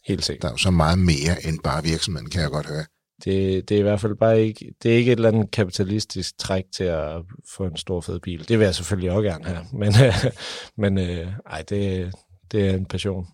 Helt 0.07 0.25
sikkert. 0.25 0.43
Der 0.43 0.49
er 0.49 0.53
jo 0.53 0.57
så 0.57 0.71
meget 0.71 0.99
mere 0.99 1.47
end 1.47 1.59
bare 1.65 1.83
virksomheden, 1.83 2.31
kan 2.31 2.43
jeg 2.43 2.51
godt 2.51 2.67
høre. 2.67 2.85
Det, 3.25 3.69
det 3.69 3.75
er 3.75 3.79
i 3.79 3.83
hvert 3.83 4.01
fald 4.01 4.17
bare 4.17 4.43
ikke, 4.43 4.75
det 4.83 4.93
er 4.93 4.97
ikke 4.97 5.13
et 5.13 5.17
eller 5.17 5.29
andet 5.29 5.51
kapitalistisk 5.51 6.39
træk 6.39 6.65
til 6.77 6.85
at 6.85 7.23
få 7.57 7.65
en 7.65 7.77
stor 7.77 8.01
fed 8.01 8.21
bil. 8.21 8.49
Det 8.49 8.59
vil 8.59 8.65
jeg 8.65 8.75
selvfølgelig 8.75 9.11
også 9.11 9.23
gerne 9.23 9.45
have, 9.45 9.67
men, 9.73 9.95
men 10.83 11.11
øh, 11.11 11.33
ej, 11.47 11.63
det, 11.63 12.13
det 12.53 12.69
er 12.69 12.75
en 12.75 12.87
passion. 12.87 13.27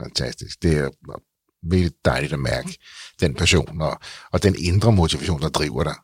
Fantastisk. 0.00 0.62
Det 0.62 0.78
er 0.78 0.88
virkelig 1.62 1.92
dejligt 2.04 2.32
at 2.32 2.38
mærke 2.38 2.78
den 3.20 3.34
passion 3.34 3.80
og, 3.80 4.00
og 4.32 4.42
den 4.42 4.54
indre 4.58 4.92
motivation, 4.92 5.40
der 5.40 5.48
driver 5.48 5.84
dig. 5.84 5.94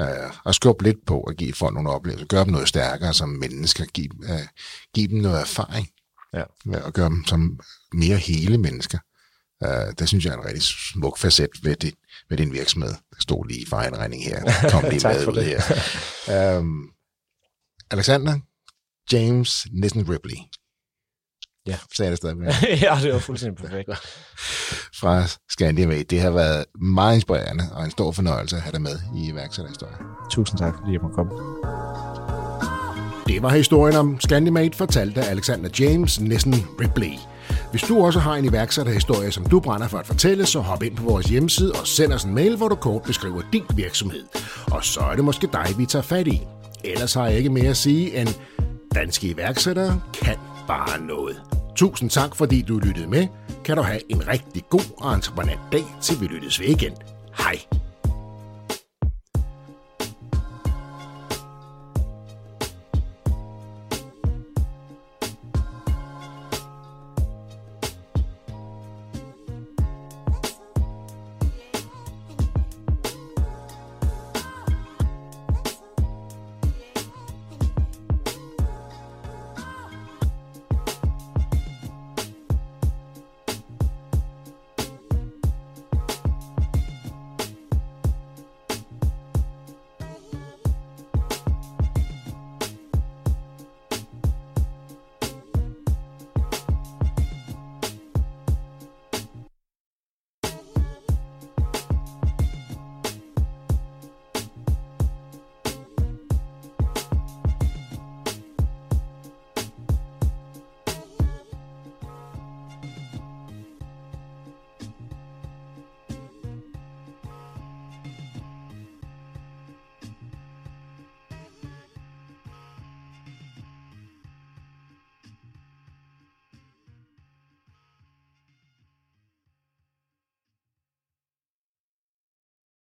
Uh, 0.00 0.30
og 0.44 0.54
skubbe 0.54 0.84
lidt 0.84 1.06
på 1.06 1.20
at 1.20 1.36
give 1.36 1.52
folk 1.52 1.74
nogle 1.74 1.90
oplevelser. 1.90 2.26
Gør 2.26 2.44
dem 2.44 2.52
noget 2.52 2.68
stærkere 2.68 3.14
som 3.14 3.28
mennesker. 3.28 3.84
Giv, 3.84 4.10
uh, 4.18 4.46
giv 4.94 5.08
dem 5.08 5.18
noget 5.18 5.40
erfaring. 5.40 5.88
Ja. 6.34 6.42
Uh, 6.66 6.84
og 6.84 6.92
gør 6.92 7.08
dem 7.08 7.24
som 7.26 7.60
mere 7.92 8.16
hele 8.16 8.58
mennesker. 8.58 8.98
Uh, 9.64 9.92
det 9.98 10.08
synes 10.08 10.24
jeg 10.24 10.32
er 10.32 10.38
en 10.38 10.44
rigtig 10.44 10.62
smuk 10.62 11.18
facet 11.18 11.50
ved, 11.62 11.76
det, 11.76 11.94
ved 12.30 12.36
din 12.38 12.52
virksomhed. 12.52 12.90
Der 12.90 13.16
stod 13.20 13.48
lige 13.48 13.60
i 13.60 13.66
fejlregning 13.66 14.24
her. 14.24 14.40
Kom 14.72 14.84
lige 14.90 15.00
Tak 15.00 15.14
med 15.14 15.24
for 15.24 15.30
ud 15.30 15.36
det. 15.36 15.62
her. 16.26 16.58
Um, 16.58 16.88
Alexander 17.90 18.38
James 19.12 19.66
Nissen 19.72 20.08
Ripley. 20.10 20.36
Ja. 21.66 21.78
Sagde 21.96 22.10
det 22.10 22.18
stadig 22.18 22.36
med. 22.36 22.46
ja, 22.82 22.98
det 23.02 23.12
var 23.12 23.18
fuldstændig 23.18 23.56
perfekt. 23.64 23.88
fra 25.00 25.26
Scandinavia. 25.50 26.02
Det 26.02 26.20
har 26.20 26.30
været 26.30 26.64
meget 26.80 27.14
inspirerende 27.14 27.64
og 27.72 27.84
en 27.84 27.90
stor 27.90 28.12
fornøjelse 28.12 28.56
at 28.56 28.62
have 28.62 28.72
dig 28.72 28.80
med 28.82 28.98
i 29.16 29.28
iværksætterhistorien. 29.28 29.96
Tusind 30.30 30.58
tak, 30.58 30.74
fordi 30.80 30.92
jeg 30.92 31.00
måtte 31.02 31.14
komme. 31.14 31.32
Det 33.26 33.42
var 33.42 33.48
historien 33.48 33.96
om 33.96 34.20
Scandimate, 34.20 34.76
fortalt 34.76 35.18
af 35.18 35.30
Alexander 35.30 35.70
James 35.80 36.20
Nissen 36.20 36.54
Ripley. 36.80 37.12
Hvis 37.76 37.88
du 37.88 38.04
også 38.04 38.18
har 38.18 38.34
en 38.34 38.44
iværksætterhistorie, 38.44 39.32
som 39.32 39.46
du 39.46 39.60
brænder 39.60 39.88
for 39.88 39.98
at 39.98 40.06
fortælle, 40.06 40.46
så 40.46 40.60
hop 40.60 40.82
ind 40.82 40.96
på 40.96 41.04
vores 41.04 41.26
hjemmeside 41.26 41.72
og 41.72 41.86
send 41.86 42.12
os 42.12 42.24
en 42.24 42.34
mail, 42.34 42.56
hvor 42.56 42.68
du 42.68 42.74
kort 42.74 43.02
beskriver 43.02 43.42
din 43.52 43.64
virksomhed. 43.74 44.24
Og 44.72 44.84
så 44.84 45.00
er 45.00 45.14
det 45.14 45.24
måske 45.24 45.48
dig, 45.52 45.66
vi 45.78 45.86
tager 45.86 46.02
fat 46.02 46.26
i. 46.26 46.42
Ellers 46.84 47.14
har 47.14 47.26
jeg 47.26 47.38
ikke 47.38 47.50
mere 47.50 47.68
at 47.68 47.76
sige 47.76 48.20
end, 48.20 48.28
danske 48.94 49.28
iværksættere 49.28 50.00
kan 50.14 50.36
bare 50.66 51.00
noget. 51.00 51.42
Tusind 51.76 52.10
tak, 52.10 52.36
fordi 52.36 52.62
du 52.62 52.78
lyttede 52.78 53.06
med. 53.06 53.26
Kan 53.64 53.76
du 53.76 53.82
have 53.82 54.00
en 54.12 54.28
rigtig 54.28 54.62
god 54.70 54.94
og 54.98 55.14
entreprenant 55.14 55.60
dag, 55.72 55.84
til 56.02 56.20
vi 56.20 56.26
lyttes 56.26 56.60
ved 56.60 56.68
igen. 56.68 56.92
Hej. 57.38 57.85